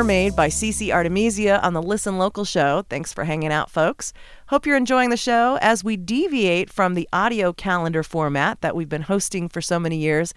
[0.06, 2.84] Mermaid by Cece Artemisia on the Listen Local show.
[2.92, 4.14] Thanks for hanging out, folks.
[4.50, 8.88] Hope you're enjoying the show as we deviate from the audio calendar format that we've
[8.88, 10.32] been hosting for so many years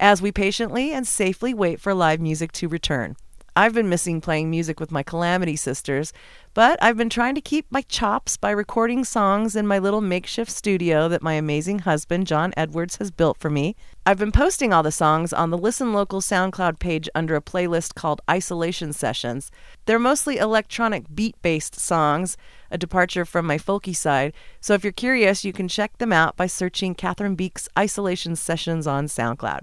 [0.00, 3.14] as we patiently and safely wait for live music to return.
[3.54, 6.12] I've been missing playing music with my Calamity sisters,
[6.54, 10.50] but I've been trying to keep my chops by recording songs in my little makeshift
[10.50, 13.74] studio that my amazing husband, John Edwards, has built for me.
[14.04, 17.94] I've been posting all the songs on the Listen Local SoundCloud page under a playlist
[17.94, 19.50] called Isolation Sessions.
[19.86, 22.36] They're mostly electronic beat based songs,
[22.70, 26.36] a departure from my folky side, so if you're curious, you can check them out
[26.36, 29.62] by searching Catherine Beek's Isolation Sessions on SoundCloud.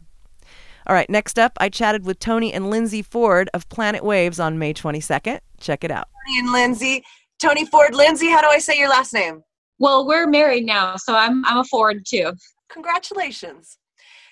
[0.90, 4.57] All right, next up, I chatted with Tony and Lindsay Ford of Planet Waves on
[4.57, 5.40] May 22nd.
[5.60, 6.07] Check it out.
[6.28, 7.03] Tony and Lindsay.
[7.40, 7.94] Tony Ford.
[7.94, 9.44] Lindsay, how do I say your last name?
[9.78, 12.34] Well, we're married now, so I'm I'm a Ford too.
[12.72, 13.78] Congratulations.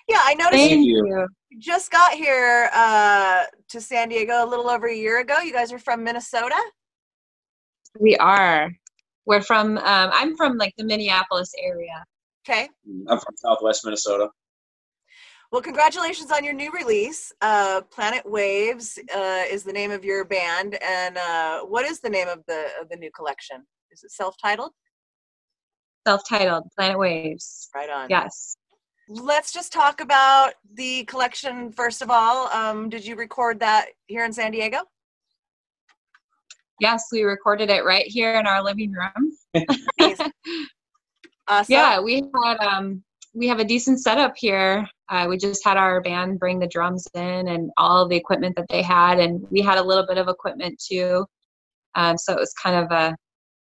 [0.10, 1.28] Yeah, I noticed Thank you, you.
[1.52, 5.38] you just got here uh, to San Diego a little over a year ago.
[5.38, 6.60] You guys are from Minnesota?
[8.00, 8.72] We are.
[9.28, 9.78] We're from.
[9.78, 12.04] Um, I'm from like the Minneapolis area.
[12.50, 12.68] Okay.
[13.08, 14.30] I'm from Southwest Minnesota.
[15.52, 17.32] Well, congratulations on your new release.
[17.42, 22.10] Uh, Planet Waves uh, is the name of your band, and uh, what is the
[22.10, 23.66] name of the of the new collection?
[23.92, 24.72] Is it self-titled?
[26.06, 27.70] Self-titled Planet Waves.
[27.74, 28.10] Right on.
[28.10, 28.58] Yes.
[29.08, 32.48] Let's just talk about the collection first of all.
[32.50, 34.80] Um, did you record that here in San Diego?
[36.82, 39.66] Yes, we recorded it right here in our living room.
[41.48, 41.74] Awesome.
[41.74, 43.04] Yeah, we had um
[43.38, 44.88] we have a decent setup here.
[45.10, 48.66] Uh, we just had our band bring the drums in and all the equipment that
[48.70, 51.26] they had, and we had a little bit of equipment too.
[51.96, 53.16] Um, so it was kind of a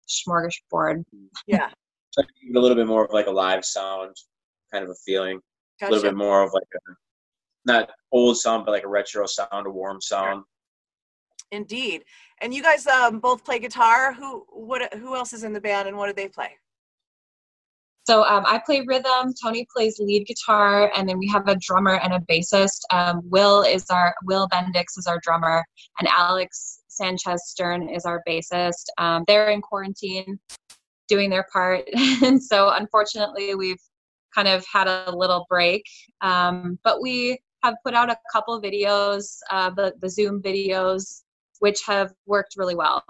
[0.09, 1.05] smorgasbord.
[1.47, 1.69] Yeah.
[2.15, 4.16] Try to give it a little bit more of like a live sound
[4.73, 5.40] kind of a feeling.
[5.82, 6.93] A little bit more of like a
[7.66, 10.43] not old sound, but like a retro sound, a warm sound.
[11.53, 12.03] Indeed.
[12.40, 14.15] And you guys um, both play guitar.
[14.15, 16.51] Who what who else is in the band and what do they play?
[18.07, 19.35] So um, I play rhythm.
[19.43, 22.81] Tony plays lead guitar, and then we have a drummer and a bassist.
[22.93, 25.65] Um, Will is our Will Bendix is our drummer,
[25.99, 28.85] and Alex Sanchez Stern is our bassist.
[28.99, 30.39] Um, they're in quarantine
[31.09, 31.85] doing their part.
[32.23, 33.81] and so unfortunately, we've
[34.33, 35.83] kind of had a little break.
[36.20, 41.23] Um, but we have put out a couple videos, uh, the, the Zoom videos,
[41.59, 43.03] which have worked really well.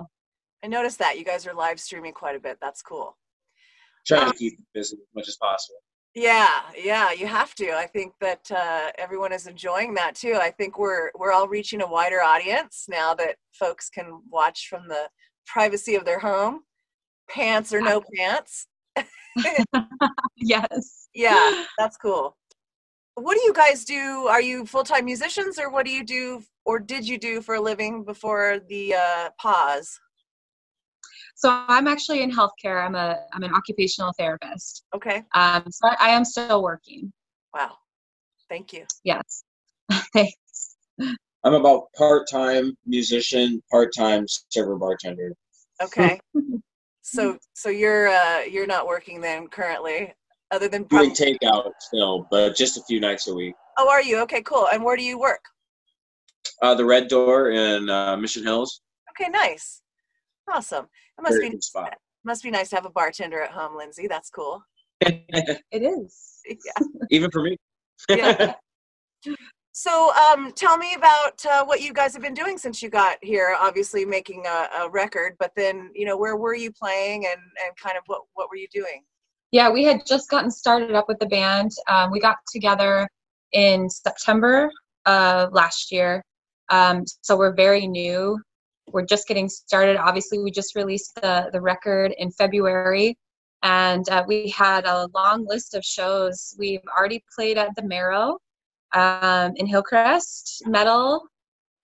[0.64, 2.58] I noticed that you guys are live streaming quite a bit.
[2.60, 3.16] That's cool.
[4.06, 5.78] Trying to keep it busy as much as possible.
[6.16, 7.72] Yeah, yeah, you have to.
[7.72, 10.38] I think that uh, everyone is enjoying that too.
[10.40, 14.88] I think we're we're all reaching a wider audience now that folks can watch from
[14.88, 15.10] the
[15.44, 16.60] privacy of their home,
[17.28, 18.66] pants or no pants.
[20.38, 21.08] yes.
[21.14, 22.34] Yeah, that's cool.
[23.16, 24.26] What do you guys do?
[24.26, 27.56] Are you full time musicians, or what do you do, or did you do for
[27.56, 29.98] a living before the uh, pause?
[31.36, 32.84] So I'm actually in healthcare.
[32.84, 34.84] I'm a I'm an occupational therapist.
[34.94, 35.22] Okay.
[35.34, 37.12] Um, so I, I am still working.
[37.54, 37.76] Wow.
[38.48, 38.84] Thank you.
[39.04, 39.44] Yes.
[40.14, 40.76] Thanks.
[41.44, 45.34] I'm about part time musician, part time server bartender.
[45.82, 46.18] Okay.
[47.02, 50.14] so so you're uh, you're not working then currently,
[50.50, 53.54] other than Doing prob- takeout still, but just a few nights a week.
[53.76, 54.20] Oh, are you?
[54.20, 54.68] Okay, cool.
[54.72, 55.44] And where do you work?
[56.62, 58.80] Uh, the Red Door in uh, Mission Hills.
[59.10, 59.82] Okay, nice.
[60.52, 60.86] Awesome.
[61.18, 61.94] It must Very be good spot.
[62.24, 64.06] must be nice to have a bartender at home, Lindsay.
[64.08, 64.62] That's cool.
[65.00, 66.40] It is.
[66.48, 66.86] Yeah.
[67.10, 67.56] Even for me.
[68.08, 68.54] Yeah.
[69.72, 73.18] So, um, tell me about uh, what you guys have been doing since you got
[73.20, 73.54] here.
[73.60, 77.76] Obviously, making a, a record, but then you know, where were you playing, and and
[77.76, 79.02] kind of what what were you doing?
[79.50, 81.72] Yeah, we had just gotten started up with the band.
[81.90, 83.06] Um, we got together
[83.52, 84.70] in September
[85.04, 86.22] of last year.
[86.70, 88.40] Um, so we're very new.
[88.92, 89.96] We're just getting started.
[89.96, 93.18] Obviously, we just released the, the record in February,
[93.62, 96.54] and uh, we had a long list of shows.
[96.58, 98.38] We've already played at the Merrow
[98.94, 101.22] um, in Hillcrest, Metal,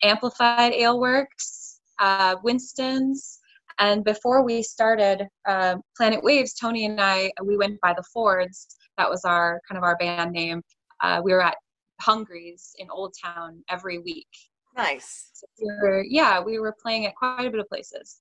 [0.03, 3.41] Amplified Ale Works, uh, Winston's,
[3.79, 8.77] and before we started uh, Planet Waves, Tony and I, we went by the Fords.
[8.99, 10.63] That was our kind of our band name.
[11.01, 11.57] Uh, we were at
[12.01, 14.29] Hungry's in Old Town every week.
[14.77, 15.31] Nice.
[15.35, 18.21] So we were, yeah, we were playing at quite a bit of places.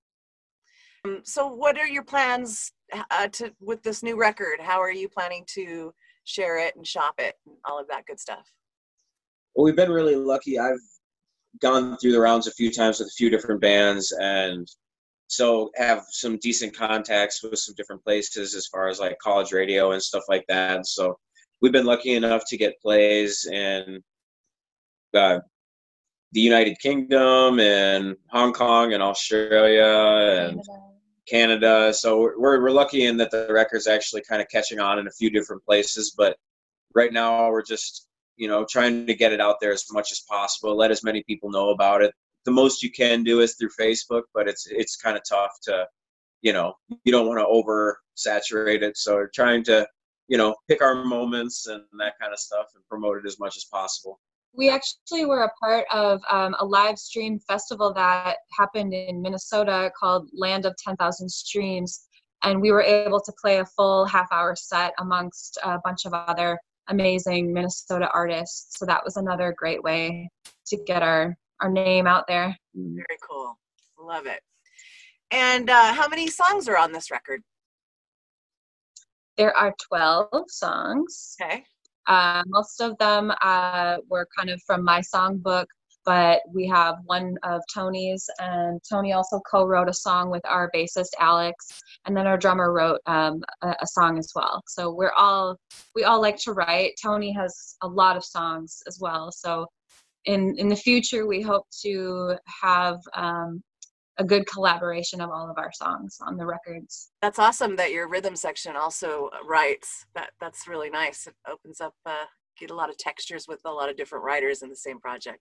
[1.06, 2.72] Um, so, what are your plans
[3.10, 4.60] uh, to with this new record?
[4.60, 5.94] How are you planning to
[6.26, 8.52] share it and shop it and all of that good stuff?
[9.56, 10.60] Well, we've been really lucky.
[10.60, 10.80] I've
[11.62, 14.68] gone through the rounds a few times with a few different bands, and
[15.28, 19.92] so have some decent contacts with some different places as far as like college radio
[19.92, 20.86] and stuff like that.
[20.86, 21.18] So
[21.62, 24.04] we've been lucky enough to get plays in
[25.14, 25.40] uh,
[26.34, 30.62] the United Kingdom and Hong Kong and Australia and
[31.28, 31.94] Canada.
[31.94, 35.12] So we're we're lucky in that the record's actually kind of catching on in a
[35.12, 36.14] few different places.
[36.18, 36.38] But
[36.94, 40.22] right now we're just you know trying to get it out there as much as
[40.22, 42.14] possible, let as many people know about it.
[42.46, 45.88] The most you can do is through Facebook, but it's it's kind of tough to
[46.42, 48.98] you know you don't want to over saturate it.
[48.98, 49.88] So we're trying to
[50.28, 53.58] you know pick our moments and that kind of stuff and promote it as much
[53.58, 54.20] as possible.
[54.54, 59.92] We actually were a part of um, a live stream festival that happened in Minnesota
[59.98, 62.08] called Land of 10,000 Streams.
[62.44, 66.14] And we were able to play a full half hour set amongst a bunch of
[66.14, 66.60] other
[66.90, 68.78] amazing Minnesota artists.
[68.78, 70.30] So that was another great way
[70.68, 72.56] to get our, our name out there.
[72.76, 73.58] Very cool.
[74.00, 74.42] Love it.
[75.32, 77.42] And uh, how many songs are on this record?
[79.38, 81.36] There are 12 songs.
[81.42, 81.64] Okay.
[82.12, 85.66] Uh, most of them uh, were kind of from my songbook,
[86.04, 91.14] but we have one of Tony's, and Tony also co-wrote a song with our bassist
[91.20, 91.56] Alex,
[92.06, 94.62] and then our drummer wrote um, a, a song as well.
[94.68, 95.56] So we're all
[95.96, 96.96] we all like to write.
[97.02, 99.32] Tony has a lot of songs as well.
[99.32, 99.68] So
[100.26, 103.62] in in the future, we hope to have um,
[104.18, 107.12] a good collaboration of all of our songs on the records.
[107.22, 110.06] That's awesome that your rhythm section also uh, writes.
[110.16, 111.28] That that's really nice.
[111.28, 112.26] It opens up uh,
[112.60, 115.40] get a lot of textures with a lot of different writers in the same project.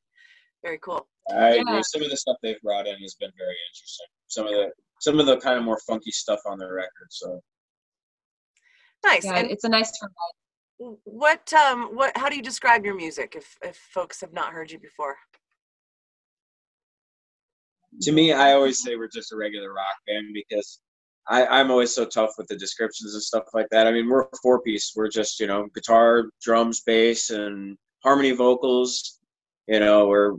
[0.63, 1.09] Very cool.
[1.35, 1.83] I agree.
[1.83, 4.07] Some of the stuff they've brought in has been very interesting.
[4.29, 4.71] Some of the
[5.01, 7.09] some of the kind of more funky stuff on the record.
[7.11, 7.41] So
[9.05, 9.25] Nice.
[9.25, 9.91] Yeah, and it's a nice
[10.79, 10.99] variety.
[11.05, 14.71] what um what how do you describe your music if if folks have not heard
[14.71, 15.17] you before?
[18.03, 20.81] To me, I always say we're just a regular rock band because
[21.29, 23.87] I, I'm always so tough with the descriptions and stuff like that.
[23.87, 24.93] I mean, we're four piece.
[24.97, 29.19] We're just you know guitar, drums, bass, and harmony vocals.
[29.69, 30.35] You know, we're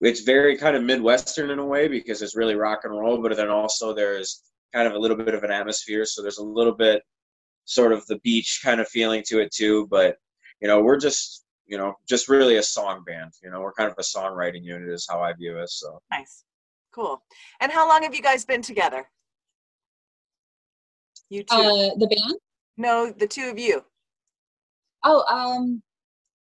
[0.00, 3.34] it's very kind of midwestern in a way because it's really rock and roll, but
[3.36, 4.42] then also there's
[4.74, 6.04] kind of a little bit of an atmosphere.
[6.04, 7.02] So there's a little bit
[7.64, 9.86] sort of the beach kind of feeling to it too.
[9.90, 10.16] But
[10.60, 13.32] you know, we're just you know just really a song band.
[13.42, 15.80] You know, we're kind of a songwriting unit is how I view us.
[15.80, 16.42] So Nice.
[16.96, 17.22] Cool.
[17.60, 19.06] And how long have you guys been together?
[21.28, 21.54] You two.
[21.54, 22.40] Uh, the band?
[22.78, 23.84] no, the two of you.
[25.04, 25.82] Oh, um,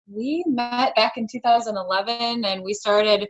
[0.08, 3.28] we met back in 2011, and we started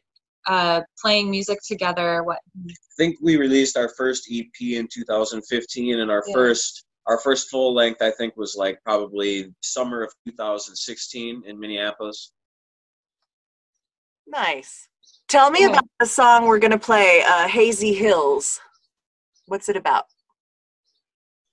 [0.48, 2.24] uh, playing music together.
[2.24, 2.40] What?
[2.70, 6.34] I think we released our first EP in 2015, and our Yeah.
[6.34, 12.34] first our first full length I think was like probably summer of 2016 in Minneapolis.
[14.28, 14.90] Nice.
[15.28, 18.62] Tell me about the song we're going to play, uh, Hazy Hills.
[19.48, 20.06] What's it about?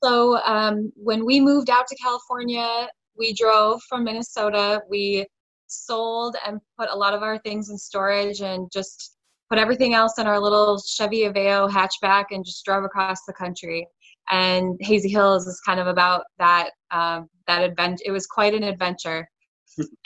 [0.03, 2.89] So um, when we moved out to California,
[3.19, 4.83] we drove from Minnesota.
[4.89, 5.27] We
[5.67, 9.17] sold and put a lot of our things in storage and just
[9.51, 13.87] put everything else in our little Chevy Aveo hatchback and just drove across the country.
[14.31, 18.05] And Hazy Hills is kind of about that um, that adventure.
[18.07, 19.29] It was quite an adventure,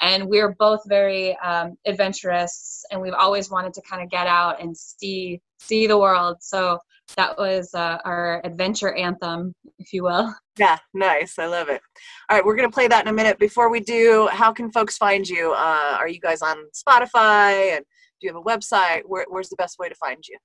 [0.00, 4.26] and we are both very um, adventurous, and we've always wanted to kind of get
[4.26, 6.36] out and see see the world.
[6.40, 6.78] So
[7.16, 10.34] that was uh, our adventure anthem, if you will.
[10.58, 11.38] Yeah, nice.
[11.38, 11.80] I love it.
[12.28, 13.38] All right, we're going to play that in a minute.
[13.38, 15.52] Before we do, how can folks find you?
[15.52, 17.76] Uh, are you guys on Spotify?
[17.76, 17.84] And
[18.20, 19.02] do you have a website?
[19.06, 20.36] Where, where's the best way to find you?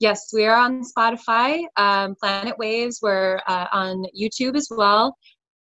[0.00, 2.98] Yes, we are on Spotify, um, Planet Waves.
[3.00, 5.16] We're uh, on YouTube as well.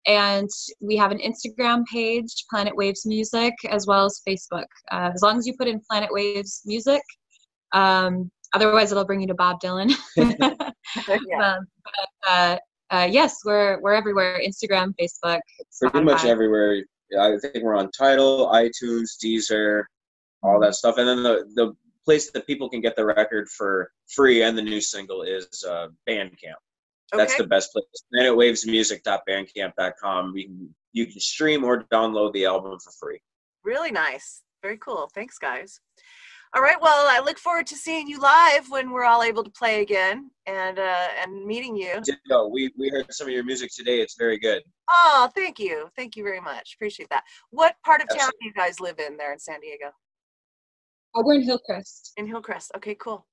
[0.07, 0.49] And
[0.81, 4.67] we have an Instagram page, Planet Waves Music, as well as Facebook.
[4.91, 7.03] Uh, as long as you put in Planet Waves Music,
[7.73, 9.93] um, otherwise it'll bring you to Bob Dylan.
[10.19, 12.57] um, but, uh,
[12.91, 15.41] uh, yes, we're we're everywhere: Instagram, Facebook,
[15.81, 16.27] Pretty much Spotify.
[16.27, 16.83] everywhere.
[17.19, 19.85] I think we're on Tidal, iTunes, Deezer,
[20.43, 20.99] all that stuff.
[20.99, 21.73] And then the the
[22.05, 25.89] place that people can get the record for free and the new single is uh,
[26.09, 26.61] Bandcamp.
[27.13, 27.43] That's Okay.
[27.43, 27.85] the best place.
[28.15, 30.37] PlanetWavesMusic.bandcamp.com.
[30.37, 33.21] You can you can stream or download the album for free.
[33.65, 34.43] Really nice.
[34.63, 35.11] Very cool.
[35.15, 35.81] Thanks, guys.
[36.55, 36.77] All right.
[36.81, 40.31] Well, I look forward to seeing you live when we're all able to play again
[40.47, 42.01] and uh, and meeting you.
[42.05, 42.49] Ditto.
[42.49, 44.01] We we heard some of your music today.
[44.01, 44.63] It's very good.
[44.91, 45.89] Oh, thank you.
[45.97, 46.75] Thank you very much.
[46.75, 47.25] Appreciate that.
[47.51, 49.91] What part of town do you guys live in there in San Diego?
[51.15, 52.13] Oh, we're in Hillcrest.
[52.19, 52.73] In Hillcrest.
[52.77, 53.27] Okay, cool.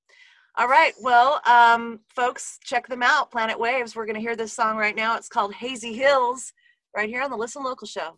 [0.58, 0.94] All right.
[1.02, 3.32] Well, um, folks, check them out.
[3.32, 3.96] Planet Waves.
[3.96, 5.16] We're going to hear this song right now.
[5.16, 6.54] It's called Hazy Hills,
[6.96, 8.18] right here on the Listen Local show.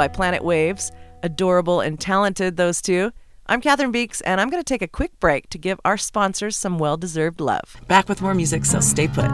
[0.00, 0.92] By Planet Waves.
[1.22, 3.12] Adorable and talented, those two.
[3.48, 6.56] I'm Catherine Beeks, and I'm going to take a quick break to give our sponsors
[6.56, 7.76] some well deserved love.
[7.86, 9.26] Back with more music, so stay put.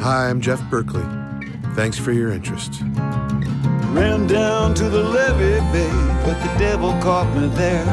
[0.00, 1.04] Hi, I'm Jeff Berkley.
[1.76, 2.80] Thanks for your interest.
[3.92, 7.84] Ran down to the levee, babe, but the devil caught me there.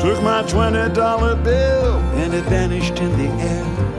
[0.00, 3.97] Took my $20 bill and it vanished in the air.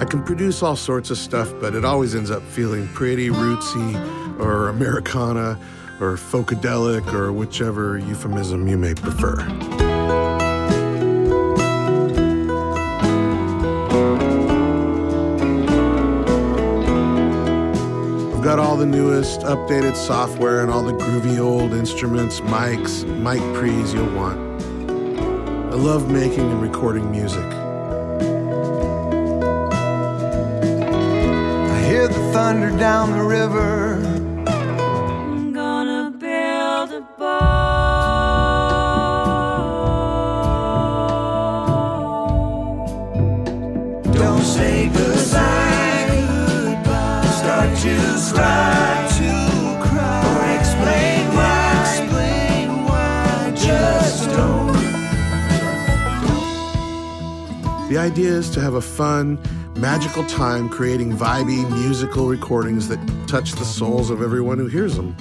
[0.00, 4.40] I can produce all sorts of stuff, but it always ends up feeling pretty rootsy
[4.40, 5.58] or Americana
[6.00, 9.42] or folkadelic or whichever euphemism you may prefer.
[18.32, 23.42] I've got all the newest updated software and all the groovy old instruments, mics, mic
[23.54, 24.38] pre's you'll want.
[25.70, 27.59] I love making and recording music.
[32.32, 33.94] Thunder down the river.
[34.46, 37.40] I'm gonna build a boat.
[44.14, 46.06] Don't say goodbye.
[46.18, 47.26] goodbye.
[47.40, 47.94] Start to
[48.32, 49.08] cry.
[49.18, 49.30] To
[49.88, 50.22] cry.
[50.30, 51.82] Or explain why.
[51.82, 53.52] Explain why.
[53.56, 54.78] Just don't.
[57.88, 59.38] The idea is to have a fun,
[59.80, 65.16] magical time creating vibey musical recordings that touch the souls of everyone who hears them.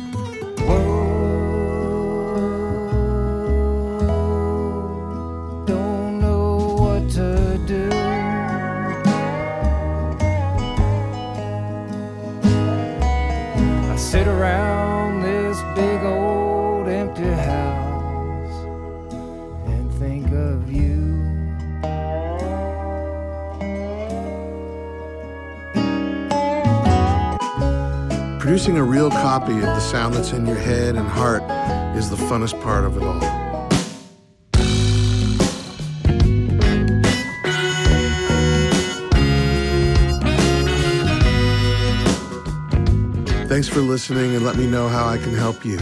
[29.90, 31.42] Sound that's in your head and heart
[31.98, 33.20] is the funnest part of it all.
[43.48, 45.80] Thanks for listening and let me know how I can help you.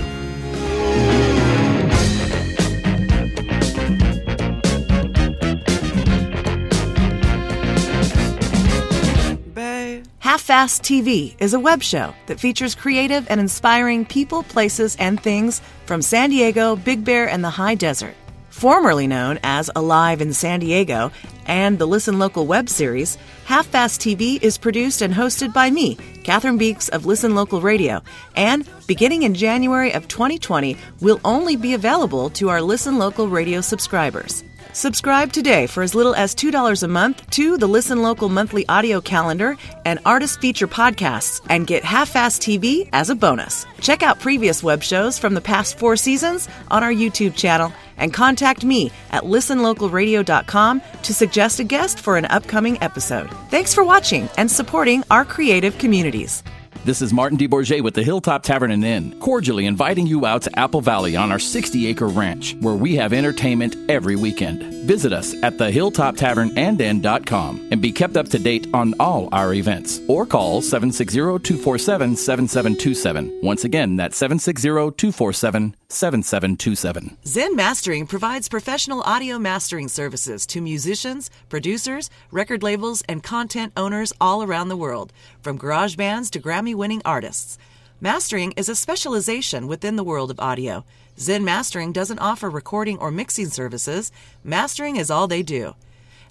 [10.58, 15.62] Fast TV is a web show that features creative and inspiring people, places, and things
[15.86, 18.16] from San Diego, Big Bear, and the High Desert.
[18.50, 21.12] Formerly known as Alive in San Diego
[21.46, 25.94] and the Listen Local web series, Half Fast TV is produced and hosted by me,
[26.24, 28.02] Catherine Beeks of Listen Local Radio,
[28.36, 33.62] and beginning in January of 2020, will only be available to our Listen Local Radio
[33.62, 34.44] subscribers.
[34.78, 39.02] Subscribe today for as little as $2 a month to the Listen Local monthly audio
[39.02, 43.66] calendar and artist feature podcasts and get Half Fast TV as a bonus.
[43.82, 48.14] Check out previous web shows from the past four seasons on our YouTube channel and
[48.14, 53.32] contact me at listenlocalradio.com to suggest a guest for an upcoming episode.
[53.50, 56.44] Thanks for watching and supporting our creative communities.
[56.88, 60.58] This is Martin DeBourget with the Hilltop Tavern and Inn, cordially inviting you out to
[60.58, 64.64] Apple Valley on our 60 acre ranch, where we have entertainment every weekend.
[64.88, 68.94] Visit us at the Hilltop Tavern and Inn.com and be kept up to date on
[69.02, 70.00] all our events.
[70.08, 73.42] Or call 760 247 7727.
[73.44, 77.18] Once again, that's 760 247 7727.
[77.26, 84.14] Zen Mastering provides professional audio mastering services to musicians, producers, record labels, and content owners
[84.22, 85.12] all around the world,
[85.42, 87.58] from garage bands to Grammy winning artists.
[88.00, 90.86] Mastering is a specialization within the world of audio.
[91.20, 94.12] Zen Mastering doesn't offer recording or mixing services,
[94.44, 95.74] mastering is all they do.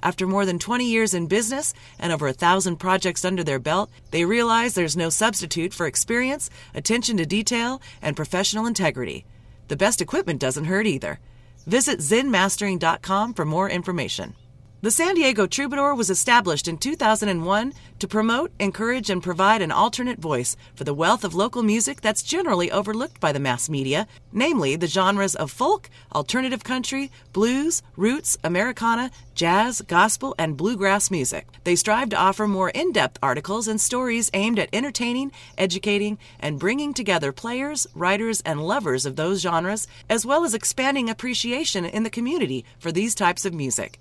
[0.02, 3.90] After more than 20 years in business and over a thousand projects under their belt,
[4.12, 9.24] they realize there's no substitute for experience, attention to detail, and professional integrity.
[9.66, 11.18] The best equipment doesn't hurt either.
[11.66, 14.34] Visit zenmastering.com for more information.
[14.82, 20.18] The San Diego Troubadour was established in 2001 to promote, encourage, and provide an alternate
[20.18, 24.76] voice for the wealth of local music that's generally overlooked by the mass media, namely
[24.76, 31.46] the genres of folk, alternative country, blues, roots, Americana, jazz, gospel, and bluegrass music.
[31.64, 36.60] They strive to offer more in depth articles and stories aimed at entertaining, educating, and
[36.60, 42.02] bringing together players, writers, and lovers of those genres, as well as expanding appreciation in
[42.02, 43.98] the community for these types of music.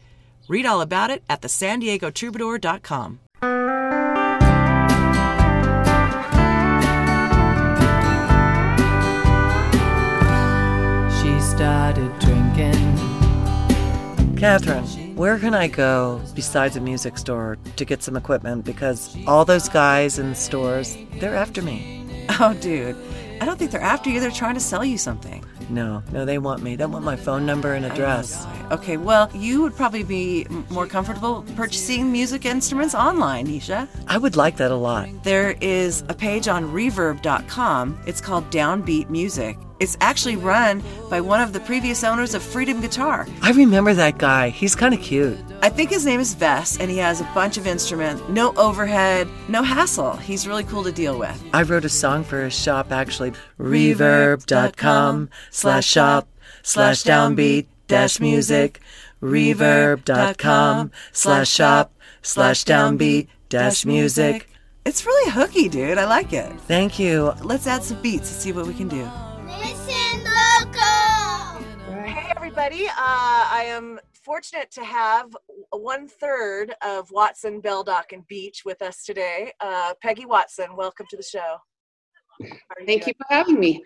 [0.47, 3.19] Read all about it at thesandiegotroubadour.com.
[11.17, 12.75] She started drinking.
[14.37, 18.65] Catherine, Where can I go besides a music store to get some equipment?
[18.65, 22.03] Because all those guys in the stores, they're after me.
[22.39, 22.97] Oh, dude.
[23.39, 24.19] I don't think they're after you.
[24.19, 25.44] They're trying to sell you something.
[25.69, 26.75] No, no, they want me.
[26.75, 28.45] They want my phone number and address.
[28.45, 33.87] Oh, okay, well, you would probably be more comfortable purchasing music instruments online, Nisha.
[34.07, 35.09] I would like that a lot.
[35.23, 37.99] There is a page on reverb.com.
[38.05, 39.57] It's called Downbeat Music.
[39.79, 43.27] It's actually run by one of the previous owners of Freedom Guitar.
[43.41, 44.49] I remember that guy.
[44.49, 45.37] He's kind of cute.
[45.61, 48.23] I think his name is Vess, and he has a bunch of instruments.
[48.29, 50.15] No overhead, no hassle.
[50.17, 51.43] He's really cool to deal with.
[51.53, 53.33] I wrote a song for his shop actually.
[53.59, 56.27] Reverb.com slash shop
[56.63, 58.79] slash downbeat dash music.
[59.21, 64.49] Reverb.com slash shop slash downbeat dash music.
[64.85, 65.97] It's really hooky, dude.
[65.97, 66.51] I like it.
[66.61, 67.33] Thank you.
[67.41, 69.09] Let's add some beats and see what we can do.
[69.65, 72.03] Listen local.
[72.05, 72.85] Hey, everybody.
[72.87, 75.35] Uh, I am fortunate to have
[75.71, 79.51] one third of Watson, Beldock, and Beach with us today.
[79.59, 81.57] Uh, Peggy Watson, welcome to the show.
[82.85, 83.83] Thank you for having me.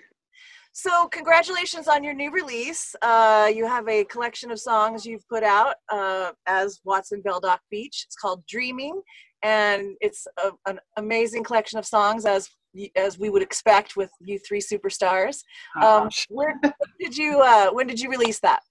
[0.73, 2.93] So, congratulations on your new release.
[3.01, 8.03] Uh, you have a collection of songs you've put out uh, as Watson Beldock Beach.
[8.05, 9.01] It's called Dreaming,
[9.43, 12.55] and it's a, an amazing collection of songs as y-
[12.95, 15.43] as we would expect with you three superstars.
[15.81, 16.59] Oh, Um, when
[16.99, 18.61] did you uh, when did you release that?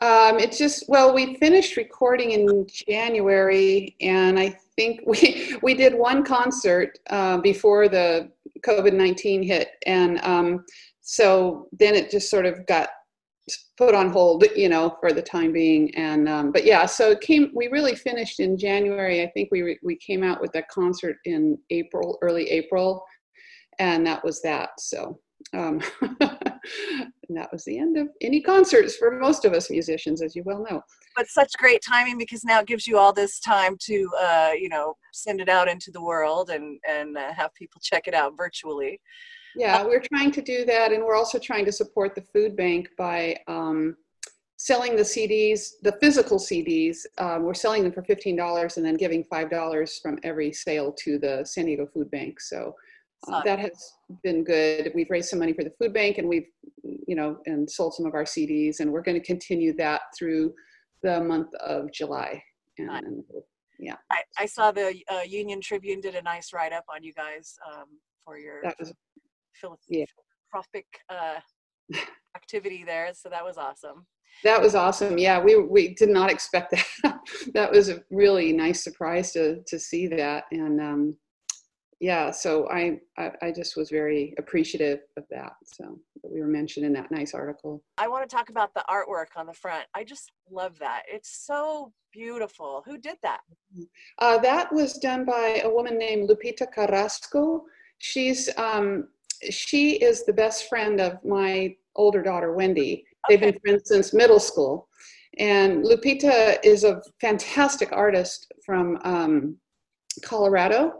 [0.00, 5.94] Um, it's just well, we finished recording in January, and I think we we did
[5.94, 8.30] one concert uh, before the
[8.66, 10.64] COVID nineteen hit, and um,
[11.02, 12.88] so then it just sort of got
[13.76, 15.94] put on hold, you know, for the time being.
[15.94, 17.50] And um, but yeah, so it came.
[17.54, 19.22] We really finished in January.
[19.22, 23.04] I think we re- we came out with that concert in April, early April,
[23.78, 24.70] and that was that.
[24.78, 25.18] So.
[25.54, 26.16] Um, and
[27.30, 30.64] that was the end of any concerts for most of us musicians, as you well
[30.70, 30.80] know.
[31.16, 34.68] But such great timing because now it gives you all this time to uh, you
[34.68, 38.34] know send it out into the world and and uh, have people check it out
[38.36, 39.00] virtually.
[39.56, 42.88] Yeah, we're trying to do that, and we're also trying to support the food bank
[42.96, 43.96] by um,
[44.56, 46.98] selling the CDs, the physical CDs.
[47.18, 50.92] Um, we're selling them for fifteen dollars, and then giving five dollars from every sale
[51.04, 52.40] to the San Diego Food Bank.
[52.40, 52.74] So
[53.28, 54.90] uh, that has been good.
[54.94, 56.48] We've raised some money for the food bank, and we've,
[56.82, 60.54] you know, and sold some of our CDs, and we're going to continue that through
[61.02, 62.42] the month of July.
[62.78, 63.22] And,
[63.78, 67.12] yeah, I, I saw the uh, Union Tribune did a nice write up on you
[67.12, 67.86] guys um,
[68.24, 68.92] for your that was
[69.54, 71.40] philanthropic uh,
[72.36, 74.06] activity there, so that was awesome.
[74.44, 75.18] That was awesome.
[75.18, 77.20] Yeah, we we did not expect that.
[77.54, 81.16] that was a really nice surprise to to see that, and um,
[82.00, 85.52] yeah, so I, I I just was very appreciative of that.
[85.64, 87.82] So that we were mentioned in that nice article.
[87.98, 89.84] I want to talk about the artwork on the front.
[89.94, 91.02] I just love that.
[91.06, 92.82] It's so beautiful.
[92.86, 93.40] Who did that?
[94.18, 97.64] Uh, that was done by a woman named Lupita Carrasco.
[97.98, 99.08] She's um,
[99.50, 103.04] she is the best friend of my older daughter Wendy.
[103.28, 104.88] They've been friends since middle school,
[105.38, 109.56] and Lupita is a fantastic artist from um,
[110.24, 110.92] Colorado,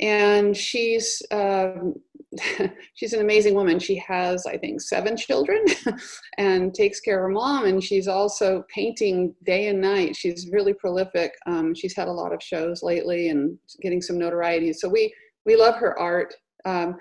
[0.00, 1.94] and she's um,
[2.94, 3.78] she's an amazing woman.
[3.78, 5.64] She has, I think, seven children,
[6.38, 7.66] and takes care of her mom.
[7.66, 10.16] And she's also painting day and night.
[10.16, 11.32] She's really prolific.
[11.46, 14.72] Um, she's had a lot of shows lately and getting some notoriety.
[14.72, 15.14] So we
[15.46, 16.34] we love her art.
[16.64, 16.96] Um,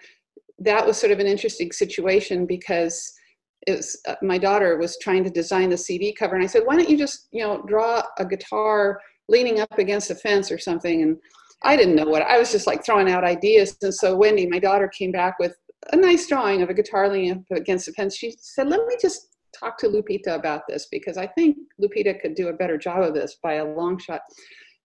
[0.59, 3.13] that was sort of an interesting situation because
[3.67, 6.63] it was, uh, my daughter was trying to design the CD cover, and I said,
[6.65, 8.99] "Why don't you just, you know, draw a guitar
[9.29, 11.17] leaning up against a fence or something?" And
[11.63, 13.77] I didn't know what I was just like throwing out ideas.
[13.81, 15.55] And so Wendy, my daughter, came back with
[15.91, 18.15] a nice drawing of a guitar leaning up against a fence.
[18.15, 22.35] She said, "Let me just talk to Lupita about this because I think Lupita could
[22.35, 24.21] do a better job of this by a long shot."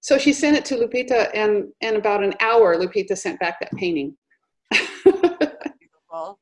[0.01, 3.73] So she sent it to Lupita, and in about an hour, Lupita sent back that
[3.73, 4.17] painting.
[6.11, 6.39] Beautiful.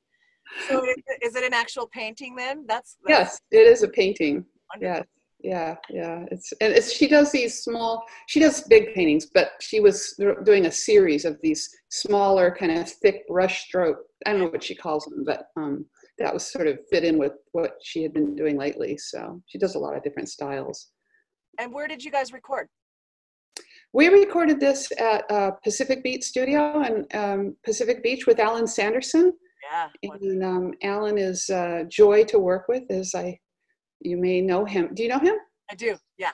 [0.68, 2.64] So is it, is it an actual painting then?
[2.66, 4.44] That's, that's Yes, it is a painting.
[4.80, 5.05] Yes.
[5.40, 6.24] yeah, yeah.
[6.30, 8.05] It's and it's she does these small.
[8.26, 10.14] She does big paintings, but she was
[10.44, 13.98] doing a series of these smaller, kind of thick brush stroke.
[14.24, 15.86] I don't know what she calls them, but um,
[16.18, 18.97] that was sort of fit in with what she had been doing lately.
[18.97, 20.88] So she does a lot of different styles.
[21.59, 22.68] And where did you guys record?
[23.93, 29.32] We recorded this at uh, Pacific Beach Studio in um, Pacific Beach with Alan Sanderson.
[29.70, 29.88] Yeah.
[30.02, 33.38] And um, Alan is uh, joy to work with, as I
[34.01, 34.90] you may know him.
[34.94, 35.36] Do you know him?
[35.70, 35.97] I do.
[36.18, 36.32] Yeah.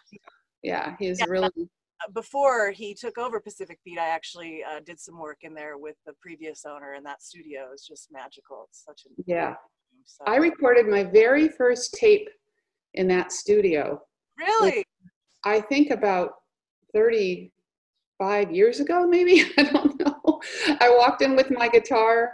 [0.63, 5.01] Yeah, he's Yeah, really uh, Before he took over Pacific Beach, I actually uh, did
[5.01, 8.67] some work in there with the previous owner, and that studio is just magical.
[8.69, 9.55] It's such a yeah.
[10.27, 12.29] I recorded my very first tape
[12.95, 14.03] in that studio.
[14.37, 14.85] Really?
[15.45, 16.33] I think about
[16.93, 19.45] 35 years ago, maybe.
[19.59, 20.41] I don't know.
[20.81, 22.33] I walked in with my guitar.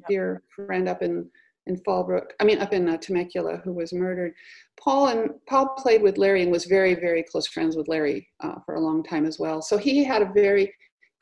[0.07, 1.29] dear friend up in
[1.65, 2.27] in Fallbrook?
[2.39, 4.33] I mean, up in uh, Temecula, who was murdered.
[4.79, 8.55] Paul and Paul played with Larry and was very very close friends with Larry uh,
[8.65, 9.61] for a long time as well.
[9.61, 10.73] So he had a very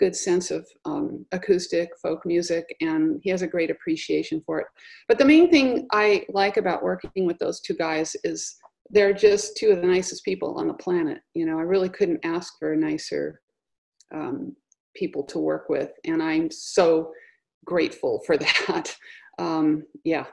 [0.01, 4.65] good sense of um, acoustic folk music and he has a great appreciation for it.
[5.07, 8.55] But the main thing I like about working with those two guys is
[8.89, 11.19] they're just two of the nicest people on the planet.
[11.35, 13.41] You know, I really couldn't ask for nicer
[14.11, 14.55] um,
[14.95, 17.11] people to work with, and I'm so
[17.63, 18.95] grateful for that.
[19.37, 20.25] Um, yeah,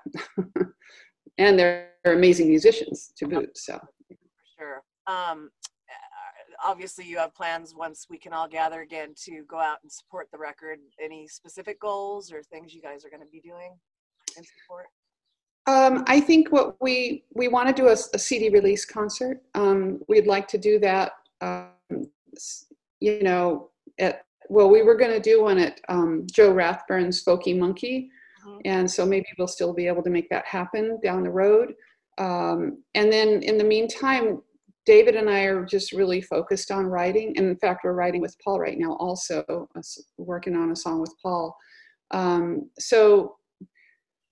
[1.39, 3.57] and they're, they're amazing musicians to boot.
[3.57, 3.78] So
[4.09, 4.16] for
[4.59, 4.82] Sure.
[5.07, 5.51] Um,
[6.64, 10.28] obviously, you have plans once we can all gather again to go out and support
[10.32, 10.78] the record.
[11.02, 13.76] Any specific goals or things you guys are going to be doing
[14.36, 14.86] in support?
[15.66, 19.43] Um, I think what we we want to do a, a CD release concert.
[19.55, 21.12] Um, we'd like to do that.
[21.40, 21.70] Um,
[23.01, 27.56] you know, at well, we were going to do one at um, Joe Rathburn's Folky
[27.56, 28.10] Monkey,
[28.64, 31.74] and so maybe we'll still be able to make that happen down the road.
[32.16, 34.43] Um, and then in the meantime,
[34.89, 37.35] David and I are just really focused on writing.
[37.36, 39.69] And in fact, we're writing with Paul right now, also
[40.16, 41.55] working on a song with Paul.
[42.10, 43.36] Um, so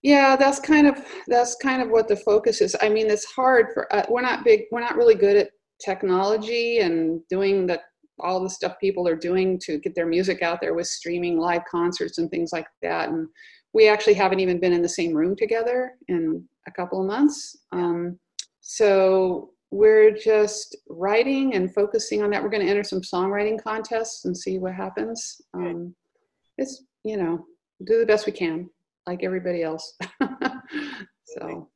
[0.03, 2.75] yeah, that's kind of that's kind of what the focus is.
[2.81, 5.51] I mean, it's hard for uh, we're not big, we're not really good at
[5.85, 7.79] technology and doing the
[8.21, 11.65] all the stuff people are doing to get their music out there with streaming live
[11.71, 13.11] concerts and things like that.
[13.11, 13.29] And
[13.75, 17.59] we actually haven't even been in the same room together in a couple of months.
[17.73, 18.19] Um,
[18.63, 22.43] so we're just writing and focusing on that.
[22.43, 25.41] We're going to enter some songwriting contests and see what happens.
[25.55, 25.95] Um,
[26.59, 27.45] it's you know
[27.85, 28.71] do the best we can,
[29.07, 29.97] like everybody else.
[31.25, 31.69] so.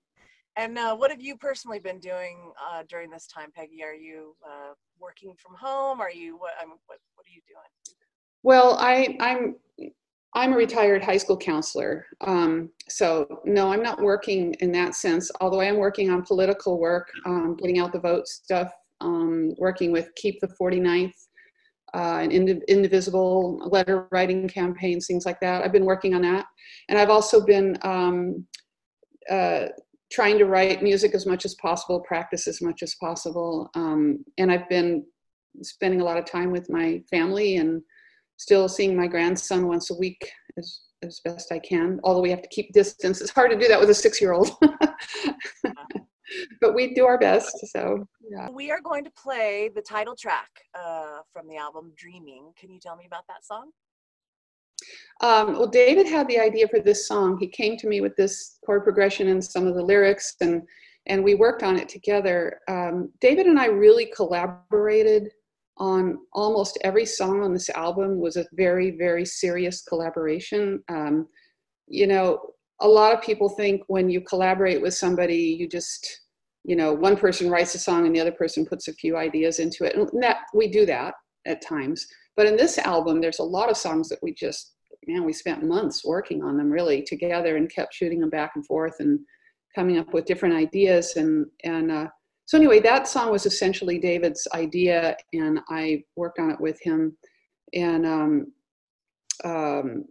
[0.56, 3.82] And uh, what have you personally been doing uh, during this time, Peggy?
[3.82, 6.00] Are you uh, working from home?
[6.00, 6.52] Are you what?
[6.60, 7.96] I'm, what What are you doing?
[8.42, 9.56] Well, I, I'm
[10.34, 15.30] I'm a retired high school counselor, um, so no, I'm not working in that sense.
[15.40, 19.90] Although I am working on political work, um, getting out the vote stuff, um, working
[19.90, 21.14] with Keep the 49th,
[21.94, 25.64] uh, Indiv- Indivisible letter writing campaigns, things like that.
[25.64, 26.46] I've been working on that,
[26.88, 28.46] and I've also been um,
[29.28, 29.66] uh,
[30.12, 34.52] trying to write music as much as possible, practice as much as possible, um, and
[34.52, 35.04] I've been
[35.62, 37.82] spending a lot of time with my family and
[38.40, 42.40] still seeing my grandson once a week as, as best I can, although we have
[42.40, 43.20] to keep distance.
[43.20, 44.50] It's hard to do that with a six year old.
[46.62, 47.54] but we do our best.
[47.70, 48.48] So, yeah.
[48.48, 52.52] We are going to play the title track uh, from the album Dreaming.
[52.58, 53.72] Can you tell me about that song?
[55.20, 57.36] Um, well, David had the idea for this song.
[57.38, 60.62] He came to me with this chord progression and some of the lyrics, and
[61.06, 62.60] and we worked on it together.
[62.68, 65.30] Um, David and I really collaborated
[65.78, 68.18] on almost every song on this album.
[68.18, 70.82] Was a very very serious collaboration.
[70.88, 71.28] Um,
[71.86, 72.40] you know,
[72.80, 76.22] a lot of people think when you collaborate with somebody, you just
[76.64, 79.58] you know one person writes a song and the other person puts a few ideas
[79.58, 81.14] into it, and that we do that
[81.46, 82.06] at times
[82.40, 84.72] but in this album, there's a lot of songs that we just
[85.06, 88.66] man, we spent months working on them really together and kept shooting them back and
[88.66, 89.18] forth and
[89.74, 92.06] coming up with different ideas and and uh,
[92.50, 97.16] so anyway, that song was essentially David's idea, and I worked on it with him.
[97.74, 98.52] And um,
[99.44, 100.04] um,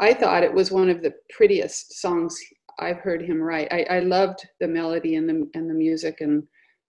[0.00, 2.36] I thought it was one of the prettiest songs
[2.80, 3.68] I've heard him write.
[3.70, 6.42] I, I loved the melody and the and the music, and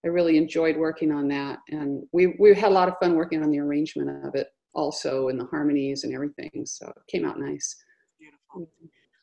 [0.04, 1.60] I really enjoyed working on that.
[1.70, 5.28] And we we had a lot of fun working on the arrangement of it, also,
[5.28, 6.50] and the harmonies and everything.
[6.66, 7.76] So it came out nice.
[8.18, 8.68] Beautiful.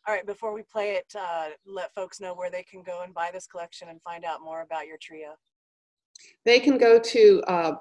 [0.07, 3.15] All right, before we play it, uh, let folks know where they can go and
[3.15, 5.35] buy this collection and find out more about your trio.
[6.45, 7.73] They can go to uh,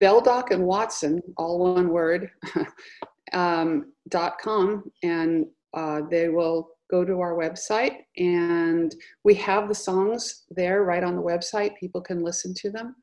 [0.00, 2.30] Beldock and Watson, all one word,
[3.32, 5.46] um, dot com, and
[5.76, 8.02] uh, they will go to our website.
[8.18, 8.94] And
[9.24, 11.76] we have the songs there right on the website.
[11.76, 12.94] People can listen to them.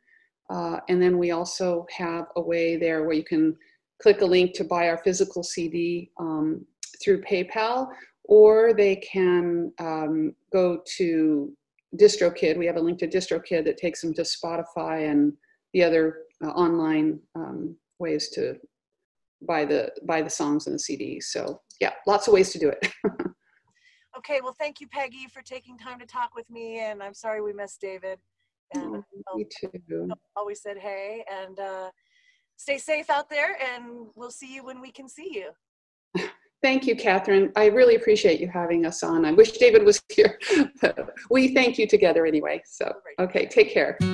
[0.50, 3.56] Uh, and then we also have a way there where you can
[4.02, 6.66] click a link to buy our physical CD um,
[7.02, 7.88] through PayPal,
[8.26, 11.52] or they can um, go to
[11.98, 12.58] DistroKid.
[12.58, 15.34] We have a link to DistroKid that takes them to Spotify and
[15.74, 18.56] the other uh, online um, ways to
[19.48, 21.24] buy the buy the songs and the CDs.
[21.24, 22.92] So yeah, lots of ways to do it.
[24.18, 26.80] Okay, well, thank you, Peggy, for taking time to talk with me.
[26.80, 28.20] And I'm sorry we missed David.
[28.74, 30.10] And Oh, me too.
[30.36, 31.24] always said hey.
[31.32, 31.92] And uh,
[32.58, 35.52] stay safe out there, and we'll see you when we can see you.
[36.62, 37.52] Thank you, Catherine.
[37.56, 39.26] I really appreciate you having us on.
[39.26, 40.40] I wish David was here.
[41.32, 42.62] we thank you together anyway.
[42.66, 43.98] So okay, take care.
[44.00, 44.08] The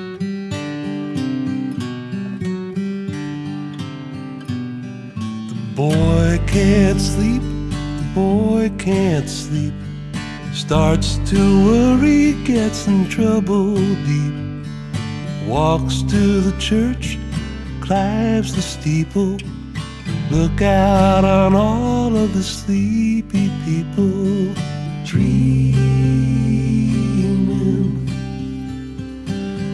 [5.76, 9.74] boy can't sleep, the boy can't sleep.
[10.53, 14.65] Starts to worry, gets in trouble deep.
[15.45, 17.19] Walks to the church,
[17.82, 19.38] climbs the steeple.
[20.30, 24.54] Look out on all of the sleepy people
[25.06, 25.78] dreaming,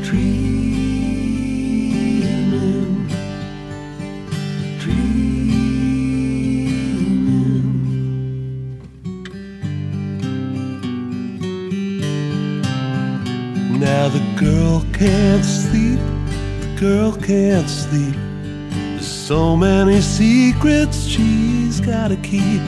[0.04, 0.68] dreaming,
[4.78, 5.40] dreaming.
[13.80, 16.00] Now the girl can't sleep,
[16.62, 18.23] the girl can't sleep.
[19.28, 22.62] So many secrets she's gotta keep.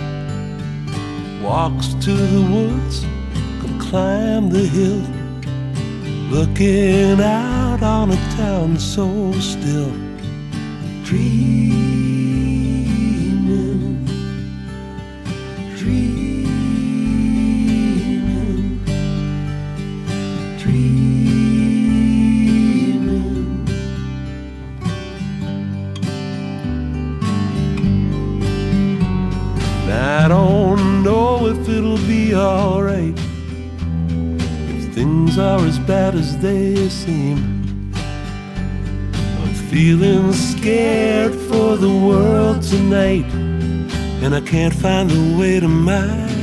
[1.43, 3.01] Walks to the woods,
[3.59, 5.03] come climb the hill.
[6.31, 9.91] Looking out on a town so still.
[11.03, 12.14] Dreaming,
[36.41, 37.91] they seem.
[39.41, 43.25] I'm feeling scared for the world tonight,
[44.23, 46.34] and I can't find a way to my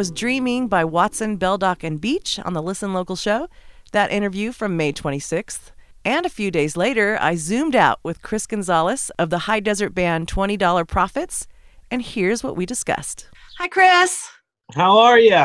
[0.00, 3.48] was Dreaming by Watson, Beldock, and Beach on the Listen Local show.
[3.92, 5.72] That interview from May 26th
[6.06, 9.90] And a few days later, I zoomed out with Chris Gonzalez of the High Desert
[9.90, 11.46] Band $20 Prophets,
[11.90, 13.28] and here's what we discussed.
[13.58, 14.26] Hi, Chris.
[14.72, 15.44] How are you?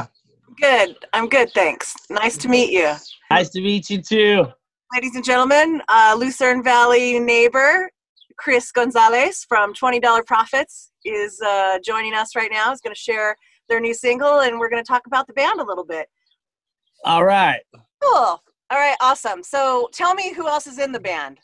[0.62, 0.96] Good.
[1.12, 1.94] I'm good, thanks.
[2.10, 2.94] Nice to meet you.
[3.30, 4.46] Nice to meet you too.
[4.94, 7.92] Ladies and gentlemen, uh, Lucerne Valley neighbor
[8.38, 12.70] Chris Gonzalez from $20 Prophets is uh, joining us right now.
[12.70, 13.36] He's going to share
[13.70, 16.08] their new single, and we're going to talk about the band a little bit.
[17.04, 17.62] All right.
[18.02, 18.42] Cool.
[18.72, 19.44] All right, awesome.
[19.44, 21.40] So tell me who else is in the band.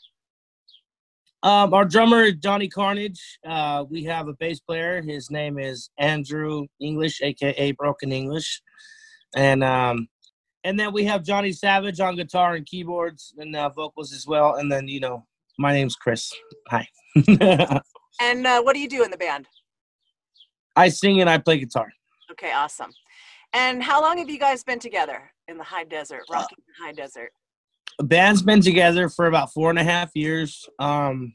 [1.44, 3.38] Um, our drummer is Johnny Carnage.
[3.46, 5.02] Uh, we have a bass player.
[5.02, 8.62] His name is Andrew English, aka Broken English,
[9.34, 10.08] and um,
[10.62, 14.54] and then we have Johnny Savage on guitar and keyboards and uh, vocals as well.
[14.54, 15.26] And then you know,
[15.58, 16.32] my name's Chris.
[16.68, 16.86] Hi.
[18.20, 19.48] And uh, what do you do in the band?
[20.76, 21.92] I sing and I play guitar.
[22.32, 22.90] Okay, awesome.
[23.52, 26.92] And how long have you guys been together in the high desert, rocking the high
[26.92, 27.30] desert?
[27.98, 30.66] The band's been together for about four and a half years.
[30.78, 31.34] Um,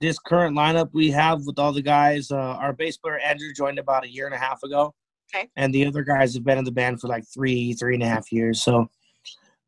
[0.00, 3.78] this current lineup we have with all the guys, uh, our bass player Andrew joined
[3.78, 4.92] about a year and a half ago.
[5.32, 5.48] Okay.
[5.56, 8.08] And the other guys have been in the band for like three, three and a
[8.08, 8.60] half years.
[8.62, 8.88] So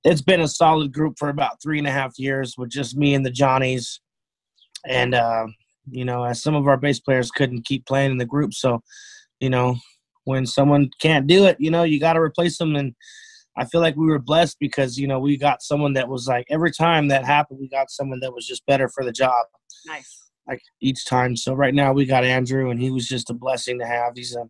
[0.02, 3.14] it's been a solid group for about three and a half years with just me
[3.14, 4.00] and the Johnnies.
[4.86, 5.46] And, uh,
[5.88, 8.52] you know, as some of our bass players couldn't keep playing in the group.
[8.52, 8.82] So,
[9.38, 9.76] you know,
[10.24, 12.76] when someone can't do it, you know, you got to replace them.
[12.76, 12.94] And
[13.56, 16.46] I feel like we were blessed because, you know, we got someone that was like,
[16.50, 19.46] every time that happened, we got someone that was just better for the job.
[19.86, 20.22] Nice.
[20.48, 21.36] Like each time.
[21.36, 24.12] So right now we got Andrew, and he was just a blessing to have.
[24.14, 24.48] He's a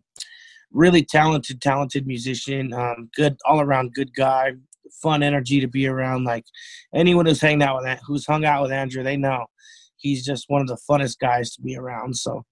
[0.71, 4.53] really talented, talented musician, um, good, all around good guy,
[5.01, 6.25] fun energy to be around.
[6.25, 6.45] Like
[6.93, 9.45] anyone who's hanging out with that, who's hung out with Andrew, they know
[9.97, 12.15] he's just one of the funnest guys to be around.
[12.15, 12.43] So,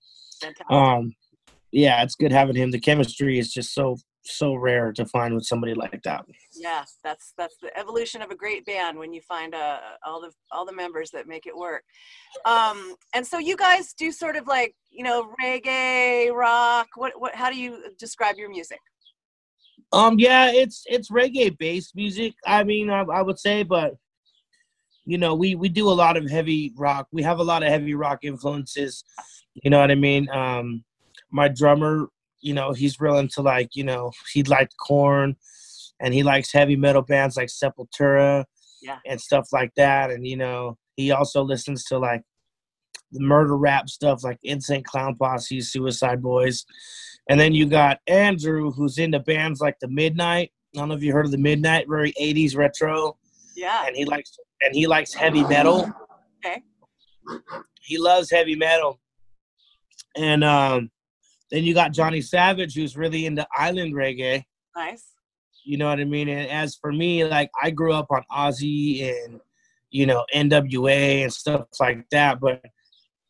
[0.70, 1.14] um,
[1.74, 2.72] yeah, it's good having him.
[2.72, 6.24] The chemistry is just so so rare to find with somebody like that.
[6.56, 10.32] Yeah, that's that's the evolution of a great band when you find uh, all the
[10.52, 11.84] all the members that make it work.
[12.46, 16.88] Um, and so you guys do sort of like you know reggae, rock.
[16.96, 17.34] What what?
[17.34, 18.80] How do you describe your music?
[19.92, 22.34] Um, yeah, it's it's reggae based music.
[22.46, 23.96] I mean, I, I would say, but
[25.06, 27.08] you know, we we do a lot of heavy rock.
[27.12, 29.04] We have a lot of heavy rock influences.
[29.64, 30.30] You know what I mean?
[30.30, 30.84] Um,
[31.34, 32.08] my drummer,
[32.42, 35.36] you know, he's real into like, you know, he liked Korn,
[36.00, 38.46] and he likes heavy metal bands like Sepultura,
[38.82, 39.00] Yeah.
[39.06, 40.12] and stuff like that.
[40.12, 42.22] And you know, he also listens to like
[43.12, 46.66] the murder rap stuff like Insane Clown Posse, Suicide Boys.
[47.30, 50.52] And then you got Andrew, who's into bands like the Midnight.
[50.76, 53.18] I don't know if you heard of the Midnight, very 80s retro.
[53.56, 53.86] Yeah.
[53.88, 55.90] And he likes and he likes heavy metal.
[56.46, 56.62] Okay.
[57.82, 59.00] He loves heavy metal.
[60.18, 60.90] And um
[61.54, 64.44] then you got Johnny Savage, who's really into island reggae.
[64.76, 65.12] Nice.
[65.64, 66.28] You know what I mean?
[66.28, 69.40] And as for me, like I grew up on Ozzy and
[69.92, 72.60] you know NWA and stuff like that, but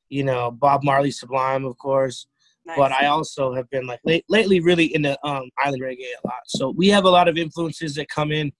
[0.08, 2.26] you know Bob Marley, Sublime, of course.
[2.66, 2.78] Nice.
[2.78, 6.44] But I also have been like late, lately really into um, island reggae a lot.
[6.48, 8.54] So we have a lot of influences that come in,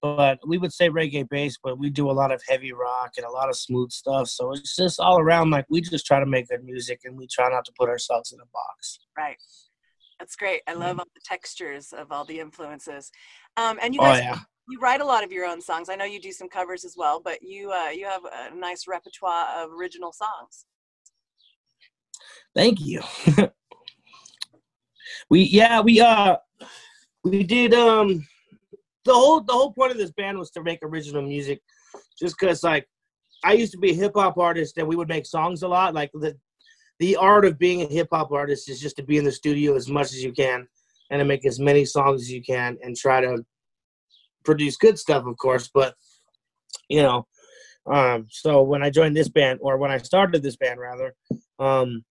[0.00, 1.58] but we would say reggae based.
[1.62, 4.28] But we do a lot of heavy rock and a lot of smooth stuff.
[4.28, 7.26] So it's just all around like we just try to make good music and we
[7.26, 9.00] try not to put ourselves in a box.
[9.16, 9.36] Right.
[10.18, 10.62] That's great.
[10.66, 13.10] I love all the textures of all the influences.
[13.56, 14.38] Um, and you Oh, guys, yeah.
[14.68, 15.88] you write a lot of your own songs.
[15.88, 18.88] I know you do some covers as well, but you uh, you have a nice
[18.88, 20.66] repertoire of original songs.
[22.54, 23.00] Thank you.
[25.30, 26.36] we yeah we uh
[27.24, 28.26] we did um
[29.04, 31.60] the whole the whole point of this band was to make original music,
[32.18, 32.86] just because like
[33.44, 35.94] I used to be a hip hop artist and we would make songs a lot.
[35.94, 36.36] Like the
[36.98, 39.76] the art of being a hip hop artist is just to be in the studio
[39.76, 40.66] as much as you can
[41.10, 43.44] and to make as many songs as you can and try to
[44.44, 45.70] produce good stuff, of course.
[45.72, 45.94] But
[46.88, 47.26] you know,
[47.86, 51.14] um, so when I joined this band, or when I started this band rather,
[51.58, 52.04] um,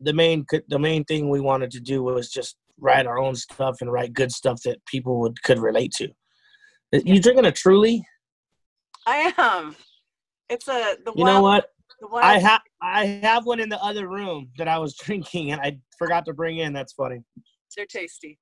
[0.00, 3.76] the main the main thing we wanted to do was just write our own stuff
[3.80, 6.08] and write good stuff that people would could relate to.
[6.92, 8.06] You drinking a Truly?
[9.06, 9.74] I am.
[10.48, 11.70] It's a the You know what?
[12.20, 15.78] I have I have one in the other room that I was drinking and I
[15.98, 16.72] forgot to bring in.
[16.72, 17.22] That's funny.
[17.76, 18.38] They're tasty.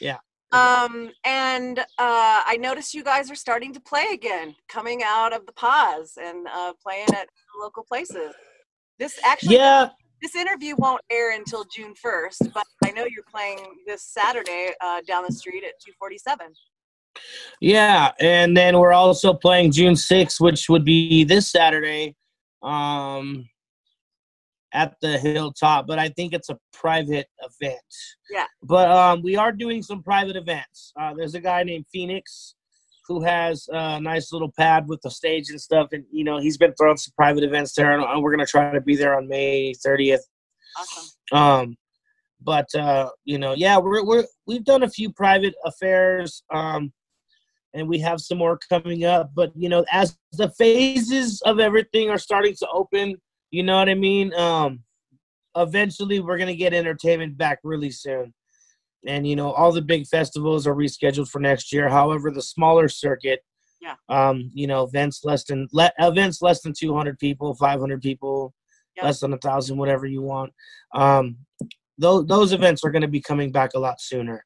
[0.00, 0.18] Yeah.
[0.52, 5.44] Um, and uh, I noticed you guys are starting to play again, coming out of
[5.44, 7.28] the pause and uh, playing at
[7.60, 8.32] local places.
[8.98, 9.88] This actually, Yeah.
[10.22, 15.00] this interview won't air until June 1st, but I know you're playing this Saturday uh,
[15.06, 16.52] down the street at 247.
[17.60, 22.14] Yeah, and then we're also playing June 6th, which would be this Saturday,
[22.62, 23.48] um,
[24.72, 25.86] at the Hilltop.
[25.86, 27.80] But I think it's a private event.
[28.30, 28.46] Yeah.
[28.62, 30.92] But um, we are doing some private events.
[31.00, 32.54] Uh, there's a guy named Phoenix
[33.08, 36.58] who has a nice little pad with the stage and stuff, and you know he's
[36.58, 39.72] been throwing some private events there, and we're gonna try to be there on May
[39.74, 40.20] 30th.
[40.76, 41.38] Awesome.
[41.38, 41.76] Um,
[42.40, 46.92] but uh, you know, yeah, we're we're we've done a few private affairs, um,
[47.74, 49.30] and we have some more coming up.
[49.34, 53.16] But you know, as the phases of everything are starting to open,
[53.50, 54.32] you know what I mean.
[54.34, 54.80] Um,
[55.56, 58.32] eventually, we're gonna get entertainment back really soon,
[59.06, 61.88] and you know, all the big festivals are rescheduled for next year.
[61.88, 63.40] However, the smaller circuit,
[63.80, 63.94] Yeah.
[64.08, 68.54] um, you know, events less than le- events less than 200 people, 500 people,
[69.02, 70.52] less than a thousand, whatever you want.
[70.94, 71.36] Um,
[71.98, 74.44] those those events are going to be coming back a lot sooner.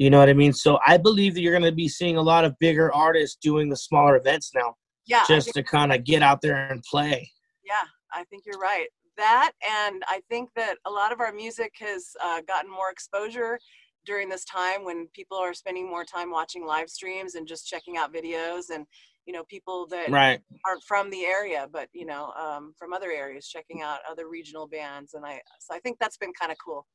[0.00, 0.54] You know what I mean?
[0.54, 3.68] So I believe that you're going to be seeing a lot of bigger artists doing
[3.68, 4.74] the smaller events now,
[5.04, 5.24] Yeah.
[5.28, 7.30] Just to kind of get out there and play.
[7.62, 8.86] Yeah, I think you're right.
[9.18, 13.58] That, and I think that a lot of our music has uh, gotten more exposure
[14.06, 17.98] during this time when people are spending more time watching live streams and just checking
[17.98, 18.86] out videos and
[19.26, 20.40] you know people that Right.
[20.66, 24.66] aren't from the area but you know um, from other areas checking out other regional
[24.66, 26.86] bands and i so i think that's been kind of cool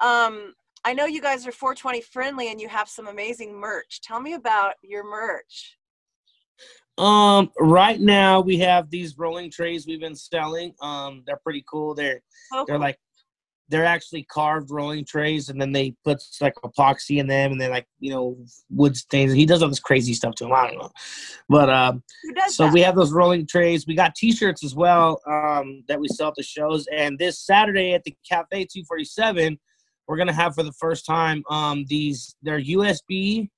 [0.00, 0.54] um,
[0.88, 4.32] i know you guys are 420 friendly and you have some amazing merch tell me
[4.32, 5.76] about your merch
[6.96, 10.74] Um, right now we have these rolling trays we've been selling.
[10.82, 11.94] Um, they're pretty cool.
[11.94, 12.20] They're
[12.52, 12.80] Oh, they're cool.
[12.88, 12.98] like
[13.70, 17.70] they're actually carved rolling trays, and then they put like epoxy in them, and then
[17.70, 18.36] like you know
[18.70, 19.32] wood stains.
[19.32, 20.52] He does all this crazy stuff to them.
[20.54, 20.90] I don't know,
[21.48, 22.02] but um,
[22.48, 22.72] so that?
[22.72, 23.86] we have those rolling trays.
[23.86, 27.92] We got T-shirts as well um, that we sell at the shows, and this Saturday
[27.92, 29.56] at the Cafe 247,
[30.08, 33.48] we're gonna have for the first time um, these they're USB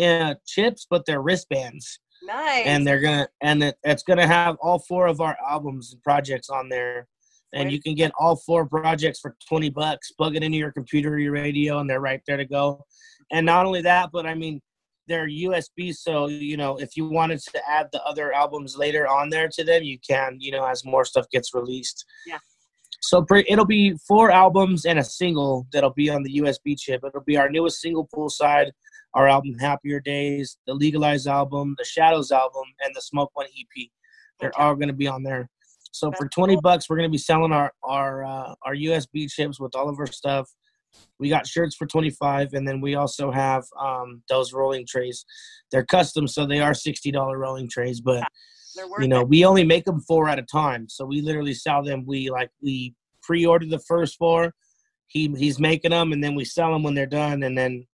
[0.00, 2.00] uh, chips, but they're wristbands.
[2.24, 2.66] Nice.
[2.66, 6.50] And they're gonna and it, it's gonna have all four of our albums and projects
[6.50, 7.06] on there.
[7.52, 11.10] And you can get all four projects for 20 bucks plug it into your computer
[11.10, 12.84] or your radio and they're right there to go.
[13.30, 14.60] And not only that but i mean
[15.06, 19.28] they're usb so you know if you wanted to add the other albums later on
[19.28, 22.04] there to them you can you know as more stuff gets released.
[22.26, 22.38] Yeah
[23.06, 27.02] so it'll be four albums and a single that'll be on the USB chip.
[27.04, 28.70] It'll be our newest single, Poolside,
[29.12, 33.88] our album Happier Days, the Legalized album, the Shadows album, and the Smoke One EP.
[34.40, 35.50] They're all going to be on there.
[35.92, 39.60] So for twenty bucks, we're going to be selling our our uh, our USB chips
[39.60, 40.50] with all of our stuff.
[41.20, 45.26] We got shirts for twenty five, and then we also have um, those rolling trays.
[45.70, 48.26] They're custom, so they are sixty dollar rolling trays, but
[48.98, 49.28] you know it.
[49.28, 50.88] we only make them four at a time.
[50.88, 52.04] So we literally sell them.
[52.06, 52.94] We like we
[53.24, 54.54] pre-order the first four.
[55.08, 57.86] He he's making them and then we sell them when they're done and then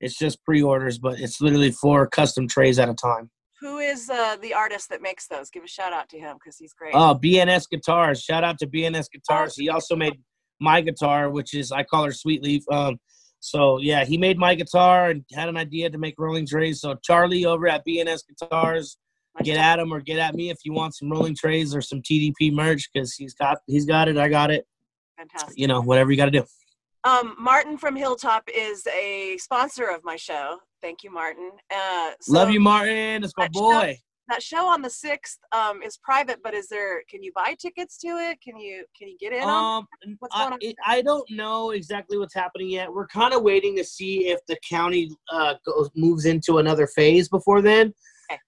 [0.00, 3.30] it's just pre-orders but it's literally four custom trays at a time.
[3.60, 5.48] Who is uh, the artist that makes those?
[5.48, 6.94] Give a shout out to him because he's great.
[6.94, 8.22] Oh bns guitars.
[8.22, 9.56] Shout out to bns guitars.
[9.56, 10.14] He also made
[10.60, 12.62] my guitar which is i call her sweet leaf.
[12.70, 12.98] Um
[13.40, 16.80] so yeah he made my guitar and had an idea to make rolling trays.
[16.80, 18.96] So charlie over at bns guitars
[19.42, 22.02] get at him or get at me if you want some rolling trays or some
[22.02, 24.16] TDP merch because he's got he's got it.
[24.18, 24.66] I got it.
[25.16, 25.58] Fantastic.
[25.58, 26.44] You know, whatever you got to do.
[27.04, 30.58] Um, Martin from Hilltop is a sponsor of my show.
[30.80, 31.50] Thank you, Martin.
[31.74, 33.24] Uh, so Love you, Martin.
[33.24, 33.98] It's my that show- boy.
[34.28, 37.02] that show on the sixth um, is private, but is there?
[37.10, 38.38] Can you buy tickets to it?
[38.40, 39.42] Can you can you get in?
[39.42, 39.86] Um,
[40.20, 40.58] What's I, on?
[40.60, 42.92] it- I don't know exactly what's happening yet.
[42.92, 47.28] We're kind of waiting to see if the county uh, goes moves into another phase
[47.28, 47.92] before then.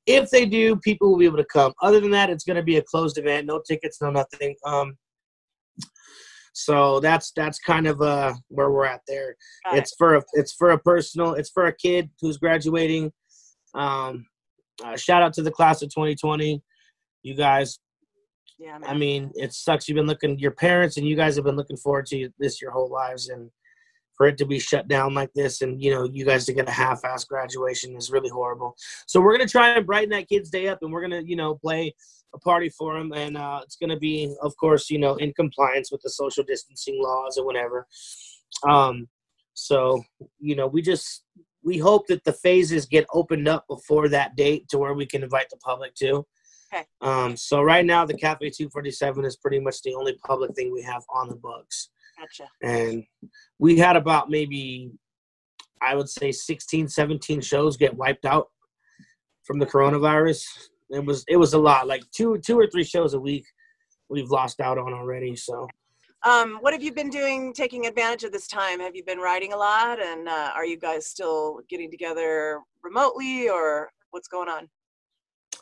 [0.07, 1.73] If they do, people will be able to come.
[1.83, 3.47] Other than that, it's going to be a closed event.
[3.47, 4.55] No tickets, no nothing.
[4.65, 4.97] Um,
[6.55, 9.35] so that's that's kind of uh where we're at there.
[9.65, 9.79] Got it.
[9.81, 11.35] it's for a it's for a personal.
[11.35, 13.13] It's for a kid who's graduating.
[13.75, 14.27] Um,
[14.85, 16.63] uh, shout out to the class of 2020.
[17.23, 17.79] You guys
[18.59, 19.89] Yeah, I mean, it sucks.
[19.89, 22.71] You've been looking, your parents and you guys have been looking forward to this your
[22.71, 23.51] whole lives, and
[24.17, 26.69] for it to be shut down like this, and you know, you guys to get
[26.69, 28.77] a half-ass graduation is really horrible.
[29.07, 31.57] So we're gonna try and brighten that kid's day up, and we're gonna, you know,
[31.57, 31.95] play
[32.35, 35.91] a party for him, and uh, it's gonna be, of course, you know, in compliance
[35.91, 37.87] with the social distancing laws or whatever.
[38.67, 39.09] Um,
[39.55, 40.03] so
[40.39, 41.25] you know, we just
[41.63, 45.23] we hope that the phases get opened up before that date to where we can
[45.23, 46.27] invite the public to.
[46.73, 46.85] Okay.
[47.01, 50.83] Um, so right now, the Cafe 247 is pretty much the only public thing we
[50.83, 51.89] have on the books,
[52.25, 52.51] Gotcha.
[52.63, 53.05] and
[53.59, 54.91] we had about maybe,
[55.81, 58.49] I would say, 16, 17 shows get wiped out
[59.45, 60.45] from the coronavirus.
[60.91, 63.45] It was it was a lot, like two two or three shows a week.
[64.09, 65.35] We've lost out on already.
[65.37, 65.67] So
[66.25, 68.81] Um, what have you been doing, taking advantage of this time?
[68.81, 73.49] Have you been writing a lot, and uh, are you guys still getting together remotely,
[73.49, 74.69] or what's going on?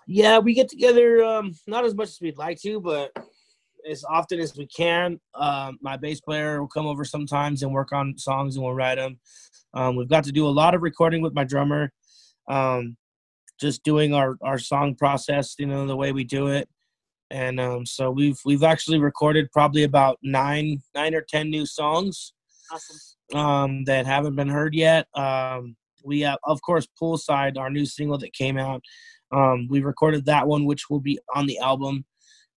[0.06, 3.12] yeah, we get together um, not as much as we'd like to, but
[3.90, 5.20] as often as we can.
[5.34, 8.96] Um, my bass player will come over sometimes and work on songs, and we'll write
[8.96, 9.18] them.
[9.74, 11.92] Um, we've got to do a lot of recording with my drummer.
[12.48, 12.96] Um,
[13.60, 16.68] just doing our our song process, you know, the way we do it.
[17.30, 22.34] And um, so we've we've actually recorded probably about nine nine or ten new songs
[22.70, 23.38] Awesome.
[23.38, 25.06] um, that haven't been heard yet.
[25.14, 28.82] Um, we have, of course, Poolside, our new single that came out.
[29.30, 32.04] Um, we recorded that one, which will be on the album,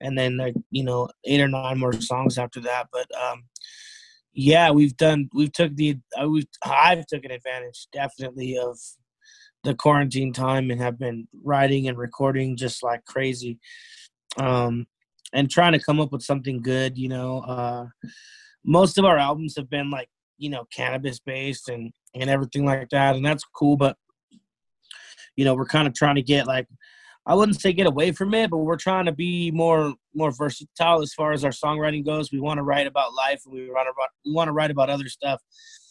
[0.05, 2.87] and then like you know eight or nine more songs after that.
[2.91, 3.43] But um,
[4.33, 8.77] yeah, we've done we've took the uh, we've I've taken advantage definitely of
[9.63, 13.57] the quarantine time and have been writing and recording just like crazy,
[14.37, 14.85] um,
[15.33, 16.97] and trying to come up with something good.
[16.97, 17.85] You know, uh,
[18.63, 22.89] most of our albums have been like you know cannabis based and and everything like
[22.89, 23.75] that, and that's cool.
[23.75, 23.97] But
[25.35, 26.67] you know, we're kind of trying to get like
[27.27, 31.01] I wouldn't say get away from it, but we're trying to be more more versatile
[31.01, 32.31] as far as our songwriting goes.
[32.31, 34.89] We want to write about life, and we want to we want to write about
[34.89, 35.41] other stuff.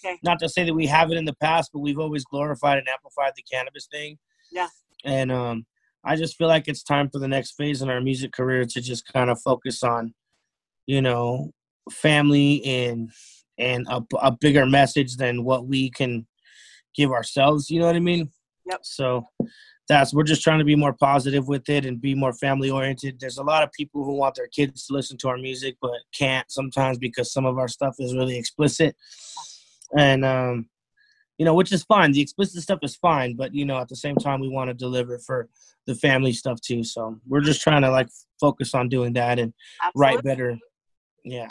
[0.04, 0.18] Okay.
[0.22, 3.32] Not to say that we haven't in the past, but we've always glorified and amplified
[3.36, 4.18] the cannabis thing.
[4.52, 4.68] Yeah.
[5.04, 5.66] And um,
[6.04, 8.80] I just feel like it's time for the next phase in our music career to
[8.80, 10.14] just kind of focus on,
[10.86, 11.50] you know,
[11.90, 13.10] family and
[13.58, 16.26] and a, a bigger message than what we can
[16.94, 17.70] give ourselves.
[17.70, 18.30] You know what I mean?
[18.66, 18.80] Yep.
[18.82, 19.26] So
[19.88, 23.20] that's we're just trying to be more positive with it and be more family oriented.
[23.20, 25.92] There's a lot of people who want their kids to listen to our music but
[26.16, 28.96] can't sometimes because some of our stuff is really explicit.
[29.96, 30.68] And um
[31.38, 32.12] you know, which is fine.
[32.12, 34.74] The explicit stuff is fine, but you know, at the same time we want to
[34.74, 35.48] deliver for
[35.86, 36.84] the family stuff too.
[36.84, 38.08] So we're just trying to like
[38.40, 39.52] focus on doing that and
[39.94, 40.56] write better.
[41.24, 41.48] Yeah.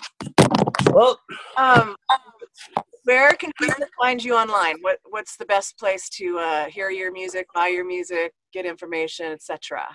[0.92, 1.20] Well,
[1.58, 1.95] Um,
[3.03, 4.75] where can people find you online?
[4.82, 9.32] What What's the best place to uh, hear your music, buy your music, get information,
[9.32, 9.85] etc.?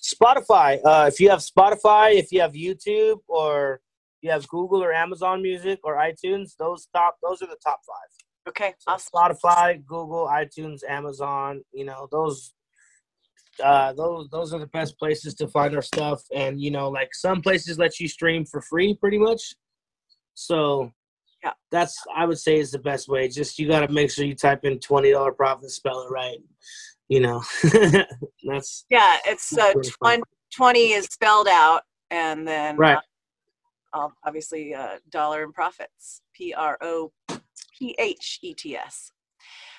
[0.00, 0.78] Spotify.
[0.84, 3.80] Uh, if you have Spotify, if you have YouTube, or
[4.22, 8.10] you have Google or Amazon Music or iTunes, those top those are the top five.
[8.48, 9.10] Okay, awesome.
[9.14, 11.62] Spotify, Google, iTunes, Amazon.
[11.72, 12.54] You know those.
[13.62, 17.14] Uh, those those are the best places to find our stuff, and you know, like
[17.14, 19.54] some places let you stream for free, pretty much.
[20.34, 20.92] So,
[21.42, 23.28] yeah, that's I would say is the best way.
[23.28, 26.38] Just you got to make sure you type in twenty dollar prophet, spell it right.
[27.08, 27.42] You know,
[28.44, 30.20] that's Yeah, it's uh, That's pretty fun.
[30.20, 30.22] 20,
[30.54, 32.98] 20 is spelled out, and then Right.
[33.92, 36.22] uh, obviously uh, dollar and prophets.
[36.34, 37.10] P R O
[37.78, 39.12] P H E T S.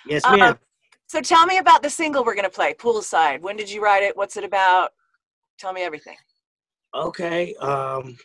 [0.08, 0.60] yes, Um, ma'am.
[1.08, 3.42] So tell me about the single we're gonna play, Poolside.
[3.42, 4.16] When did you write it?
[4.16, 4.92] What's it about?
[5.58, 6.18] Tell me everything.
[6.94, 7.54] Okay.
[7.56, 8.18] Um,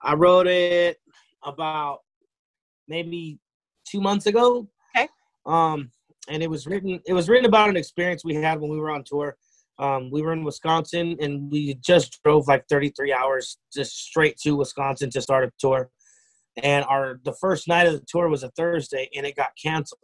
[0.00, 0.98] I wrote it
[1.42, 2.00] about
[2.88, 3.38] maybe
[3.86, 4.68] two months ago.
[4.96, 5.08] Okay.
[5.46, 5.90] Um,
[6.28, 7.00] and it was written.
[7.06, 9.36] It was written about an experience we had when we were on tour.
[9.78, 14.56] Um, we were in Wisconsin, and we just drove like 33 hours just straight to
[14.56, 15.90] Wisconsin to start a tour.
[16.62, 20.00] And our the first night of the tour was a Thursday, and it got canceled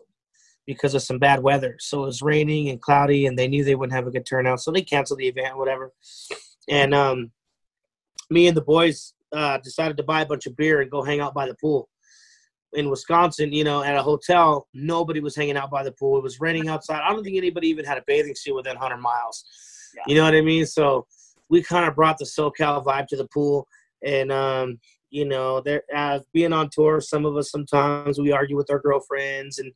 [0.66, 1.76] because of some bad weather.
[1.78, 4.60] So it was raining and cloudy, and they knew they wouldn't have a good turnout,
[4.60, 5.92] so they canceled the event, whatever.
[6.68, 7.30] And um,
[8.28, 11.20] me and the boys uh, decided to buy a bunch of beer and go hang
[11.20, 11.88] out by the pool
[12.74, 13.52] in Wisconsin.
[13.52, 16.18] You know, at a hotel, nobody was hanging out by the pool.
[16.18, 17.02] It was raining outside.
[17.02, 19.44] I don't think anybody even had a bathing suit within 100 miles.
[20.06, 20.66] You know what I mean?
[20.66, 21.06] So
[21.48, 23.66] we kind of brought the SoCal vibe to the pool,
[24.04, 24.78] and um,
[25.10, 28.78] you know, there uh, being on tour, some of us sometimes we argue with our
[28.78, 29.72] girlfriends, and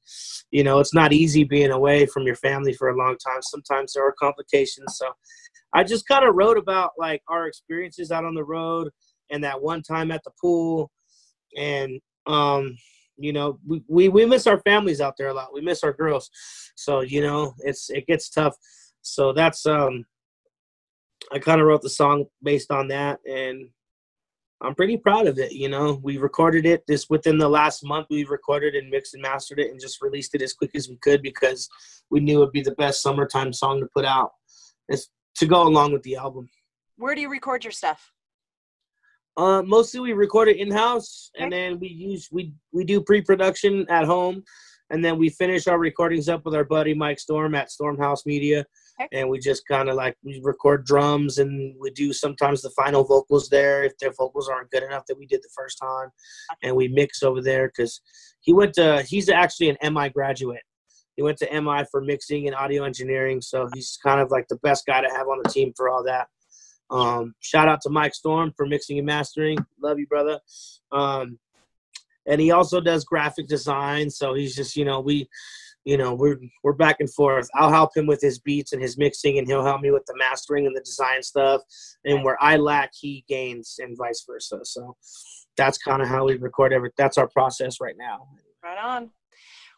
[0.50, 3.42] you know, it's not easy being away from your family for a long time.
[3.42, 4.96] Sometimes there are complications.
[4.96, 5.08] So
[5.72, 8.90] I just kind of wrote about like our experiences out on the road
[9.30, 10.90] and that one time at the pool,
[11.56, 12.76] and um,
[13.16, 15.54] you know, we, we we miss our families out there a lot.
[15.54, 16.30] We miss our girls,
[16.74, 18.56] so you know, it's it gets tough.
[19.02, 20.04] So that's um,
[21.32, 23.68] I kind of wrote the song based on that, and
[24.60, 25.52] I'm pretty proud of it.
[25.52, 28.06] You know, we recorded it this within the last month.
[28.10, 30.96] We recorded and mixed and mastered it, and just released it as quick as we
[30.96, 31.68] could because
[32.10, 34.32] we knew it'd be the best summertime song to put out,
[34.88, 36.48] is to go along with the album.
[36.96, 38.12] Where do you record your stuff?
[39.36, 43.20] Uh, mostly we record it in house, and then we use we we do pre
[43.20, 44.44] production at home,
[44.90, 48.64] and then we finish our recordings up with our buddy Mike Storm at Stormhouse Media,
[49.12, 53.02] and we just kind of like we record drums, and we do sometimes the final
[53.02, 56.10] vocals there if their vocals aren't good enough that we did the first time,
[56.62, 58.00] and we mix over there because
[58.40, 60.62] he went to he's actually an MI graduate.
[61.16, 64.58] He went to MI for mixing and audio engineering, so he's kind of like the
[64.62, 66.28] best guy to have on the team for all that.
[66.90, 69.58] Um, shout out to Mike Storm for mixing and mastering.
[69.82, 70.40] Love you, brother.
[70.92, 71.38] Um,
[72.26, 75.28] and he also does graphic design, so he's just you know we,
[75.84, 77.48] you know we're we're back and forth.
[77.54, 80.16] I'll help him with his beats and his mixing, and he'll help me with the
[80.16, 81.62] mastering and the design stuff.
[82.04, 84.60] And where I lack, he gains, and vice versa.
[84.64, 84.96] So
[85.56, 86.90] that's kind of how we record every.
[86.96, 88.28] That's our process right now.
[88.62, 89.10] Right on.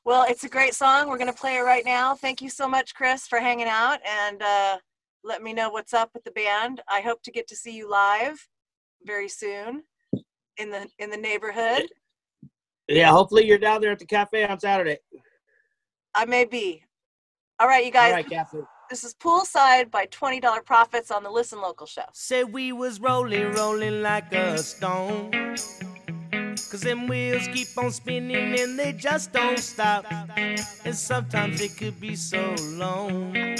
[0.04, 1.08] Well, it's a great song.
[1.08, 2.14] We're going to play it right now.
[2.14, 4.78] Thank you so much, Chris, for hanging out and uh,
[5.26, 6.80] let me know what's up with the band.
[6.88, 8.48] I hope to get to see you live
[9.04, 9.82] very soon
[10.56, 11.88] in the in the neighborhood.
[12.88, 14.98] Yeah, hopefully you're down there at the cafe on Saturday.
[16.14, 16.84] I may be.
[17.58, 18.10] All right, you guys.
[18.10, 18.66] All right, Catherine.
[18.88, 22.04] This is Poolside by $20 Prophets on the Listen Local show.
[22.12, 25.32] Said we was rolling, rolling like a stone.
[26.70, 30.04] Cause them wheels keep on spinning and they just don't stop.
[30.36, 33.56] And sometimes it could be so long.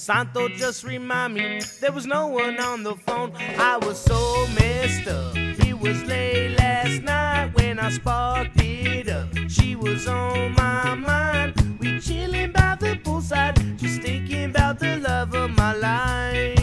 [0.00, 3.34] Santo just remind me there was no one on the phone.
[3.58, 5.36] I was so messed up.
[5.36, 9.28] He was late last night when I sparked it up.
[9.48, 11.78] She was on my mind.
[11.80, 16.56] We chilling by the poolside, just thinking about the love of my life.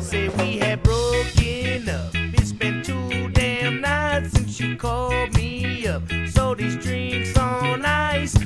[0.00, 2.12] Say we had broken up.
[2.14, 6.04] It's been two damn nights since she called me up.
[6.30, 8.36] So these drinks on ice.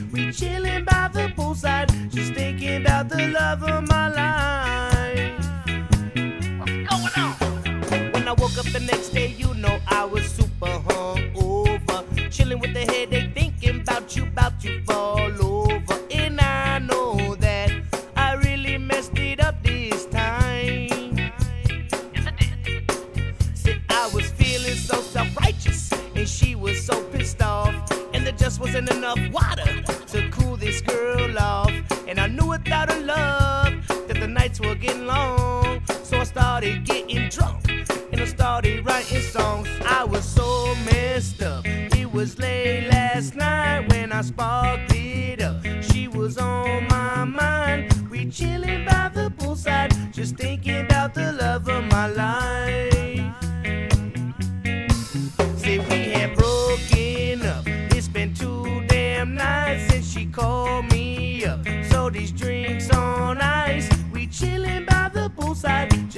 [0.42, 5.38] Chilling by the poolside, just thinking about the love of my life.
[6.58, 8.10] What's going on?
[8.12, 12.28] When I woke up the next day, you know I was super hungover.
[12.32, 15.30] Chilling with the headache, thinking about you, about to fall
[32.82, 37.68] Without her love that the nights were getting long, so I started getting drunk,
[38.10, 39.68] and I started writing songs.
[39.86, 41.64] I was so messed up.
[41.64, 45.64] It was late last night when I sparked it up.
[45.80, 47.92] She was on my mind.
[48.10, 52.41] We chilling by the poolside, just thinking about the love of my life.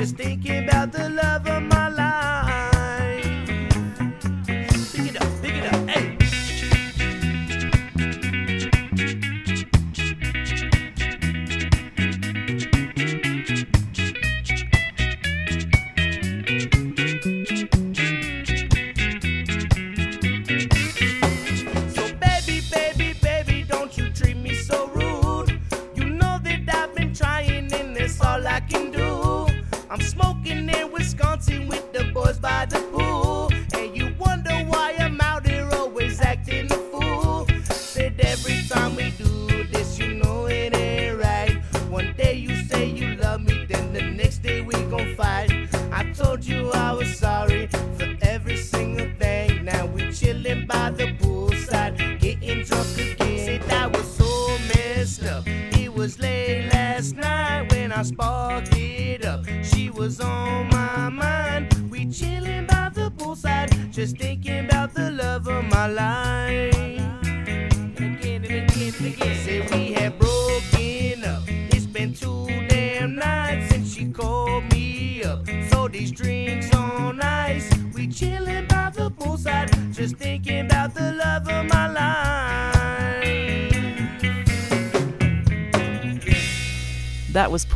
[0.04, 1.43] Just thinking about the love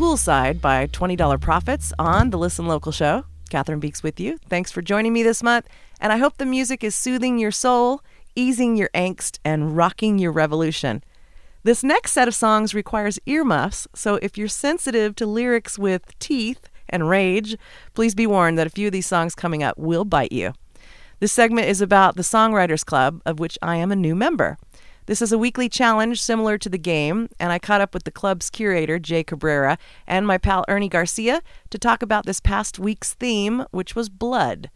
[0.08, 3.26] Poolside by $20 Prophets on the Listen Local show.
[3.50, 4.38] Catherine Beeks with you.
[4.48, 5.68] Thanks for joining me this month,
[6.00, 8.00] and I hope the music is soothing your soul,
[8.34, 11.04] easing your angst, and rocking your revolution.
[11.62, 16.70] This next set of songs requires earmuffs, so if you're sensitive to lyrics with teeth
[16.88, 17.58] and rage,
[17.92, 20.54] please be warned that a few of these songs coming up will bite you.
[21.20, 24.56] This segment is about the Songwriters Club, of which I am a new member.
[25.08, 28.10] This is a weekly challenge similar to the game, and I caught up with the
[28.10, 33.14] club's curator, Jay Cabrera, and my pal Ernie Garcia to talk about this past week's
[33.14, 34.68] theme, which was blood.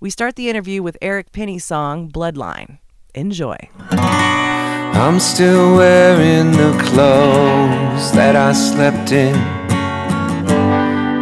[0.00, 2.78] We start the interview with Eric Penny's song, Bloodline.
[3.14, 3.56] Enjoy.
[3.92, 9.36] I'm still wearing the clothes that I slept in.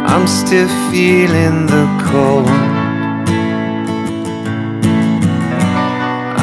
[0.07, 2.64] I'm still feeling the cold.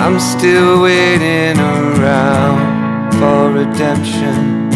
[0.04, 4.68] I'm still waiting around for redemption.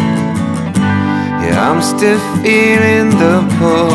[1.43, 3.91] Yeah, I'm still feeling the pull.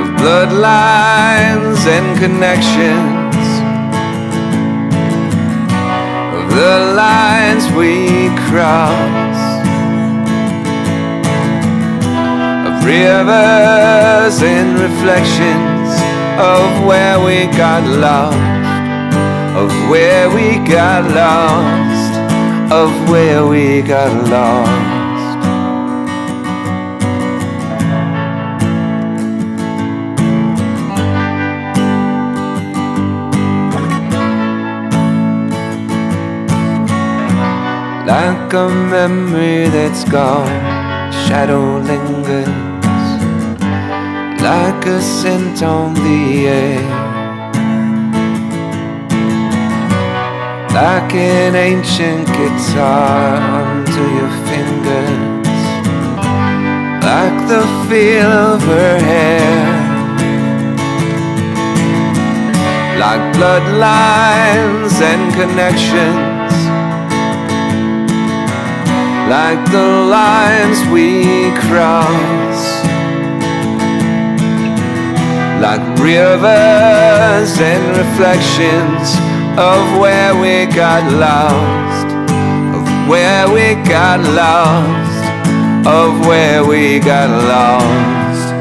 [0.00, 3.36] Of bloodlines and connections.
[6.38, 9.38] Of the lines we cross.
[12.68, 15.69] Of rivers and reflections
[16.38, 18.36] of where we got lost,
[19.56, 24.98] of where we got lost, of where we got lost.
[38.06, 40.48] Like a memory that's gone,
[41.26, 42.69] shadow lingers
[44.42, 47.20] like a scent on the air.
[50.72, 55.62] Like an ancient guitar under your fingers,
[57.10, 59.66] like the feel of her hair,
[63.04, 66.54] like bloodlines and connections.
[69.28, 72.49] Like the lines we cross,
[75.60, 79.12] like rivers and reflections
[79.60, 82.08] of where we got lost,
[82.74, 85.22] of where we got lost,
[85.86, 88.54] of where we got lost.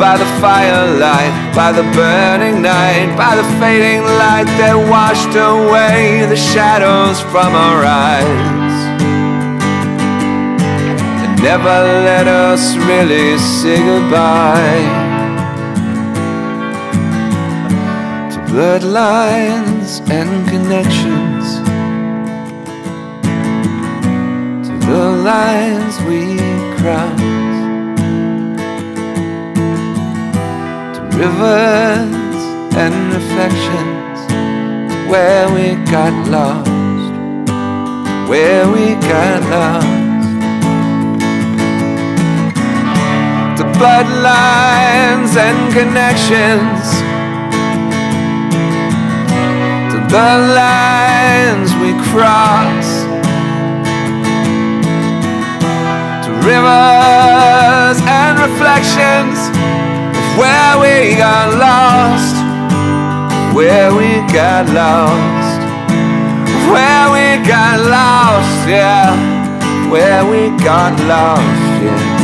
[0.00, 6.36] By the firelight, by the burning night, by the fading light that washed away the
[6.36, 8.76] shadows from our eyes
[11.22, 15.05] And never let us really say goodbye
[18.46, 21.58] bloodlines and connections,
[24.66, 26.38] to the lines we
[26.78, 27.20] cross,
[30.94, 32.42] to rivers
[32.82, 34.18] and reflections,
[34.92, 36.70] to where we got lost,
[38.30, 39.96] where we got lost.
[43.58, 46.95] To bloodlines and connections
[50.08, 52.88] the lines we cross,
[56.24, 59.38] to rivers and reflections
[60.18, 62.36] of where we got lost,
[63.54, 65.60] where we got lost,
[66.70, 69.14] where we got lost, yeah,
[69.90, 72.16] where we got lost, yeah.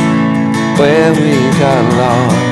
[0.79, 2.52] Where we got lost.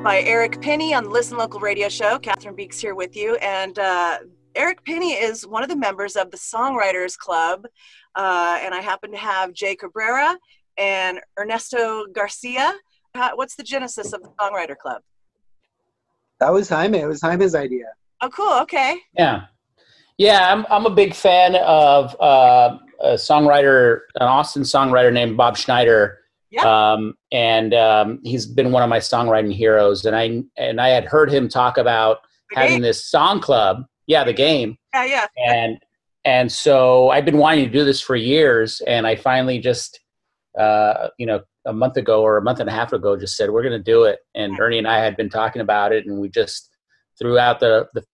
[0.00, 2.18] Bloodlines by Eric Penny on the Listen Local radio show.
[2.18, 3.36] Cathryn Beeks here with you.
[3.36, 4.18] And uh,
[4.54, 7.66] Eric Penny is one of the members of the Songwriters Club.
[8.14, 10.36] Uh, and I happen to have Jay Cabrera
[10.76, 12.74] and Ernesto Garcia.
[13.14, 15.02] Uh, what's the genesis of the Songwriter Club?
[16.40, 16.98] That was Jaime.
[16.98, 17.86] It was Jaime's idea.
[18.22, 18.58] Oh, cool.
[18.62, 18.98] Okay.
[19.16, 19.44] Yeah.
[20.18, 25.56] Yeah, I'm, I'm a big fan of uh, a songwriter, an Austin songwriter named Bob
[25.56, 26.19] Schneider.
[26.50, 26.92] Yeah.
[26.92, 30.04] Um, and um, he's been one of my songwriting heroes.
[30.04, 32.18] And I and I had heard him talk about
[32.52, 33.84] having this song club.
[34.06, 34.76] Yeah, the game.
[34.92, 35.26] Yeah, yeah.
[35.46, 35.78] And
[36.24, 40.00] and so I've been wanting to do this for years, and I finally just,
[40.58, 43.50] uh, you know, a month ago or a month and a half ago, just said
[43.50, 44.18] we're going to do it.
[44.34, 46.70] And Ernie and I had been talking about it, and we just
[47.18, 48.04] threw out the the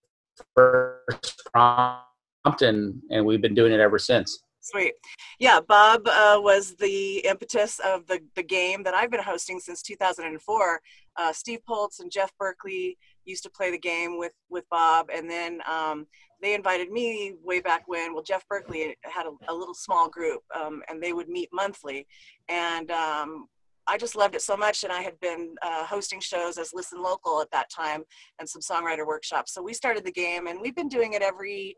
[0.55, 4.39] first prompt, and and we've been doing it ever since.
[4.61, 4.95] Sweet.
[5.39, 9.83] Yeah, Bob uh, was the impetus of the, the game that I've been hosting since
[9.83, 10.81] 2004.
[11.17, 15.29] Uh, Steve Poltz and Jeff Berkley used to play the game with, with Bob, and
[15.29, 16.07] then um,
[16.41, 18.15] they invited me way back when.
[18.15, 22.07] Well, Jeff Berkley had a, a little small group, um, and they would meet monthly.
[22.49, 23.47] And um,
[23.87, 27.03] I just loved it so much, and I had been uh, hosting shows as Listen
[27.03, 28.05] Local at that time
[28.39, 29.53] and some songwriter workshops.
[29.53, 31.77] So we started the game, and we've been doing it every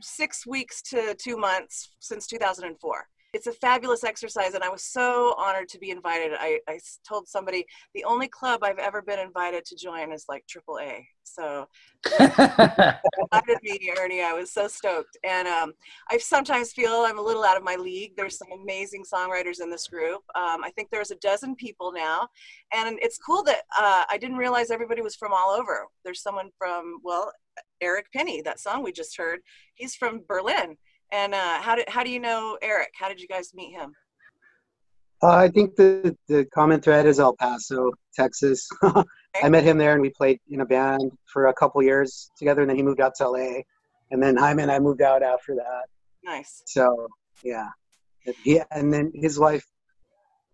[0.00, 3.06] six weeks to two months since 2004.
[3.32, 6.32] It's a fabulous exercise, and I was so honored to be invited.
[6.36, 7.64] I, I told somebody
[7.94, 11.04] the only club I've ever been invited to join is like AAA.
[11.22, 11.68] So,
[12.18, 14.22] invited me, Ernie.
[14.22, 15.74] I was so stoked, and um,
[16.10, 18.16] I sometimes feel I'm a little out of my league.
[18.16, 20.22] There's some amazing songwriters in this group.
[20.34, 22.26] Um, I think there's a dozen people now,
[22.74, 25.86] and it's cool that uh, I didn't realize everybody was from all over.
[26.04, 27.30] There's someone from well,
[27.80, 29.40] Eric Penny, that song we just heard.
[29.74, 30.76] He's from Berlin.
[31.12, 32.90] And uh, how did how do you know Eric?
[32.94, 33.92] How did you guys meet him?
[35.22, 38.66] Uh, I think the, the common thread is El Paso, Texas.
[39.42, 42.62] I met him there and we played in a band for a couple years together
[42.62, 43.60] and then he moved out to LA.
[44.10, 45.84] and then Jaime and I moved out after that.
[46.24, 46.62] Nice.
[46.66, 47.08] So
[47.44, 47.68] yeah,
[48.42, 49.64] he and then his wife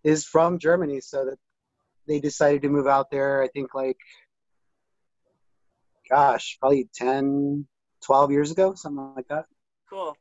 [0.05, 1.39] is from Germany, so that
[2.07, 3.43] they decided to move out there.
[3.43, 3.99] I think like,
[6.11, 7.67] gosh, probably 10,
[8.05, 9.47] 12 years ago, something like that.
[9.89, 10.17] Cool.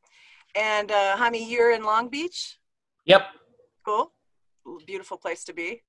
[0.56, 2.58] And uh, Jaime, you're in Long Beach.
[3.06, 3.24] Yep.
[3.86, 4.12] Cool.
[4.86, 5.84] Beautiful place to be.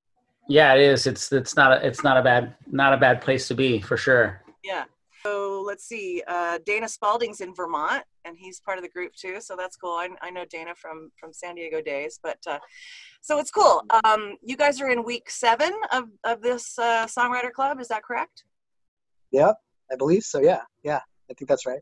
[0.49, 1.07] Yeah, it is.
[1.07, 3.97] It's it's not a it's not a bad not a bad place to be for
[3.97, 4.43] sure.
[4.63, 4.85] Yeah.
[5.25, 6.23] So let's see.
[6.29, 9.41] Uh, Dana Spalding's in Vermont, and he's part of the group too.
[9.41, 9.95] So that's cool.
[9.95, 12.61] I, I know Dana from from San Diego days, but uh,
[13.23, 13.83] so it's cool.
[14.05, 17.81] Um, you guys are in week seven of of this uh, songwriter club.
[17.81, 18.45] Is that correct?
[19.33, 19.55] Yeah,
[19.91, 20.41] I believe so.
[20.41, 21.01] Yeah, yeah,
[21.31, 21.81] I think that's right.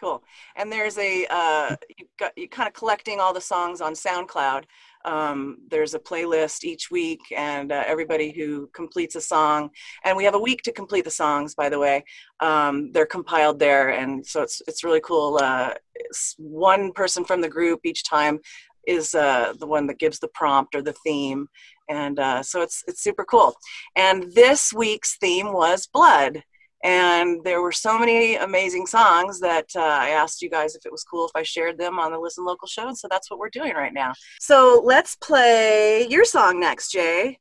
[0.00, 0.22] Cool.
[0.56, 4.64] And there's a uh, you got you kind of collecting all the songs on SoundCloud.
[5.04, 9.70] Um, there's a playlist each week, and uh, everybody who completes a song,
[10.04, 11.54] and we have a week to complete the songs.
[11.54, 12.04] By the way,
[12.40, 15.38] um, they're compiled there, and so it's it's really cool.
[15.42, 18.40] Uh, it's one person from the group each time
[18.86, 21.46] is uh, the one that gives the prompt or the theme,
[21.90, 23.54] and uh, so it's it's super cool.
[23.96, 26.42] And this week's theme was blood
[26.82, 30.92] and there were so many amazing songs that uh, I asked you guys if it
[30.92, 32.88] was cool if I shared them on the Listen Local show.
[32.88, 34.12] And so that's what we're doing right now.
[34.40, 37.38] So let's play your song next, Jay.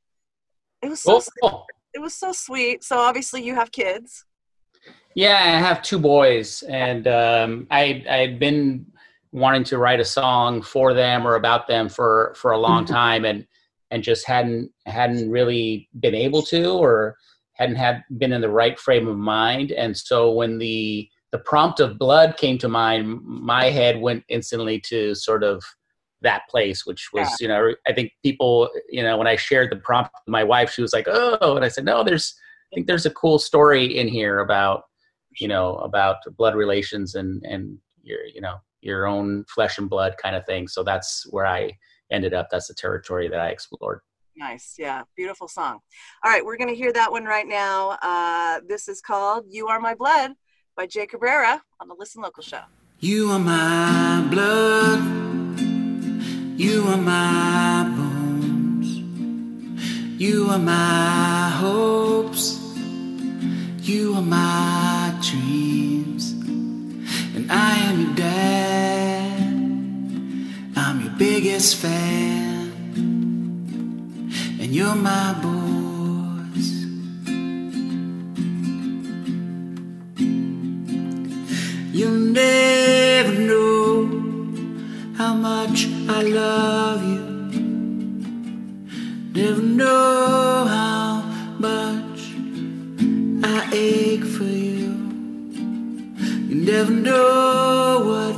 [0.81, 1.65] It was so Cool.
[1.93, 2.83] it was so sweet.
[2.83, 4.25] So obviously you have kids.
[5.15, 8.85] Yeah, I have two boys, and um, I I'd been
[9.31, 13.25] wanting to write a song for them or about them for for a long time,
[13.25, 13.45] and
[13.91, 17.17] and just hadn't hadn't really been able to or
[17.59, 19.71] hadn't had been in the right frame of mind.
[19.73, 24.79] And so when the the prompt of blood came to mind, my head went instantly
[24.79, 25.63] to sort of
[26.21, 29.75] that place, which was, you know, I think people, you know, when I shared the
[29.75, 32.33] prompt with my wife, she was like, "Oh," and I said, "No, there's,
[32.71, 34.83] I think there's a cool story in here about,
[35.39, 40.15] you know, about blood relations and and your, you know, your own flesh and blood
[40.21, 41.77] kind of thing." So that's where I
[42.11, 42.47] ended up.
[42.49, 44.01] That's the territory that I explored.
[44.39, 44.75] Nice.
[44.79, 45.03] Yeah.
[45.17, 45.79] Beautiful song.
[46.23, 46.43] All right.
[46.45, 47.97] We're going to hear that one right now.
[48.01, 50.31] Uh, this is called You Are My Blood
[50.77, 52.61] by Jay Cabrera on the Listen Local show.
[53.01, 54.99] You are my blood.
[56.57, 58.87] You are my bones.
[60.21, 62.59] You are my hopes.
[63.81, 66.31] You are my dreams.
[67.35, 69.41] And I am your dad.
[70.77, 72.58] I'm your biggest fan.
[74.61, 76.67] And you're my boys.
[81.93, 84.05] You'll never know
[85.17, 87.25] how much I love you.
[89.33, 91.21] Never know how
[91.57, 92.19] much
[93.43, 94.91] I ache for you.
[96.49, 98.28] You never know what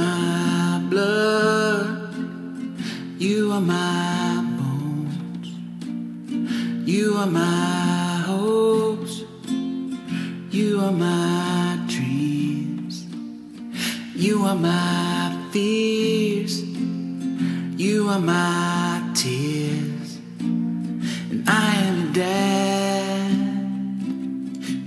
[0.00, 2.14] my blood.
[3.18, 5.48] You are my bones.
[6.88, 9.14] You are my hopes.
[10.50, 12.94] You are my dreams.
[14.14, 16.54] You are my fears.
[17.84, 20.10] You are my tears.
[21.30, 23.32] And I am dad,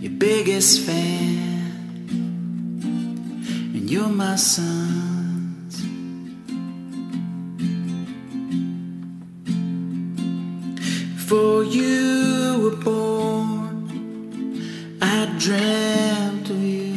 [0.03, 1.71] your biggest fan.
[3.75, 5.02] And you're my sons.
[11.33, 13.89] Before you were born,
[15.01, 16.93] I dreamt of you.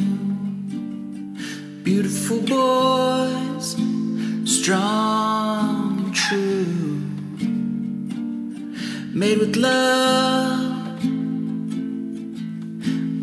[1.82, 3.76] Beautiful boys,
[4.44, 7.00] strong and true.
[9.14, 11.00] Made with love,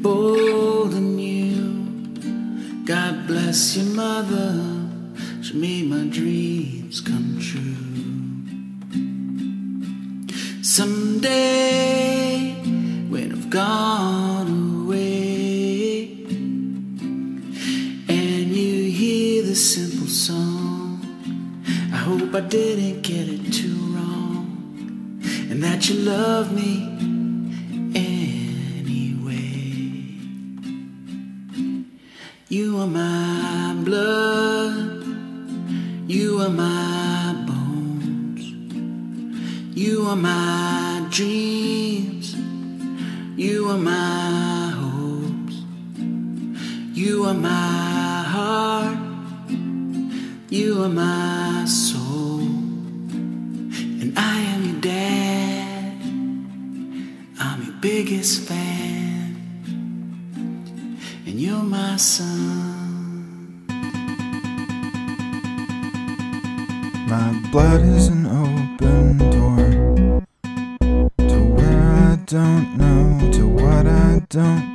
[0.02, 2.86] bold and new.
[2.86, 4.60] God bless your mother,
[5.44, 7.33] she made my dreams come
[10.76, 12.56] Someday,
[13.08, 16.06] when I've gone away,
[18.10, 21.00] and you hear the simple song,
[21.94, 25.22] I hope I didn't get it too wrong,
[25.52, 26.90] and that you love me
[27.94, 28.90] anyway.
[32.50, 35.06] You are my blood,
[36.08, 37.03] you are my.
[39.84, 42.36] You are my dreams.
[43.36, 45.56] You are my hopes.
[46.94, 48.98] You are my heart.
[50.50, 52.40] You are my soul,
[54.02, 56.02] and I am your dad.
[57.42, 59.36] I'm your biggest fan,
[61.26, 63.66] and you're my son.
[67.10, 68.26] My blood is an
[68.74, 70.26] open door
[71.18, 74.73] to where I don't know, to what I don't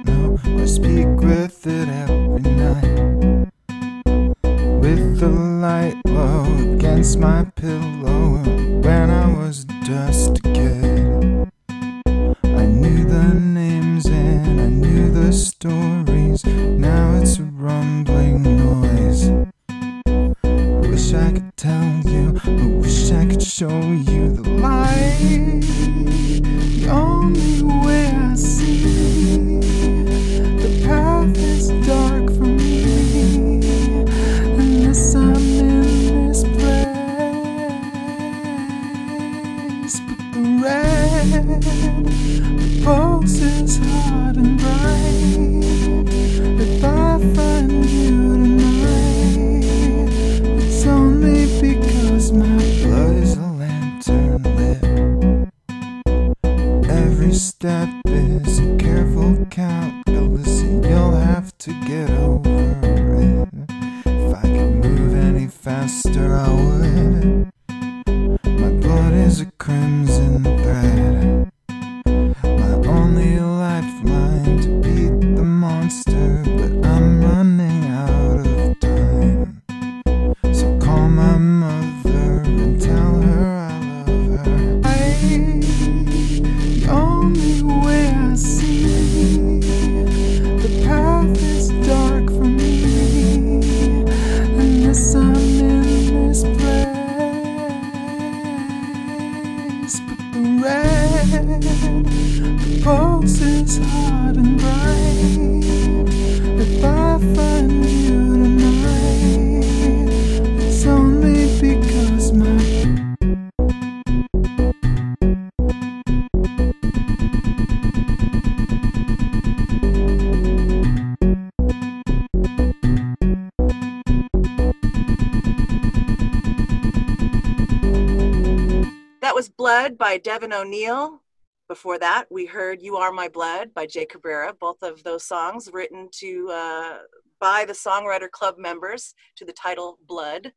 [130.18, 131.22] by Devin O'Neill.
[131.68, 134.52] Before that, we heard You Are My Blood by Jay Cabrera.
[134.58, 136.98] Both of those songs written to uh,
[137.38, 140.52] by the Songwriter Club members to the title Blood.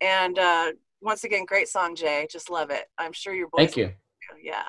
[0.00, 2.26] And uh, once again, great song, Jay.
[2.30, 2.84] Just love it.
[2.96, 3.58] I'm sure your boys.
[3.58, 3.92] Thank you.
[4.42, 4.64] Yeah.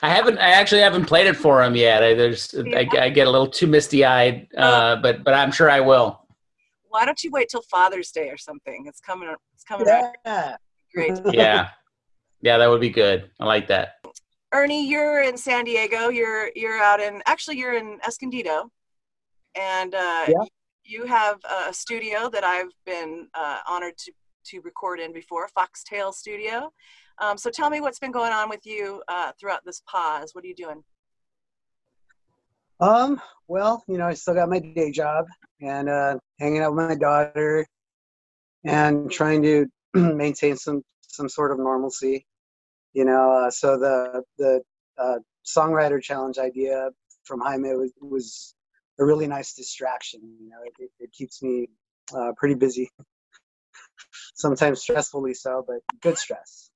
[0.00, 0.38] I haven't.
[0.38, 2.04] I actually haven't played it for him yet.
[2.04, 2.54] I, there's.
[2.54, 6.20] I, I get a little too misty eyed, uh, but but I'm sure I will.
[6.88, 8.84] Why don't you wait till Father's Day or something?
[8.86, 9.34] It's coming.
[9.54, 9.86] It's coming.
[9.86, 10.56] Yeah.
[10.94, 11.18] Great.
[11.32, 11.70] Yeah,
[12.46, 13.28] yeah, that would be good.
[13.40, 13.94] I like that.
[14.54, 16.10] Ernie, you're in San Diego.
[16.10, 18.70] You're you're out in actually you're in Escondido,
[19.56, 20.44] and uh, Yeah.
[20.84, 24.12] you have a studio that I've been uh, honored to
[24.50, 26.72] to record in before, Foxtail Studio.
[27.18, 30.30] Um, so tell me what's been going on with you uh, throughout this pause.
[30.32, 30.84] What are you doing?
[32.78, 35.24] Um, well, you know, I still got my day job
[35.60, 37.66] and uh, hanging out with my daughter
[38.64, 42.24] and trying to maintain some some sort of normalcy.
[42.96, 44.62] You know, uh, so the the
[44.96, 46.88] uh, songwriter challenge idea
[47.24, 48.54] from Jaime was, was
[48.98, 50.22] a really nice distraction.
[50.40, 51.68] You know, it, it, keeps me
[52.16, 52.90] uh, pretty busy.
[54.34, 56.70] Sometimes stressfully so, but good stress.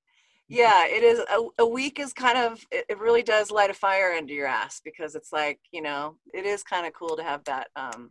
[0.47, 1.21] Yeah, it is.
[1.21, 4.47] A, a week is kind of, it, it really does light a fire under your
[4.47, 8.11] ass because it's like, you know, it is kind of cool to have that, um,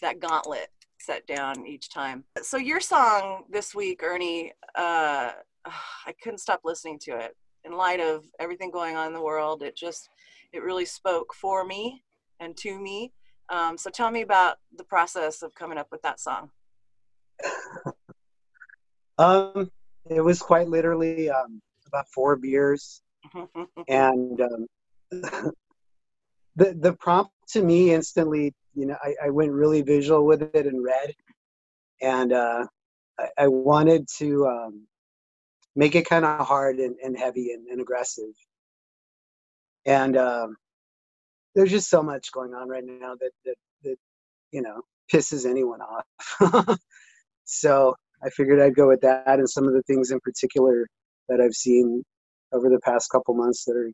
[0.00, 2.24] that gauntlet set down each time.
[2.40, 5.32] So your song this week, Ernie, uh,
[6.06, 7.36] I couldn't stop listening to it.
[7.64, 10.08] In light of everything going on in the world, it just,
[10.52, 12.02] it really spoke for me
[12.40, 13.12] and to me.
[13.48, 16.50] Um, so tell me about the process of coming up with that song.
[19.18, 19.70] Um,
[20.08, 23.02] it was quite literally um, about four beers,
[23.88, 24.66] and um,
[25.10, 25.52] the
[26.56, 30.82] the prompt to me instantly, you know, I, I went really visual with it and
[30.82, 31.14] read,
[32.00, 32.66] and uh,
[33.18, 34.86] I, I wanted to um,
[35.74, 38.32] make it kind of hard and, and heavy and, and aggressive,
[39.86, 40.56] and um,
[41.54, 43.96] there's just so much going on right now that that, that
[44.50, 46.78] you know pisses anyone off.
[47.44, 47.94] so
[48.24, 50.86] I figured I'd go with that and some of the things in particular
[51.28, 52.04] that I've seen
[52.52, 53.90] over the past couple months that are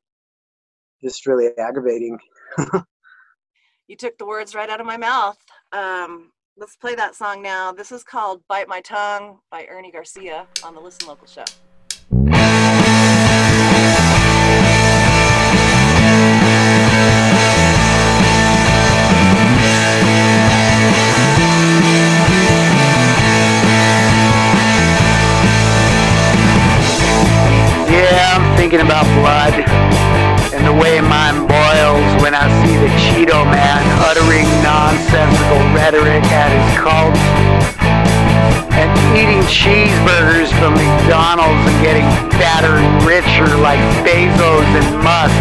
[1.02, 2.18] just really aggravating.
[3.88, 5.38] you took the words right out of my mouth.
[5.72, 7.72] Um, let's play that song now.
[7.72, 11.44] This is called Bite My Tongue by Ernie Garcia on the Listen Local show.
[28.68, 29.64] Thinking about blood
[30.52, 36.52] and the way mine boils when I see the Cheeto man uttering nonsensical rhetoric at
[36.52, 37.16] his cult
[38.76, 42.04] and eating cheeseburgers from McDonald's and getting
[42.36, 45.32] fatter and richer like Bezos and Musk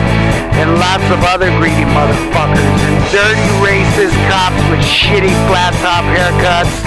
[0.64, 6.80] and lots of other greedy motherfuckers and dirty racist cops with shitty flat top haircuts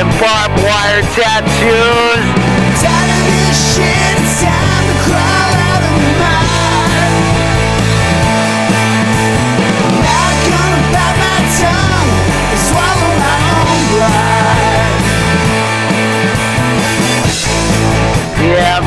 [0.00, 2.24] and barbed wire tattoos.
[2.80, 5.73] Tired of this shit, time to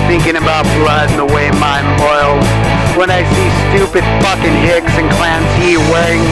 [0.08, 2.48] thinking about blood and the way mine boils
[2.96, 6.24] when I see stupid fucking Hicks and Clancy wearing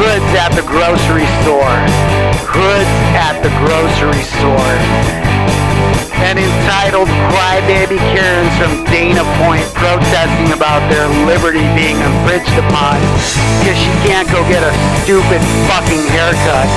[0.00, 1.76] hoods at the grocery store.
[2.48, 4.72] Hoods at the grocery store.
[6.24, 12.96] And entitled crybaby Karens from Dana Point protesting about their liberty being infringed upon
[13.60, 14.72] because she can't go get a
[15.04, 16.68] stupid fucking haircut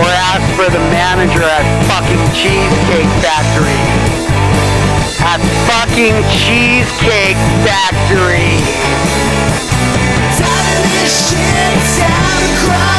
[0.00, 4.30] or ask for the manager at fucking Cheesecake Factory
[5.22, 8.56] at fucking Cheesecake Factory.
[11.00, 12.89] This shit, time to crawl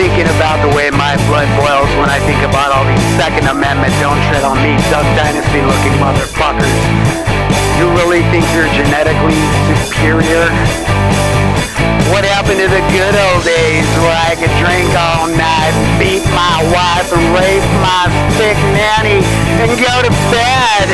[0.00, 3.92] thinking about the way my blood boils when I think about all these Second Amendment
[4.00, 6.72] don't tread on me, Duck Dynasty looking motherfuckers.
[7.76, 9.36] You really think you're genetically
[9.76, 10.48] superior?
[12.08, 16.64] What happened to the good old days where I could drink all night, beat my
[16.72, 18.08] wife, and rape my
[18.40, 19.20] sick nanny
[19.60, 20.88] and go to bed?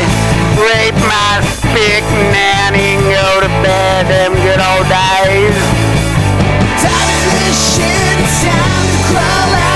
[0.59, 2.03] Rape my sick
[2.35, 6.16] nanny and go to bed, them good old days.
[6.87, 9.76] Of this shit, time to crawl out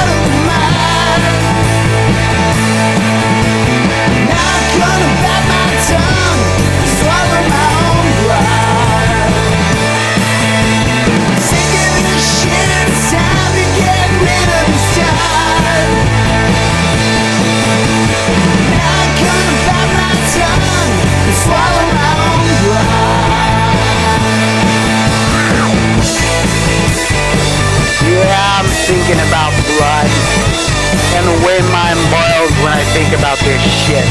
[31.20, 34.06] and the way mine boils when I think about this shit.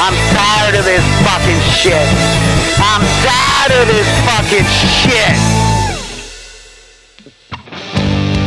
[0.00, 2.08] I'm tired of this fucking shit.
[2.80, 5.36] I'm tired of this fucking shit.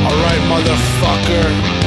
[0.07, 1.80] Alright, motherfucker.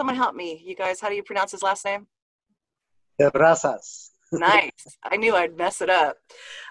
[0.00, 0.62] Someone help me.
[0.64, 2.06] You guys, how do you pronounce his last name?
[3.20, 4.08] Terrazas.
[4.32, 4.96] Nice.
[5.04, 6.16] I knew I'd mess it up.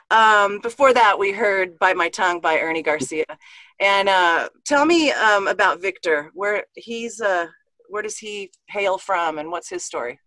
[0.10, 3.26] Um, before that, we heard "Bite My Tongue" by Ernie Garcia.
[3.80, 6.32] And uh, tell me um, about Victor.
[6.34, 7.46] Where he's, uh,
[7.88, 10.20] where does he hail from, and what's his story?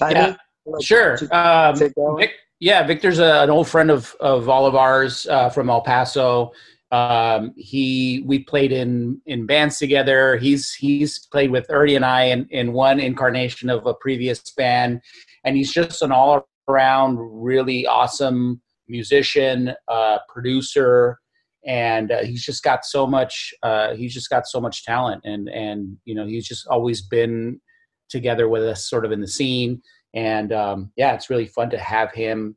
[0.00, 0.36] Yeah,
[0.80, 1.18] sure.
[1.32, 5.68] Um, Vic, yeah, Victor's a, an old friend of of all of ours uh, from
[5.68, 6.52] El Paso.
[6.94, 10.36] Um, he we played in in bands together.
[10.36, 15.00] He's he's played with Ernie and I in, in one incarnation of a previous band,
[15.42, 21.18] and he's just an all around really awesome musician, uh, producer,
[21.66, 23.52] and uh, he's just got so much.
[23.64, 27.60] Uh, he's just got so much talent, and and you know he's just always been
[28.08, 29.82] together with us, sort of in the scene.
[30.14, 32.56] And um, yeah, it's really fun to have him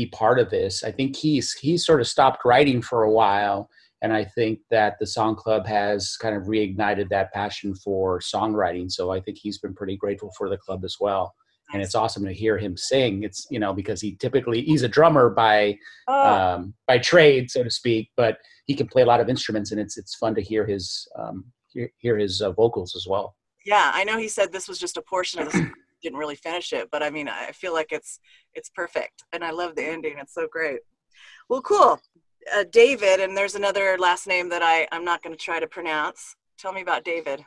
[0.00, 0.84] be part of this.
[0.84, 3.68] I think he's he sort of stopped writing for a while,
[4.02, 8.88] and I think that the Song Club has kind of reignited that passion for songwriting.
[8.96, 11.34] So I think he's been pretty grateful for the club as well.
[11.72, 13.12] And it's awesome to hear him sing.
[13.28, 15.76] It's you know because he typically he's a drummer by
[16.08, 16.26] Oh.
[16.34, 16.60] um,
[16.90, 19.96] by trade, so to speak, but he can play a lot of instruments, and it's
[20.00, 20.84] it's fun to hear his
[21.20, 23.34] um, hear, hear his uh, vocals as well.
[23.66, 25.70] Yeah, I know he said this was just a portion of the
[26.02, 28.20] didn't really finish it, but I mean, I feel like it's
[28.54, 30.16] it's perfect, and I love the ending.
[30.18, 30.80] It's so great.
[31.48, 32.00] Well, cool,
[32.54, 35.66] uh, David, and there's another last name that I I'm not going to try to
[35.66, 36.36] pronounce.
[36.58, 37.44] Tell me about David.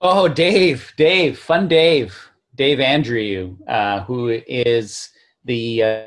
[0.00, 2.14] Oh, Dave, Dave, fun Dave,
[2.54, 5.10] Dave Andrew, uh, who is
[5.44, 6.02] the uh,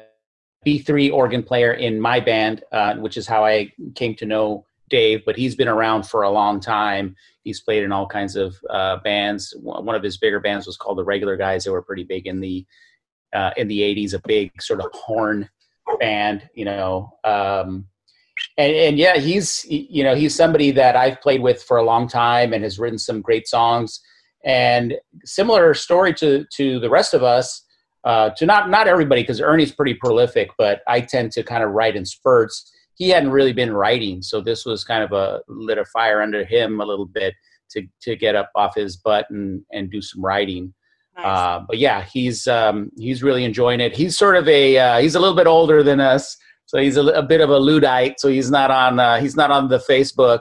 [0.66, 5.24] B3 organ player in my band, uh, which is how I came to know Dave.
[5.26, 7.16] But he's been around for a long time.
[7.44, 9.56] He's played in all kinds of uh, bands.
[9.62, 11.64] One of his bigger bands was called the Regular Guys.
[11.64, 12.66] They were pretty big in the
[13.34, 14.14] uh, in the '80s.
[14.14, 15.50] A big sort of horn
[16.00, 17.18] band, you know.
[17.24, 17.86] Um,
[18.58, 22.08] and, and yeah, he's you know he's somebody that I've played with for a long
[22.08, 24.00] time and has written some great songs.
[24.46, 24.96] And
[25.26, 27.64] similar story to to the rest of us,
[28.04, 31.72] uh, to not not everybody because Ernie's pretty prolific, but I tend to kind of
[31.72, 32.72] write in spurts.
[33.00, 36.46] He hadn't really been writing, so this was kind of a lit a fire under
[36.46, 37.34] him a little bit
[37.72, 40.74] to to get up off his butt and and do some writing.
[41.24, 43.96] Uh, but yeah, he's um, he's really enjoying it.
[43.96, 47.04] He's sort of a uh, he's a little bit older than us, so he's a,
[47.08, 48.20] a bit of a luddite.
[48.20, 50.40] So he's not on uh, he's not on the Facebook,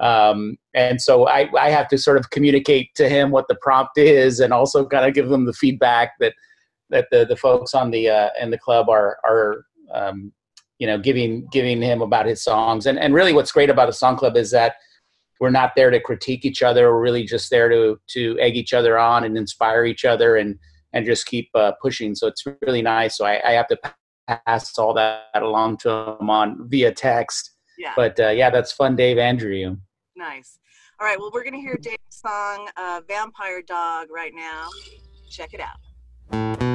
[0.00, 3.96] um, and so I I have to sort of communicate to him what the prompt
[3.98, 6.34] is, and also kind of give him the feedback that
[6.90, 10.32] that the the folks on the uh, in the club are are um,
[10.78, 12.86] you know giving giving him about his songs.
[12.86, 14.76] And and really, what's great about a song club is that
[15.40, 16.92] we're not there to critique each other.
[16.92, 20.58] We're really just there to to egg each other on and inspire each other and
[20.92, 22.14] and just keep uh, pushing.
[22.14, 23.16] So it's really nice.
[23.16, 23.78] So I, I have to
[24.26, 27.52] pass all that along to him on via text.
[27.78, 27.92] Yeah.
[27.94, 29.76] But uh, yeah, that's fun, Dave Andrew.
[30.16, 30.58] Nice.
[31.00, 31.18] All right.
[31.18, 34.68] Well, we're gonna hear Dave's song uh, "Vampire Dog" right now.
[35.30, 36.67] Check it out.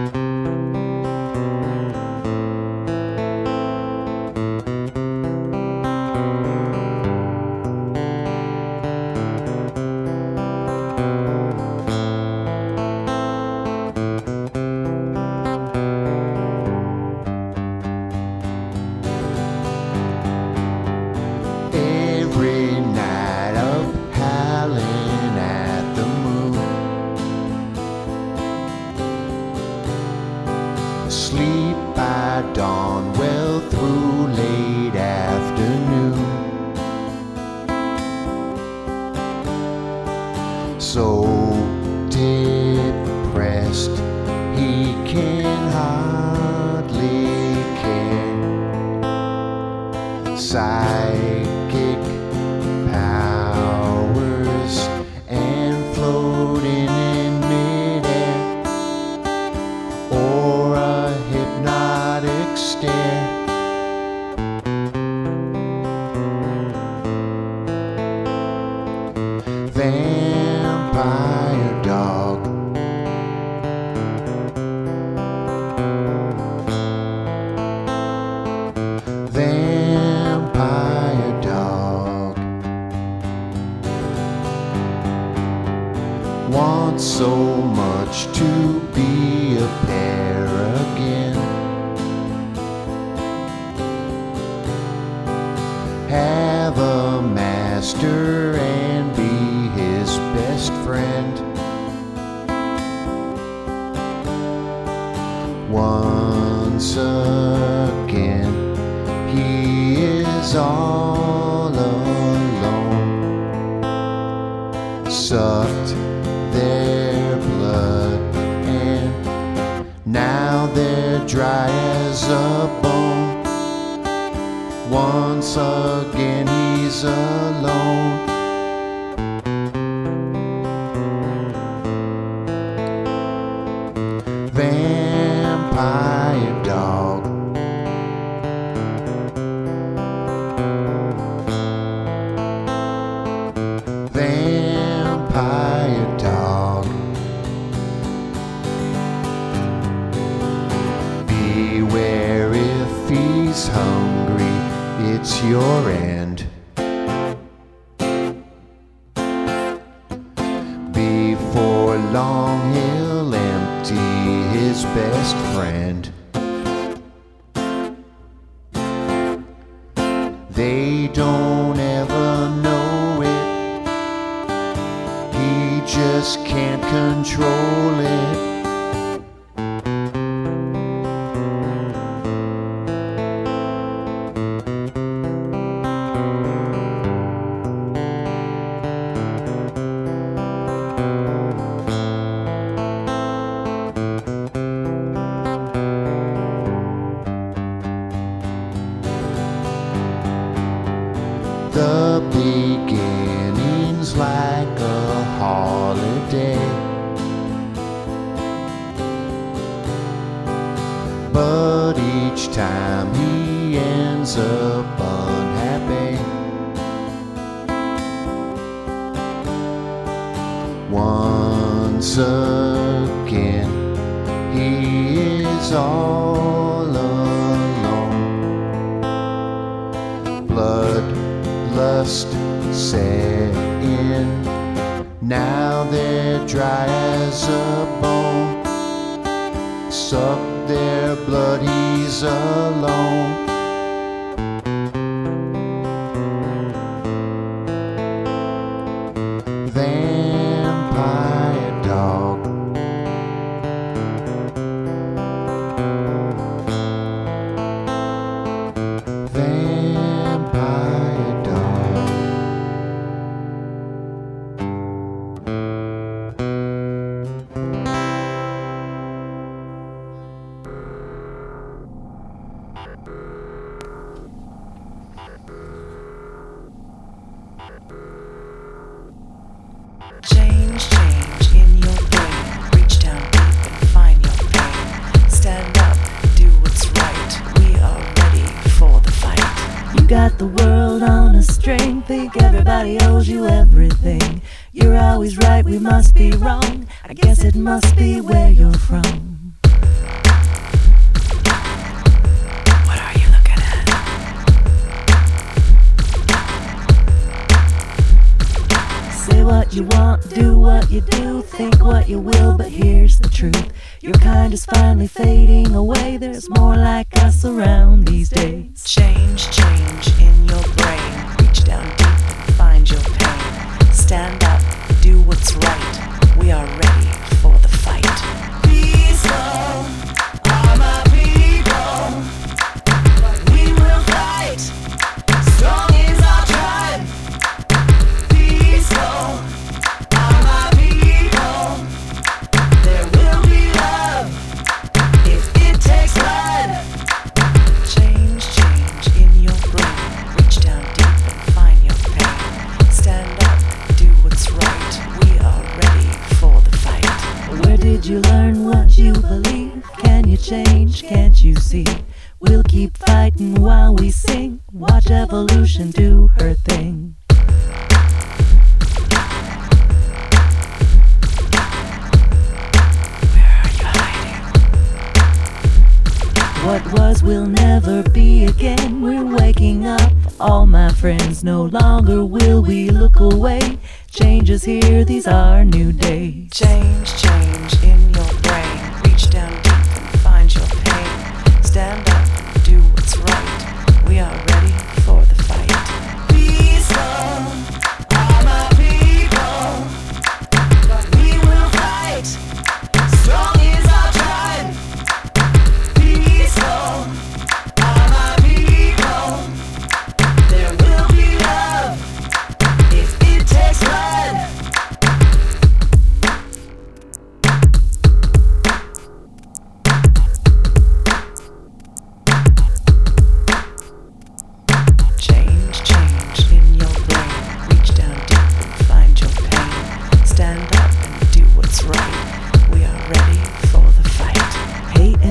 [125.58, 127.43] Again, he's alone.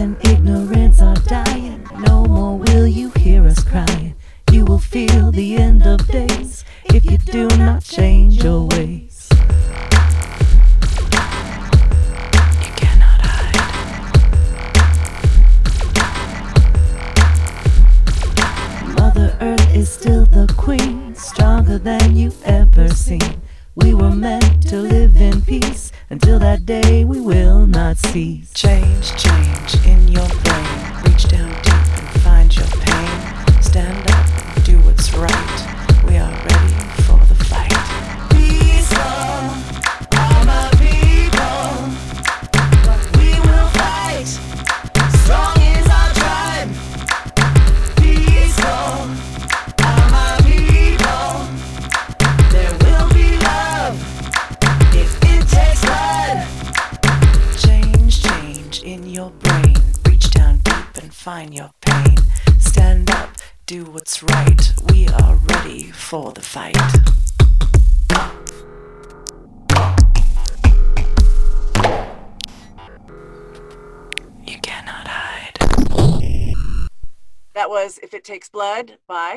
[0.03, 1.87] and ignorance are dying.
[2.09, 4.17] No more will you hear us crying.
[4.51, 8.12] You will feel the end of days if you do not change.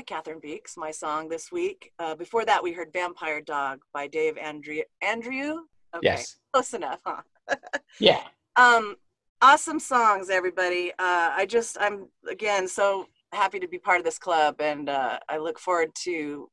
[0.05, 1.91] Cathryn Beeks, my song this week.
[1.99, 4.81] Uh, before that, we heard Vampire Dog by Dave Andrew.
[5.01, 5.61] Andrew?
[5.95, 6.03] Okay.
[6.03, 6.37] Yes.
[6.53, 7.21] Close enough, huh?
[7.99, 8.21] Yeah.
[8.55, 8.95] Um,
[9.41, 10.91] awesome songs, everybody.
[10.91, 15.19] Uh, I just, I'm again so happy to be part of this club, and uh,
[15.29, 16.49] I look forward to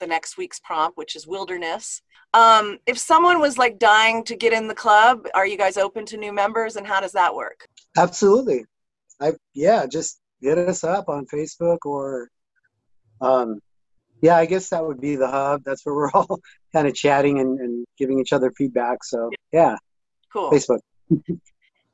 [0.00, 2.02] the next week's prompt, which is Wilderness.
[2.34, 6.06] Um, if someone was like dying to get in the club, are you guys open
[6.06, 7.68] to new members, and how does that work?
[7.96, 8.64] Absolutely.
[9.20, 12.28] I yeah, just hit us up on Facebook or
[13.22, 13.60] um
[14.20, 15.62] yeah, I guess that would be the hub.
[15.64, 16.40] That's where we're all
[16.72, 19.04] kind of chatting and, and giving each other feedback.
[19.04, 19.76] So yeah.
[20.32, 20.50] Cool.
[20.50, 20.80] Facebook.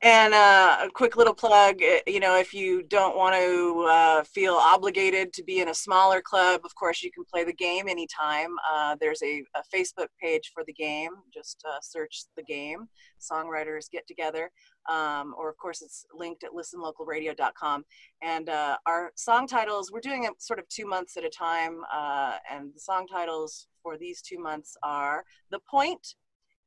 [0.01, 4.23] And uh, a quick little plug, uh, you know, if you don't want to uh,
[4.23, 7.89] feel obligated to be in a smaller club, of course, you can play the game
[7.89, 8.55] anytime.
[8.71, 11.11] Uh, there's a, a Facebook page for the game.
[11.33, 12.87] Just uh, search the game,
[13.19, 14.49] Songwriters Get Together.
[14.89, 17.85] Um, or, of course, it's linked at listenlocalradio.com.
[18.23, 21.81] And uh, our song titles, we're doing it sort of two months at a time.
[21.93, 26.15] Uh, and the song titles for these two months are The Point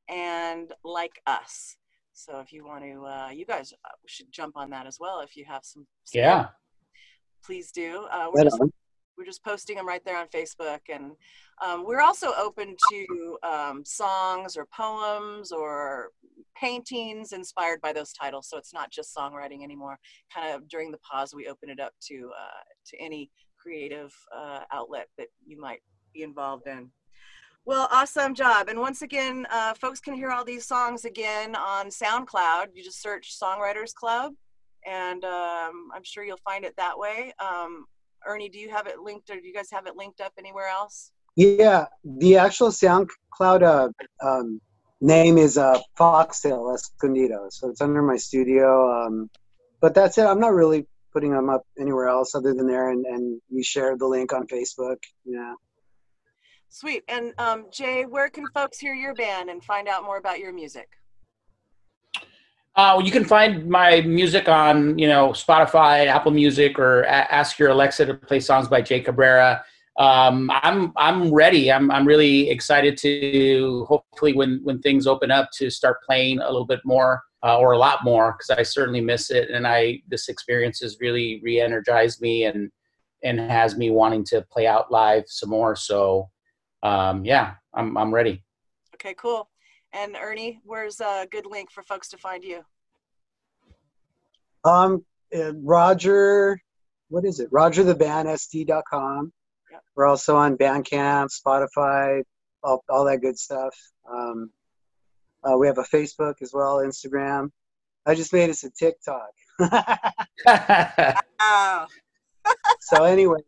[0.08, 1.76] and Like Us.
[2.12, 5.20] So if you want to, uh, you guys uh, should jump on that as well
[5.20, 5.86] if you have some.
[6.04, 6.46] some Yeah.
[7.44, 8.06] Please do.
[8.10, 8.70] Uh, we're Right just on.
[9.18, 11.12] we're just posting them right there on Facebook, and
[11.64, 16.08] um, we're also open to um, songs or poems or
[16.56, 18.48] paintings inspired by those titles.
[18.48, 19.98] So it's not just songwriting anymore.
[20.34, 24.60] Kind of during the pause, we open it up to uh, to any creative uh,
[24.72, 25.80] outlet that you might
[26.12, 26.90] be involved in.
[27.64, 28.68] Well, awesome job.
[28.68, 32.66] And once again, uh, folks can hear all these songs again on SoundCloud.
[32.74, 34.32] You just search Songwriters Club,
[34.84, 37.32] and um, I'm sure you'll find it that way.
[37.38, 37.86] Um,
[38.26, 40.66] Ernie, do you have it linked, or do you guys have it linked up anywhere
[40.66, 41.12] else?
[41.36, 43.88] Yeah, the actual SoundCloud uh,
[44.26, 44.60] um,
[45.00, 49.06] name is uh, Foxtail Escondido, so it's under my studio.
[49.06, 49.30] Um,
[49.80, 50.24] but that's it.
[50.24, 53.96] I'm not really putting them up anywhere else other than there, and, and we share
[53.96, 54.96] the link on Facebook.
[55.24, 55.54] Yeah.
[56.68, 57.02] Sweet.
[57.08, 60.54] And um, Jay, where can folks hear your band and find out more about your
[60.54, 60.88] music?
[62.74, 67.58] Uh, you can find my music on, you know, Spotify, Apple Music, or a- ask
[67.58, 69.62] your Alexa to play songs by Jay Cabrera.
[69.98, 71.70] Um, I'm I'm ready.
[71.70, 76.46] I'm I'm really excited to hopefully when when things open up to start playing a
[76.46, 80.00] little bit more uh, or a lot more because I certainly miss it and I
[80.08, 82.70] this experience has really re-energized me and
[83.22, 85.76] and has me wanting to play out live some more.
[85.76, 86.30] So
[86.82, 88.42] um, yeah, I'm I'm ready.
[88.94, 89.48] Okay, cool.
[89.92, 92.62] And Ernie, where's a good link for folks to find you?
[94.64, 95.04] Um,
[95.36, 96.58] uh, Roger,
[97.08, 97.50] what is it?
[97.50, 99.32] RogerTheBandSD.com.
[99.94, 102.22] We're also on Bandcamp, Spotify,
[102.62, 103.74] all, all that good stuff.
[104.10, 104.50] Um,
[105.44, 107.50] uh, we have a Facebook as well, Instagram.
[108.06, 109.30] I just made us a TikTok.
[111.42, 111.86] Wow.
[112.80, 113.40] so anyway,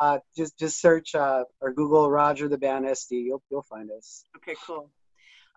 [0.00, 3.24] uh, just just search uh, or Google Roger the Band SD.
[3.24, 4.24] You'll you'll find us.
[4.36, 4.90] Okay, cool.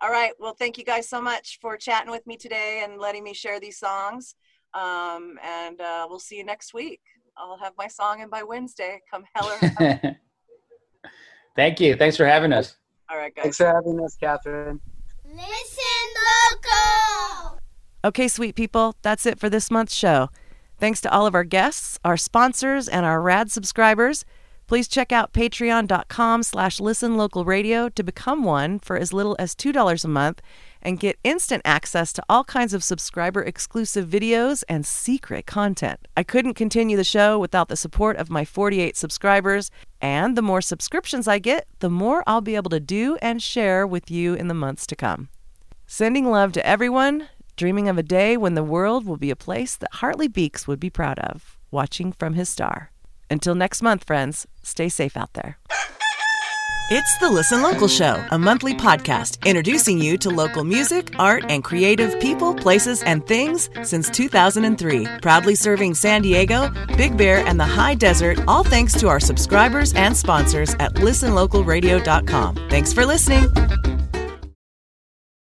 [0.02, 0.34] All right.
[0.40, 3.60] Well, thank you guys so much for chatting with me today and letting me share
[3.60, 4.36] these songs.
[4.74, 7.02] Um, and uh, we'll see you next week.
[7.38, 9.02] I'll have my song in by Wednesday.
[9.10, 10.18] Come hell or high.
[11.56, 11.96] Thank you.
[11.96, 12.76] Thanks for having us.
[13.10, 13.44] All right, guys.
[13.44, 14.80] Thanks for having us, Cathryn.
[15.26, 16.14] Listen
[16.54, 17.60] local.
[18.04, 20.30] Okay, sweet people, that's it for this month's show.
[20.80, 24.26] Thanks to all of our guests, our sponsors, and our rad subscribers.
[24.68, 29.56] Please check out patreon.com slash listen local radio to become one for as little as
[29.56, 30.42] $2 a month
[30.86, 36.08] and get instant access to all kinds of subscriber exclusive videos and secret content.
[36.16, 40.62] I couldn't continue the show without the support of my 48 subscribers, and the more
[40.62, 44.48] subscriptions I get, the more I'll be able to do and share with you in
[44.48, 45.30] the months to come.
[45.88, 49.76] Sending love to everyone, dreaming of a day when the world will be a place
[49.76, 52.92] that Hartley Beeks would be proud of, watching from his star.
[53.30, 55.58] Until next month, friends, stay safe out there.
[56.92, 61.64] It's the Listen Local Show, a monthly podcast introducing you to local music, art, and
[61.64, 65.08] creative people, places, and things since 2003.
[65.20, 69.96] Proudly serving San Diego, Big Bear, and the high desert, all thanks to our subscribers
[69.96, 72.68] and sponsors at listenlocalradio.com.
[72.70, 74.05] Thanks for listening.